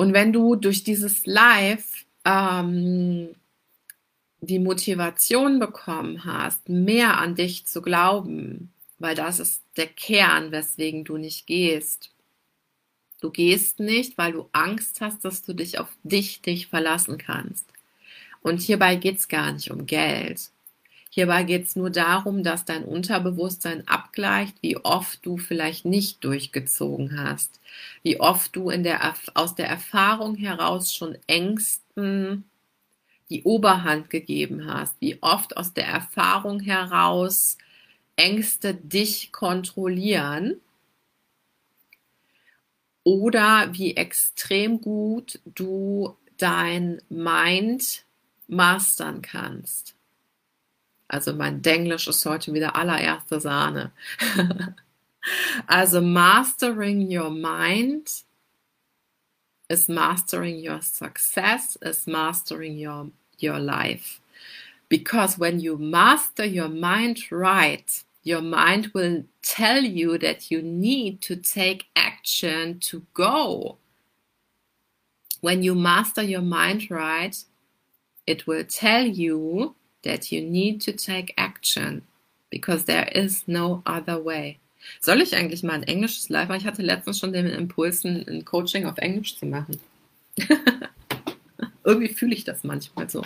Und 0.00 0.14
wenn 0.14 0.32
du 0.32 0.56
durch 0.56 0.82
dieses 0.82 1.26
Live 1.26 2.06
ähm, 2.24 3.34
die 4.40 4.58
Motivation 4.58 5.58
bekommen 5.58 6.24
hast, 6.24 6.70
mehr 6.70 7.18
an 7.18 7.34
dich 7.34 7.66
zu 7.66 7.82
glauben, 7.82 8.72
weil 8.98 9.14
das 9.14 9.40
ist 9.40 9.62
der 9.76 9.88
Kern, 9.88 10.52
weswegen 10.52 11.04
du 11.04 11.18
nicht 11.18 11.46
gehst, 11.46 12.10
Du 13.20 13.28
gehst 13.30 13.80
nicht, 13.80 14.16
weil 14.16 14.32
du 14.32 14.48
Angst 14.52 15.02
hast, 15.02 15.26
dass 15.26 15.42
du 15.42 15.52
dich 15.52 15.78
auf 15.78 15.88
dich 16.02 16.40
nicht 16.46 16.68
verlassen 16.68 17.18
kannst. 17.18 17.66
Und 18.40 18.62
hierbei 18.62 18.96
geht 18.96 19.18
es 19.18 19.28
gar 19.28 19.52
nicht 19.52 19.70
um 19.70 19.84
Geld. 19.84 20.50
Hierbei 21.12 21.42
geht 21.42 21.66
es 21.66 21.74
nur 21.74 21.90
darum, 21.90 22.44
dass 22.44 22.64
dein 22.64 22.84
Unterbewusstsein 22.84 23.86
abgleicht, 23.88 24.62
wie 24.62 24.76
oft 24.76 25.26
du 25.26 25.38
vielleicht 25.38 25.84
nicht 25.84 26.22
durchgezogen 26.22 27.20
hast, 27.20 27.60
wie 28.04 28.20
oft 28.20 28.54
du 28.54 28.70
in 28.70 28.84
der, 28.84 29.14
aus 29.34 29.56
der 29.56 29.68
Erfahrung 29.68 30.36
heraus 30.36 30.94
schon 30.94 31.18
Ängsten 31.26 32.44
die 33.28 33.42
Oberhand 33.42 34.08
gegeben 34.08 34.66
hast, 34.66 35.00
wie 35.00 35.20
oft 35.20 35.56
aus 35.56 35.74
der 35.74 35.86
Erfahrung 35.86 36.60
heraus 36.60 37.58
Ängste 38.16 38.74
dich 38.74 39.32
kontrollieren. 39.32 40.60
Oder 43.02 43.70
wie 43.72 43.96
extrem 43.96 44.80
gut 44.80 45.40
du 45.44 46.16
dein 46.36 47.00
Mind 47.08 48.04
mastern 48.46 49.22
kannst. 49.22 49.94
Also 51.10 51.34
mein 51.34 51.60
Denglisch 51.60 52.06
ist 52.06 52.24
heute 52.24 52.54
wieder 52.54 52.76
allererste 52.76 53.40
Sahne. 53.40 53.90
also 55.66 56.00
mastering 56.00 57.10
your 57.10 57.30
mind 57.30 58.22
is 59.68 59.88
mastering 59.88 60.56
your 60.56 60.80
success, 60.80 61.76
is 61.82 62.06
mastering 62.06 62.78
your, 62.78 63.10
your 63.38 63.58
life. 63.58 64.20
Because 64.88 65.36
when 65.36 65.58
you 65.58 65.76
master 65.76 66.44
your 66.44 66.68
mind 66.68 67.32
right, 67.32 68.04
your 68.22 68.40
mind 68.40 68.94
will 68.94 69.24
tell 69.42 69.82
you 69.82 70.16
that 70.18 70.48
you 70.48 70.62
need 70.62 71.20
to 71.22 71.34
take 71.34 71.86
action 71.96 72.78
to 72.80 73.02
go. 73.14 73.78
When 75.40 75.64
you 75.64 75.74
master 75.74 76.22
your 76.22 76.42
mind 76.42 76.88
right, 76.88 77.36
it 78.28 78.46
will 78.46 78.64
tell 78.64 79.04
you 79.04 79.74
that 80.02 80.30
you 80.32 80.40
need 80.40 80.80
to 80.82 80.92
take 80.92 81.34
action 81.36 82.02
because 82.50 82.84
there 82.84 83.08
is 83.14 83.46
no 83.46 83.82
other 83.86 84.22
way. 84.22 84.58
Soll 85.00 85.20
ich 85.20 85.36
eigentlich 85.36 85.62
mal 85.62 85.74
ein 85.74 85.82
englisches 85.82 86.28
Live 86.28 86.48
machen? 86.48 86.60
Ich 86.60 86.66
hatte 86.66 86.82
letztens 86.82 87.18
schon 87.18 87.32
den 87.32 87.46
Impuls, 87.46 88.04
ein 88.04 88.44
Coaching 88.44 88.86
auf 88.86 88.98
Englisch 88.98 89.36
zu 89.36 89.46
machen. 89.46 89.78
Irgendwie 91.84 92.08
fühle 92.08 92.34
ich 92.34 92.44
das 92.44 92.64
manchmal 92.64 93.08
so. 93.08 93.22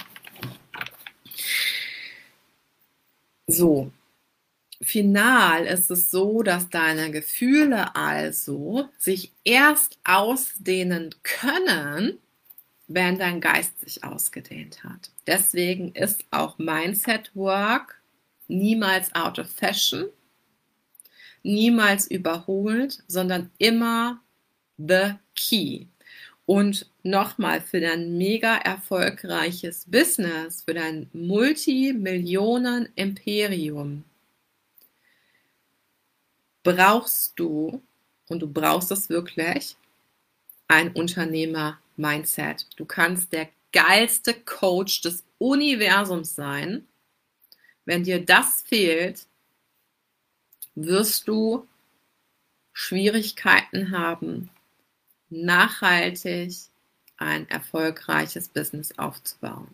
So. 3.47 3.91
Final 4.83 5.67
ist 5.67 5.91
es 5.91 6.11
so, 6.11 6.43
dass 6.43 6.69
deine 6.69 7.11
Gefühle 7.11 7.95
also 7.97 8.89
sich 8.99 9.33
erst 9.45 9.99
ausdehnen 10.05 11.15
können, 11.23 12.19
wenn 12.87 13.19
dein 13.19 13.41
Geist 13.41 13.81
sich 13.81 14.05
ausgedehnt 14.05 14.85
hat. 14.85 15.11
Deswegen 15.27 15.93
ist 15.93 16.25
auch 16.31 16.59
Mindset 16.59 17.31
Work 17.35 18.01
niemals 18.49 19.15
out 19.15 19.39
of 19.39 19.51
fashion, 19.51 20.05
niemals 21.43 22.11
überholt, 22.11 23.03
sondern 23.07 23.51
immer 23.59 24.21
the 24.77 25.15
key. 25.35 25.87
Und 26.47 26.91
nochmal 27.03 27.63
für 27.63 27.81
dein 27.81 28.19
mega 28.19 28.57
erfolgreiches 28.57 29.87
Business, 29.87 30.63
für 30.63 30.75
dein 30.75 31.09
Multimillionen-Imperium 31.15 34.05
brauchst 36.63 37.39
du, 37.39 37.81
und 38.29 38.41
du 38.41 38.47
brauchst 38.47 38.91
es 38.91 39.09
wirklich, 39.09 39.75
ein 40.67 40.93
Unternehmer 40.93 41.79
Mindset. 41.97 42.67
Du 42.77 42.85
kannst 42.85 43.33
der 43.33 43.49
geilste 43.73 44.35
Coach 44.35 45.01
des 45.03 45.25
Universums 45.39 46.35
sein. 46.35 46.87
Wenn 47.85 48.05
dir 48.05 48.25
das 48.25 48.63
fehlt, 48.67 49.27
wirst 50.75 51.29
du 51.29 51.67
Schwierigkeiten 52.73 53.91
haben, 53.91 54.51
nachhaltig 55.31 56.55
ein 57.17 57.49
erfolgreiches 57.49 58.49
Business 58.49 58.99
aufzubauen. 58.99 59.69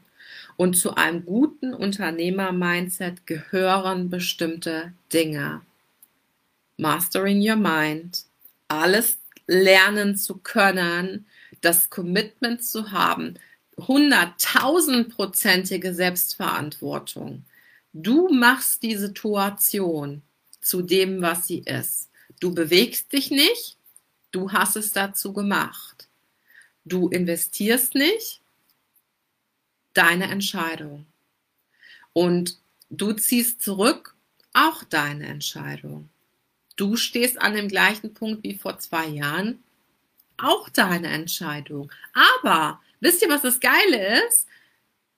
Und 0.56 0.74
zu 0.74 0.94
einem 0.94 1.24
guten 1.24 1.72
Unternehmer-Mindset 1.74 3.26
gehören 3.26 4.10
bestimmte 4.10 4.92
Dinge. 5.12 5.62
Mastering 6.76 7.40
your 7.40 7.56
mind, 7.56 8.24
alles 8.68 9.18
lernen 9.46 10.16
zu 10.16 10.36
können, 10.36 11.26
das 11.60 11.90
Commitment 11.90 12.64
zu 12.64 12.92
haben, 12.92 13.34
hunderttausendprozentige 13.76 15.94
Selbstverantwortung. 15.94 17.44
Du 17.92 18.28
machst 18.28 18.82
die 18.82 18.96
Situation 18.96 20.22
zu 20.60 20.82
dem, 20.82 21.22
was 21.22 21.46
sie 21.46 21.60
ist. 21.60 22.10
Du 22.40 22.54
bewegst 22.54 23.12
dich 23.12 23.30
nicht, 23.30 23.76
du 24.30 24.52
hast 24.52 24.76
es 24.76 24.92
dazu 24.92 25.32
gemacht. 25.32 26.08
Du 26.84 27.08
investierst 27.08 27.94
nicht, 27.94 28.40
deine 29.92 30.30
Entscheidung. 30.30 31.06
Und 32.12 32.58
du 32.88 33.12
ziehst 33.12 33.62
zurück, 33.62 34.14
auch 34.52 34.84
deine 34.84 35.26
Entscheidung. 35.26 36.08
Du 36.76 36.96
stehst 36.96 37.40
an 37.40 37.54
dem 37.54 37.68
gleichen 37.68 38.14
Punkt 38.14 38.42
wie 38.42 38.54
vor 38.54 38.78
zwei 38.78 39.06
Jahren, 39.06 39.62
auch 40.42 40.68
deine 40.68 41.08
Entscheidung. 41.08 41.90
Aber 42.12 42.80
wisst 43.00 43.22
ihr, 43.22 43.28
was 43.28 43.42
das 43.42 43.60
Geile 43.60 44.24
ist? 44.26 44.46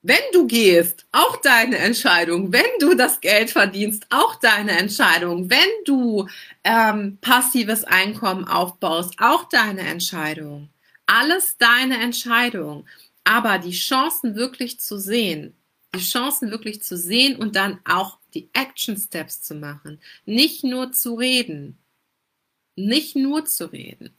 Wenn 0.05 0.19
du 0.33 0.47
gehst, 0.47 1.05
auch 1.13 1.37
deine 1.37 1.77
Entscheidung. 1.77 2.51
Wenn 2.51 2.65
du 2.79 2.93
das 2.93 3.21
Geld 3.21 3.51
verdienst, 3.51 4.05
auch 4.09 4.35
deine 4.35 4.77
Entscheidung. 4.77 5.49
Wenn 5.49 5.69
du 5.85 6.27
ähm, 6.65 7.17
passives 7.21 7.85
Einkommen 7.85 8.45
aufbaust, 8.45 9.15
auch 9.19 9.45
deine 9.45 9.81
Entscheidung. 9.81 10.67
Alles 11.05 11.57
deine 11.57 12.01
Entscheidung. 12.01 12.85
Aber 13.23 13.59
die 13.59 13.71
Chancen 13.71 14.35
wirklich 14.35 14.77
zu 14.81 14.99
sehen, 14.99 15.55
die 15.95 15.99
Chancen 15.99 16.51
wirklich 16.51 16.83
zu 16.83 16.97
sehen 16.97 17.37
und 17.37 17.55
dann 17.55 17.79
auch 17.85 18.17
die 18.33 18.49
Action 18.51 18.97
Steps 18.97 19.41
zu 19.41 19.55
machen. 19.55 20.01
Nicht 20.25 20.65
nur 20.65 20.91
zu 20.91 21.15
reden. 21.15 21.77
Nicht 22.75 23.15
nur 23.15 23.45
zu 23.45 23.71
reden 23.71 24.13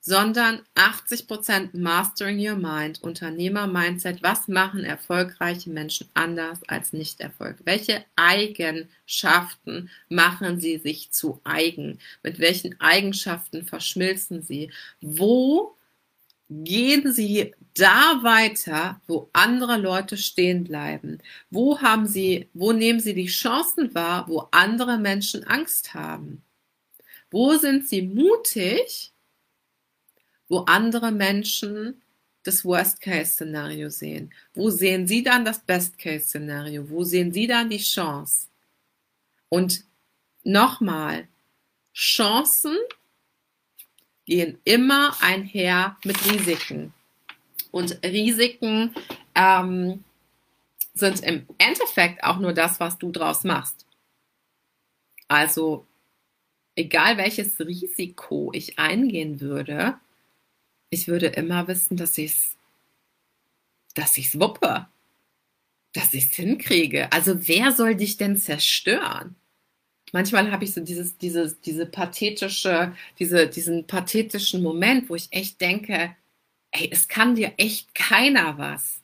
sondern 0.00 0.62
80% 0.74 1.76
Mastering 1.78 2.38
Your 2.38 2.56
Mind, 2.56 3.02
Unternehmer-Mindset. 3.02 4.22
Was 4.22 4.48
machen 4.48 4.84
erfolgreiche 4.84 5.68
Menschen 5.70 6.08
anders 6.14 6.58
als 6.68 6.92
nicht 6.92 7.20
Erfolg? 7.20 7.58
Welche 7.64 8.04
Eigenschaften 8.16 9.90
machen 10.08 10.58
sie 10.58 10.78
sich 10.78 11.10
zu 11.12 11.40
eigen? 11.44 11.98
Mit 12.22 12.38
welchen 12.38 12.80
Eigenschaften 12.80 13.64
verschmilzen 13.64 14.42
sie? 14.42 14.70
Wo 15.02 15.76
gehen 16.48 17.12
sie 17.12 17.54
da 17.74 18.20
weiter, 18.22 19.00
wo 19.06 19.28
andere 19.32 19.76
Leute 19.76 20.16
stehen 20.16 20.64
bleiben? 20.64 21.18
Wo 21.50 21.80
haben 21.80 22.06
sie, 22.06 22.48
wo 22.54 22.72
nehmen 22.72 23.00
sie 23.00 23.14
die 23.14 23.26
Chancen 23.26 23.94
wahr, 23.94 24.26
wo 24.28 24.48
andere 24.50 24.98
Menschen 24.98 25.44
Angst 25.44 25.94
haben? 25.94 26.42
Wo 27.30 27.56
sind 27.56 27.88
sie 27.88 28.02
mutig? 28.02 29.12
Wo 30.50 30.58
andere 30.66 31.12
Menschen 31.12 32.02
das 32.42 32.64
Worst-Case-Szenario 32.64 33.88
sehen. 33.88 34.34
Wo 34.52 34.68
sehen 34.68 35.06
Sie 35.06 35.22
dann 35.22 35.44
das 35.44 35.60
Best-Case-Szenario? 35.60 36.90
Wo 36.90 37.04
sehen 37.04 37.32
Sie 37.32 37.46
dann 37.46 37.70
die 37.70 37.78
Chance? 37.78 38.48
Und 39.48 39.84
nochmal, 40.42 41.28
Chancen 41.94 42.76
gehen 44.26 44.58
immer 44.64 45.16
einher 45.22 45.96
mit 46.04 46.16
Risiken. 46.30 46.92
Und 47.70 48.02
Risiken 48.04 48.94
ähm, 49.36 50.02
sind 50.94 51.20
im 51.20 51.46
Endeffekt 51.58 52.24
auch 52.24 52.38
nur 52.38 52.52
das, 52.52 52.80
was 52.80 52.98
du 52.98 53.12
draus 53.12 53.44
machst. 53.44 53.86
Also, 55.28 55.86
egal 56.74 57.18
welches 57.18 57.60
Risiko 57.60 58.50
ich 58.52 58.80
eingehen 58.80 59.40
würde, 59.40 60.00
ich 60.90 61.08
würde 61.08 61.26
immer 61.28 61.66
wissen, 61.68 61.96
dass 61.96 62.18
ich 62.18 62.32
es 62.32 62.56
dass 63.94 64.16
ich's 64.18 64.38
wuppe, 64.38 64.86
dass 65.92 66.14
ich 66.14 66.26
es 66.26 66.34
hinkriege. 66.34 67.10
Also 67.12 67.48
wer 67.48 67.72
soll 67.72 67.96
dich 67.96 68.16
denn 68.16 68.36
zerstören? 68.36 69.34
Manchmal 70.12 70.50
habe 70.50 70.64
ich 70.64 70.74
so 70.74 70.80
dieses, 70.80 71.18
dieses, 71.18 71.60
diese 71.60 71.86
pathetische, 71.86 72.94
diese, 73.18 73.48
diesen 73.48 73.86
pathetischen 73.86 74.62
Moment, 74.62 75.08
wo 75.08 75.14
ich 75.14 75.28
echt 75.32 75.60
denke, 75.60 76.16
ey, 76.72 76.88
es 76.92 77.08
kann 77.08 77.34
dir 77.34 77.52
echt 77.56 77.94
keiner 77.94 78.58
was. 78.58 79.02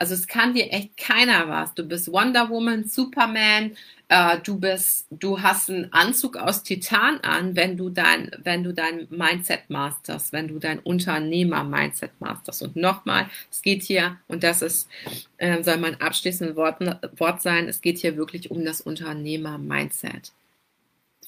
Also 0.00 0.14
es 0.14 0.26
kann 0.26 0.54
dir 0.54 0.72
echt 0.72 0.96
keiner 0.96 1.46
was. 1.50 1.74
Du 1.74 1.84
bist 1.84 2.10
Wonder 2.10 2.48
Woman, 2.48 2.84
Superman, 2.84 3.76
äh, 4.08 4.38
du 4.42 4.58
bist, 4.58 5.06
du 5.10 5.42
hast 5.42 5.68
einen 5.68 5.92
Anzug 5.92 6.38
aus 6.38 6.62
Titan 6.62 7.20
an, 7.20 7.54
wenn 7.54 7.76
du 7.76 7.90
dein, 7.90 8.30
wenn 8.42 8.64
du 8.64 8.72
dein 8.72 9.08
Mindset 9.10 9.68
masterst, 9.68 10.32
wenn 10.32 10.48
du 10.48 10.58
dein 10.58 10.78
Unternehmer-Mindset 10.78 12.12
masterst. 12.18 12.62
Und 12.62 12.76
nochmal, 12.76 13.28
es 13.50 13.60
geht 13.60 13.82
hier, 13.82 14.16
und 14.26 14.42
das 14.42 14.62
ist, 14.62 14.88
äh, 15.36 15.62
soll 15.62 15.76
mein 15.76 16.00
abschließendes 16.00 16.56
Wort, 16.56 16.80
Wort 17.18 17.42
sein, 17.42 17.68
es 17.68 17.82
geht 17.82 17.98
hier 17.98 18.16
wirklich 18.16 18.50
um 18.50 18.64
das 18.64 18.80
Unternehmer-Mindset 18.80 20.32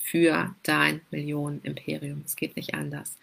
für 0.00 0.54
dein 0.62 1.02
Millionen-Imperium. 1.10 2.22
Es 2.24 2.36
geht 2.36 2.56
nicht 2.56 2.74
anders. 2.74 3.18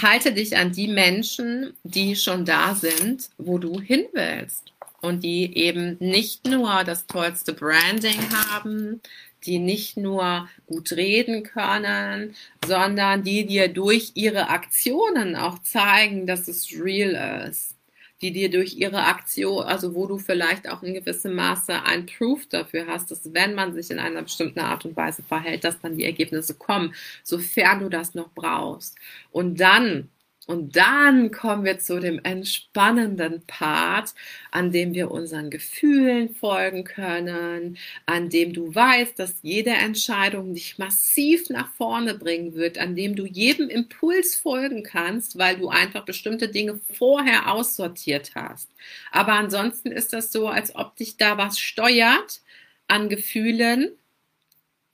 Halte 0.00 0.32
dich 0.32 0.56
an 0.56 0.72
die 0.72 0.88
Menschen, 0.88 1.74
die 1.84 2.16
schon 2.16 2.46
da 2.46 2.74
sind, 2.74 3.28
wo 3.36 3.58
du 3.58 3.80
hin 3.80 4.06
willst 4.14 4.73
und 5.04 5.22
die 5.22 5.56
eben 5.56 5.96
nicht 6.00 6.46
nur 6.46 6.82
das 6.84 7.06
tollste 7.06 7.52
Branding 7.52 8.18
haben, 8.32 9.02
die 9.44 9.58
nicht 9.58 9.98
nur 9.98 10.48
gut 10.66 10.92
reden 10.92 11.42
können, 11.42 12.34
sondern 12.66 13.22
die 13.22 13.44
dir 13.44 13.68
durch 13.68 14.12
ihre 14.14 14.48
Aktionen 14.48 15.36
auch 15.36 15.58
zeigen, 15.60 16.26
dass 16.26 16.48
es 16.48 16.72
real 16.72 17.46
ist. 17.48 17.74
Die 18.22 18.32
dir 18.32 18.50
durch 18.50 18.76
ihre 18.76 19.04
Aktion, 19.04 19.64
also 19.64 19.94
wo 19.94 20.06
du 20.06 20.16
vielleicht 20.16 20.70
auch 20.70 20.82
in 20.82 20.94
gewissem 20.94 21.34
Maße 21.34 21.82
ein 21.82 22.06
Proof 22.06 22.46
dafür 22.48 22.86
hast, 22.86 23.10
dass 23.10 23.34
wenn 23.34 23.54
man 23.54 23.74
sich 23.74 23.90
in 23.90 23.98
einer 23.98 24.22
bestimmten 24.22 24.60
Art 24.60 24.86
und 24.86 24.96
Weise 24.96 25.22
verhält, 25.22 25.64
dass 25.64 25.80
dann 25.80 25.98
die 25.98 26.04
Ergebnisse 26.04 26.54
kommen, 26.54 26.94
sofern 27.22 27.80
du 27.80 27.90
das 27.90 28.14
noch 28.14 28.30
brauchst. 28.32 28.96
Und 29.30 29.60
dann 29.60 30.08
und 30.46 30.76
dann 30.76 31.30
kommen 31.30 31.64
wir 31.64 31.78
zu 31.78 32.00
dem 32.00 32.20
entspannenden 32.22 33.42
Part, 33.46 34.14
an 34.50 34.72
dem 34.72 34.92
wir 34.92 35.10
unseren 35.10 35.48
Gefühlen 35.48 36.34
folgen 36.34 36.84
können, 36.84 37.78
an 38.04 38.28
dem 38.28 38.52
du 38.52 38.74
weißt, 38.74 39.18
dass 39.18 39.36
jede 39.40 39.70
Entscheidung 39.70 40.52
dich 40.52 40.76
massiv 40.78 41.48
nach 41.48 41.72
vorne 41.74 42.14
bringen 42.14 42.54
wird, 42.54 42.76
an 42.76 42.94
dem 42.94 43.16
du 43.16 43.24
jedem 43.24 43.70
Impuls 43.70 44.34
folgen 44.34 44.82
kannst, 44.82 45.38
weil 45.38 45.56
du 45.56 45.68
einfach 45.70 46.04
bestimmte 46.04 46.48
Dinge 46.48 46.78
vorher 46.92 47.50
aussortiert 47.50 48.32
hast. 48.34 48.70
Aber 49.12 49.32
ansonsten 49.34 49.92
ist 49.92 50.12
das 50.12 50.30
so, 50.30 50.48
als 50.48 50.74
ob 50.76 50.96
dich 50.96 51.16
da 51.16 51.38
was 51.38 51.58
steuert 51.58 52.42
an 52.86 53.08
Gefühlen, 53.08 53.92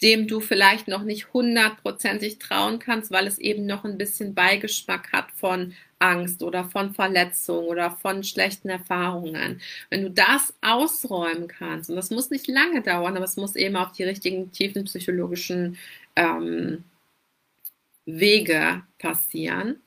dem 0.02 0.26
du 0.26 0.40
vielleicht 0.40 0.88
noch 0.88 1.02
nicht 1.02 1.32
hundertprozentig 1.32 2.38
trauen 2.38 2.78
kannst, 2.78 3.10
weil 3.10 3.26
es 3.26 3.38
eben 3.38 3.66
noch 3.66 3.84
ein 3.84 3.98
bisschen 3.98 4.34
Beigeschmack 4.34 5.12
hat 5.12 5.30
von 5.32 5.74
Angst 5.98 6.42
oder 6.42 6.64
von 6.64 6.94
Verletzung 6.94 7.66
oder 7.66 7.90
von 7.90 8.24
schlechten 8.24 8.70
Erfahrungen. 8.70 9.60
Wenn 9.90 10.02
du 10.02 10.10
das 10.10 10.54
ausräumen 10.62 11.48
kannst, 11.48 11.90
und 11.90 11.96
das 11.96 12.10
muss 12.10 12.30
nicht 12.30 12.48
lange 12.48 12.80
dauern, 12.80 13.16
aber 13.16 13.26
es 13.26 13.36
muss 13.36 13.54
eben 13.56 13.76
auf 13.76 13.92
die 13.92 14.04
richtigen 14.04 14.50
tiefen 14.52 14.84
psychologischen 14.84 15.76
ähm, 16.16 16.84
Wege 18.06 18.82
passieren, 18.98 19.82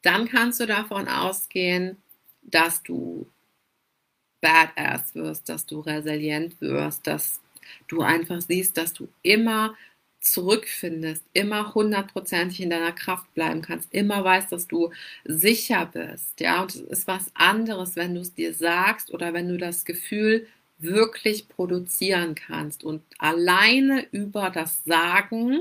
dann 0.00 0.26
kannst 0.28 0.60
du 0.60 0.66
davon 0.66 1.06
ausgehen, 1.06 1.98
dass 2.40 2.82
du 2.82 3.26
badass 4.40 5.14
wirst, 5.14 5.48
dass 5.50 5.66
du 5.66 5.80
resilient 5.80 6.60
wirst, 6.60 7.06
dass 7.06 7.41
du 7.88 8.02
einfach 8.02 8.40
siehst, 8.40 8.76
dass 8.76 8.92
du 8.92 9.08
immer 9.22 9.74
zurückfindest, 10.20 11.24
immer 11.32 11.74
hundertprozentig 11.74 12.60
in 12.60 12.70
deiner 12.70 12.92
Kraft 12.92 13.32
bleiben 13.34 13.60
kannst, 13.60 13.92
immer 13.92 14.22
weißt, 14.22 14.52
dass 14.52 14.68
du 14.68 14.92
sicher 15.24 15.86
bist, 15.86 16.40
ja, 16.40 16.62
und 16.62 16.74
es 16.74 16.80
ist 16.80 17.06
was 17.08 17.30
anderes, 17.34 17.96
wenn 17.96 18.14
du 18.14 18.20
es 18.20 18.32
dir 18.34 18.54
sagst 18.54 19.12
oder 19.12 19.32
wenn 19.32 19.48
du 19.48 19.58
das 19.58 19.84
Gefühl 19.84 20.46
wirklich 20.78 21.48
produzieren 21.48 22.34
kannst 22.34 22.84
und 22.84 23.02
alleine 23.18 24.06
über 24.12 24.50
das 24.50 24.84
Sagen 24.84 25.60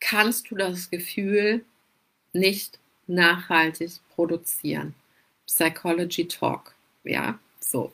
kannst 0.00 0.50
du 0.50 0.56
das 0.56 0.90
Gefühl 0.90 1.64
nicht 2.32 2.78
nachhaltig 3.06 3.92
produzieren. 4.14 4.94
Psychology 5.46 6.28
Talk, 6.28 6.74
ja, 7.04 7.38
so. 7.60 7.92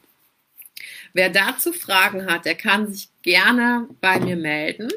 Wer 1.12 1.30
dazu 1.30 1.72
Fragen 1.72 2.26
hat, 2.26 2.44
der 2.44 2.54
kann 2.54 2.92
sich 2.92 3.08
gerne 3.22 3.88
bei 4.00 4.18
mir 4.20 4.36
melden. 4.36 4.90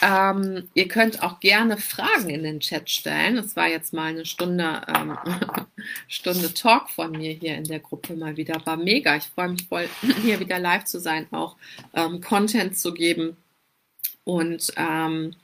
Ähm, 0.00 0.68
ihr 0.74 0.86
könnt 0.86 1.22
auch 1.22 1.40
gerne 1.40 1.76
Fragen 1.76 2.30
in 2.30 2.44
den 2.44 2.60
Chat 2.60 2.88
stellen. 2.88 3.36
Es 3.36 3.56
war 3.56 3.68
jetzt 3.68 3.92
mal 3.92 4.10
eine 4.10 4.24
Stunde, 4.24 4.82
ähm, 4.86 5.18
Stunde 6.08 6.54
Talk 6.54 6.90
von 6.90 7.12
mir 7.12 7.32
hier 7.32 7.56
in 7.56 7.64
der 7.64 7.80
Gruppe 7.80 8.14
mal 8.14 8.36
wieder. 8.36 8.64
War 8.64 8.76
mega. 8.76 9.16
Ich 9.16 9.24
freue 9.24 9.48
mich 9.48 9.66
voll, 9.66 9.88
hier 10.22 10.38
wieder 10.40 10.58
live 10.58 10.84
zu 10.84 11.00
sein, 11.00 11.26
auch 11.32 11.56
ähm, 11.94 12.20
Content 12.20 12.78
zu 12.78 12.94
geben 12.94 13.36
und 14.24 14.72
ähm, 14.76 15.34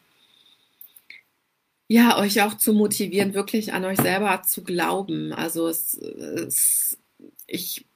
ja, 1.88 2.18
euch 2.18 2.42
auch 2.42 2.54
zu 2.54 2.72
motivieren, 2.72 3.34
wirklich 3.34 3.72
an 3.72 3.84
euch 3.84 3.98
selber 3.98 4.42
zu 4.42 4.62
glauben. 4.64 5.32
Also 5.32 5.68
es, 5.68 5.94
es 5.94 6.98
ich 7.46 7.86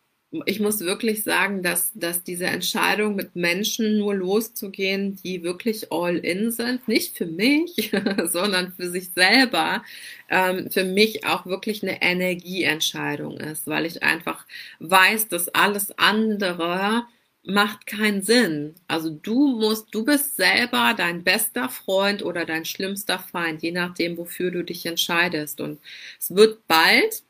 ich 0.45 0.61
muss 0.61 0.81
wirklich 0.81 1.25
sagen, 1.25 1.63
dass, 1.63 1.91
dass 1.95 2.23
diese 2.23 2.47
Entscheidung 2.47 3.17
mit 3.17 3.35
Menschen 3.35 3.99
nur 3.99 4.15
loszugehen, 4.15 5.17
die 5.17 5.43
wirklich 5.43 5.91
all 5.91 6.19
in 6.19 6.51
sind, 6.51 6.87
nicht 6.87 7.17
für 7.17 7.27
mich, 7.27 7.91
sondern 8.27 8.73
für 8.73 8.91
sich 8.91 9.11
selber, 9.15 9.83
ähm, 10.29 10.71
für 10.71 10.85
mich 10.85 11.25
auch 11.25 11.47
wirklich 11.47 11.83
eine 11.83 12.03
Energieentscheidung 12.03 13.39
ist, 13.39 13.67
weil 13.67 13.87
ich 13.87 14.03
einfach 14.03 14.45
weiß, 14.81 15.29
dass 15.29 15.49
alles 15.49 15.97
andere 15.99 17.05
macht 17.45 17.87
keinen 17.87 18.23
Sinn. 18.23 18.75
Also 18.87 19.09
du 19.11 19.49
musst, 19.59 19.95
du 19.95 20.05
bist 20.05 20.37
selber 20.37 20.95
dein 20.95 21.25
bester 21.25 21.71
Freund 21.71 22.23
oder 22.23 22.45
dein 22.45 22.67
schlimmster 22.67 23.19
Feind, 23.19 23.63
je 23.63 23.73
nachdem, 23.73 24.19
wofür 24.19 24.51
du 24.51 24.63
dich 24.63 24.85
entscheidest. 24.85 25.61
Und 25.63 25.81
es 26.21 26.35
wird 26.35 26.67
bald 26.69 27.23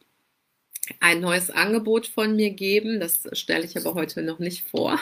ein 1.01 1.20
neues 1.20 1.51
Angebot 1.51 2.07
von 2.07 2.36
mir 2.36 2.51
geben. 2.51 3.01
Das 3.01 3.28
stelle 3.32 3.64
ich 3.64 3.76
aber 3.76 3.95
heute 3.95 4.22
noch 4.22 4.39
nicht 4.39 4.68
vor. 4.68 4.99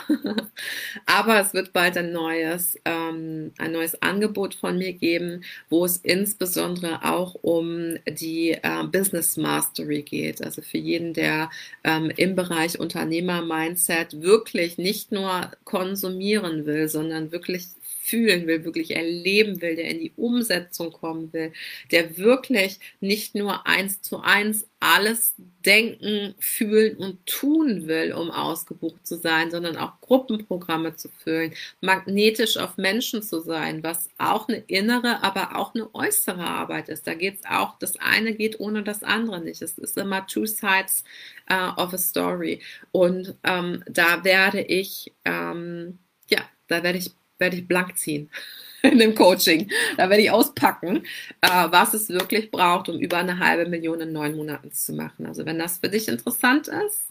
aber 1.05 1.39
es 1.39 1.53
wird 1.53 1.73
bald 1.73 1.97
ein 1.97 2.11
neues, 2.11 2.79
ähm, 2.85 3.51
ein 3.57 3.71
neues 3.71 4.01
Angebot 4.01 4.55
von 4.55 4.77
mir 4.77 4.93
geben, 4.93 5.43
wo 5.69 5.85
es 5.85 5.97
insbesondere 5.97 7.03
auch 7.03 7.35
um 7.35 7.97
die 8.07 8.51
äh, 8.51 8.83
Business 8.91 9.37
Mastery 9.37 10.01
geht. 10.03 10.43
Also 10.43 10.61
für 10.61 10.77
jeden, 10.77 11.13
der 11.13 11.49
ähm, 11.83 12.11
im 12.15 12.35
Bereich 12.35 12.79
Unternehmer-Mindset 12.79 14.21
wirklich 14.21 14.77
nicht 14.77 15.11
nur 15.11 15.51
konsumieren 15.63 16.65
will, 16.65 16.87
sondern 16.89 17.31
wirklich 17.31 17.67
fühlen 18.07 18.47
will, 18.47 18.63
wirklich 18.63 18.95
erleben 18.95 19.61
will, 19.61 19.75
der 19.75 19.89
in 19.89 19.99
die 19.99 20.13
Umsetzung 20.15 20.93
kommen 20.93 21.33
will, 21.33 21.51
der 21.91 22.17
wirklich 22.17 22.79
nicht 23.01 23.35
nur 23.35 23.67
eins 23.67 24.01
zu 24.01 24.21
eins 24.21 24.65
alles 24.79 25.33
denken, 25.65 26.33
fühlen 26.39 26.95
und 26.97 27.25
tun 27.25 27.87
will, 27.87 28.13
um 28.13 28.31
ausgebucht 28.31 29.05
zu 29.05 29.17
sein, 29.17 29.51
sondern 29.51 29.75
auch 29.75 29.99
Gruppenprogramme 29.99 30.95
zu 30.95 31.09
füllen, 31.09 31.53
magnetisch 31.81 32.55
auf 32.55 32.77
Menschen 32.77 33.21
zu 33.21 33.41
sein, 33.41 33.83
was 33.83 34.09
auch 34.17 34.47
eine 34.47 34.63
innere, 34.67 35.21
aber 35.23 35.57
auch 35.57 35.75
eine 35.75 35.93
äußere 35.93 36.45
Arbeit 36.45 36.87
ist. 36.87 37.07
Da 37.07 37.13
geht 37.13 37.39
es 37.39 37.45
auch, 37.45 37.77
das 37.79 37.97
eine 37.97 38.33
geht 38.35 38.61
ohne 38.61 38.83
das 38.83 39.03
andere 39.03 39.41
nicht. 39.41 39.61
Es 39.61 39.77
ist 39.77 39.97
immer 39.97 40.25
two 40.27 40.45
sides 40.45 41.03
uh, 41.51 41.73
of 41.81 41.93
a 41.93 41.97
story. 41.97 42.61
Und 42.91 43.35
ähm, 43.43 43.83
da 43.89 44.23
werde 44.23 44.61
ich, 44.61 45.11
ähm, 45.25 45.99
ja, 46.29 46.41
da 46.67 46.83
werde 46.83 46.99
ich 46.99 47.11
werde 47.39 47.57
ich 47.57 47.67
blank 47.67 47.97
ziehen 47.97 48.29
in 48.81 48.99
dem 48.99 49.15
Coaching. 49.15 49.69
Da 49.97 50.09
werde 50.09 50.23
ich 50.23 50.31
auspacken, 50.31 51.03
äh, 51.41 51.67
was 51.69 51.93
es 51.93 52.09
wirklich 52.09 52.51
braucht, 52.51 52.89
um 52.89 52.99
über 52.99 53.17
eine 53.17 53.39
halbe 53.39 53.69
Million 53.69 54.01
in 54.01 54.13
neun 54.13 54.35
Monaten 54.35 54.71
zu 54.71 54.93
machen. 54.93 55.25
Also 55.25 55.45
wenn 55.45 55.59
das 55.59 55.79
für 55.79 55.89
dich 55.89 56.07
interessant 56.07 56.67
ist, 56.67 57.07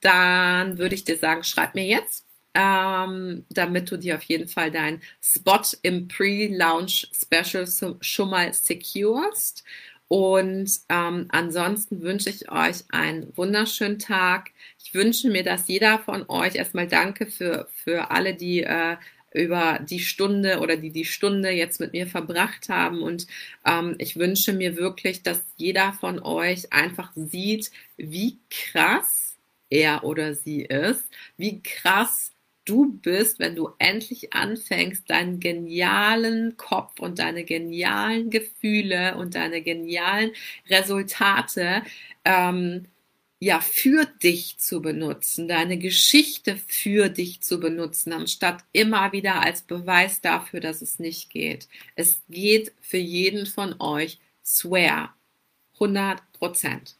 dann 0.00 0.78
würde 0.78 0.94
ich 0.94 1.04
dir 1.04 1.16
sagen, 1.16 1.44
schreib 1.44 1.74
mir 1.74 1.86
jetzt, 1.86 2.26
ähm, 2.54 3.44
damit 3.50 3.90
du 3.90 3.96
dir 3.96 4.16
auf 4.16 4.22
jeden 4.24 4.48
Fall 4.48 4.70
deinen 4.70 5.02
Spot 5.20 5.62
im 5.82 6.08
Pre-Launch 6.08 7.10
Special 7.12 7.66
schon 8.00 8.30
mal 8.30 8.52
securest. 8.52 9.64
Und 10.08 10.70
ähm, 10.90 11.26
ansonsten 11.30 12.02
wünsche 12.02 12.30
ich 12.30 12.50
euch 12.52 12.84
einen 12.90 13.36
wunderschönen 13.36 13.98
Tag. 13.98 14.50
Ich 14.82 14.94
wünsche 14.94 15.30
mir, 15.30 15.42
dass 15.42 15.66
jeder 15.66 15.98
von 15.98 16.28
euch 16.28 16.54
erstmal 16.54 16.86
danke 16.86 17.26
für, 17.26 17.66
für 17.82 18.10
alle, 18.10 18.34
die 18.34 18.62
äh, 18.62 18.96
über 19.34 19.80
die 19.80 20.00
Stunde 20.00 20.60
oder 20.60 20.76
die 20.76 20.90
die 20.90 21.04
Stunde 21.04 21.50
jetzt 21.50 21.80
mit 21.80 21.92
mir 21.92 22.06
verbracht 22.06 22.68
haben. 22.68 23.02
Und 23.02 23.26
ähm, 23.66 23.96
ich 23.98 24.16
wünsche 24.16 24.52
mir 24.52 24.76
wirklich, 24.76 25.22
dass 25.22 25.44
jeder 25.56 25.92
von 25.92 26.20
euch 26.22 26.72
einfach 26.72 27.12
sieht, 27.14 27.70
wie 27.96 28.38
krass 28.48 29.36
er 29.70 30.04
oder 30.04 30.34
sie 30.34 30.62
ist, 30.62 31.04
wie 31.36 31.62
krass 31.62 32.30
du 32.64 32.92
bist, 33.02 33.38
wenn 33.38 33.56
du 33.56 33.70
endlich 33.78 34.32
anfängst, 34.32 35.10
deinen 35.10 35.40
genialen 35.40 36.56
Kopf 36.56 37.00
und 37.00 37.18
deine 37.18 37.44
genialen 37.44 38.30
Gefühle 38.30 39.16
und 39.16 39.34
deine 39.34 39.62
genialen 39.62 40.30
Resultate 40.70 41.82
ähm, 42.24 42.86
ja, 43.40 43.60
für 43.60 44.06
dich 44.22 44.58
zu 44.58 44.80
benutzen, 44.80 45.48
deine 45.48 45.78
Geschichte 45.78 46.56
für 46.66 47.08
dich 47.08 47.42
zu 47.42 47.60
benutzen, 47.60 48.12
anstatt 48.12 48.64
immer 48.72 49.12
wieder 49.12 49.42
als 49.42 49.62
Beweis 49.62 50.20
dafür, 50.20 50.60
dass 50.60 50.82
es 50.82 50.98
nicht 50.98 51.30
geht. 51.30 51.68
Es 51.96 52.20
geht 52.28 52.72
für 52.80 52.98
jeden 52.98 53.46
von 53.46 53.74
euch, 53.80 54.18
swear, 54.44 55.14
100 55.74 56.20
Prozent. 56.32 56.96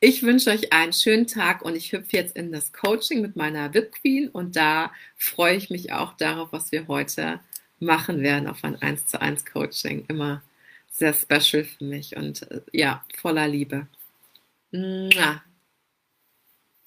Ich 0.00 0.22
wünsche 0.22 0.50
euch 0.50 0.72
einen 0.72 0.92
schönen 0.92 1.26
Tag 1.26 1.62
und 1.62 1.74
ich 1.74 1.92
hüpfe 1.92 2.16
jetzt 2.16 2.36
in 2.36 2.52
das 2.52 2.72
Coaching 2.72 3.22
mit 3.22 3.34
meiner 3.34 3.72
VIP 3.72 3.92
Queen 3.92 4.28
und 4.28 4.54
da 4.56 4.92
freue 5.16 5.56
ich 5.56 5.70
mich 5.70 5.92
auch 5.92 6.12
darauf, 6.14 6.52
was 6.52 6.70
wir 6.70 6.86
heute 6.86 7.40
machen 7.80 8.22
werden 8.22 8.46
auf 8.48 8.62
ein 8.62 8.80
1 8.80 9.06
zu 9.06 9.20
1 9.20 9.46
Coaching. 9.46 10.04
Immer 10.08 10.42
sehr 10.90 11.14
special 11.14 11.64
für 11.64 11.84
mich 11.84 12.16
und 12.16 12.50
äh, 12.50 12.60
ja, 12.72 13.04
voller 13.16 13.48
Liebe. 13.48 13.86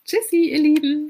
Tschüssi, 0.05 0.51
ihr 0.51 0.59
Lieben. 0.59 1.09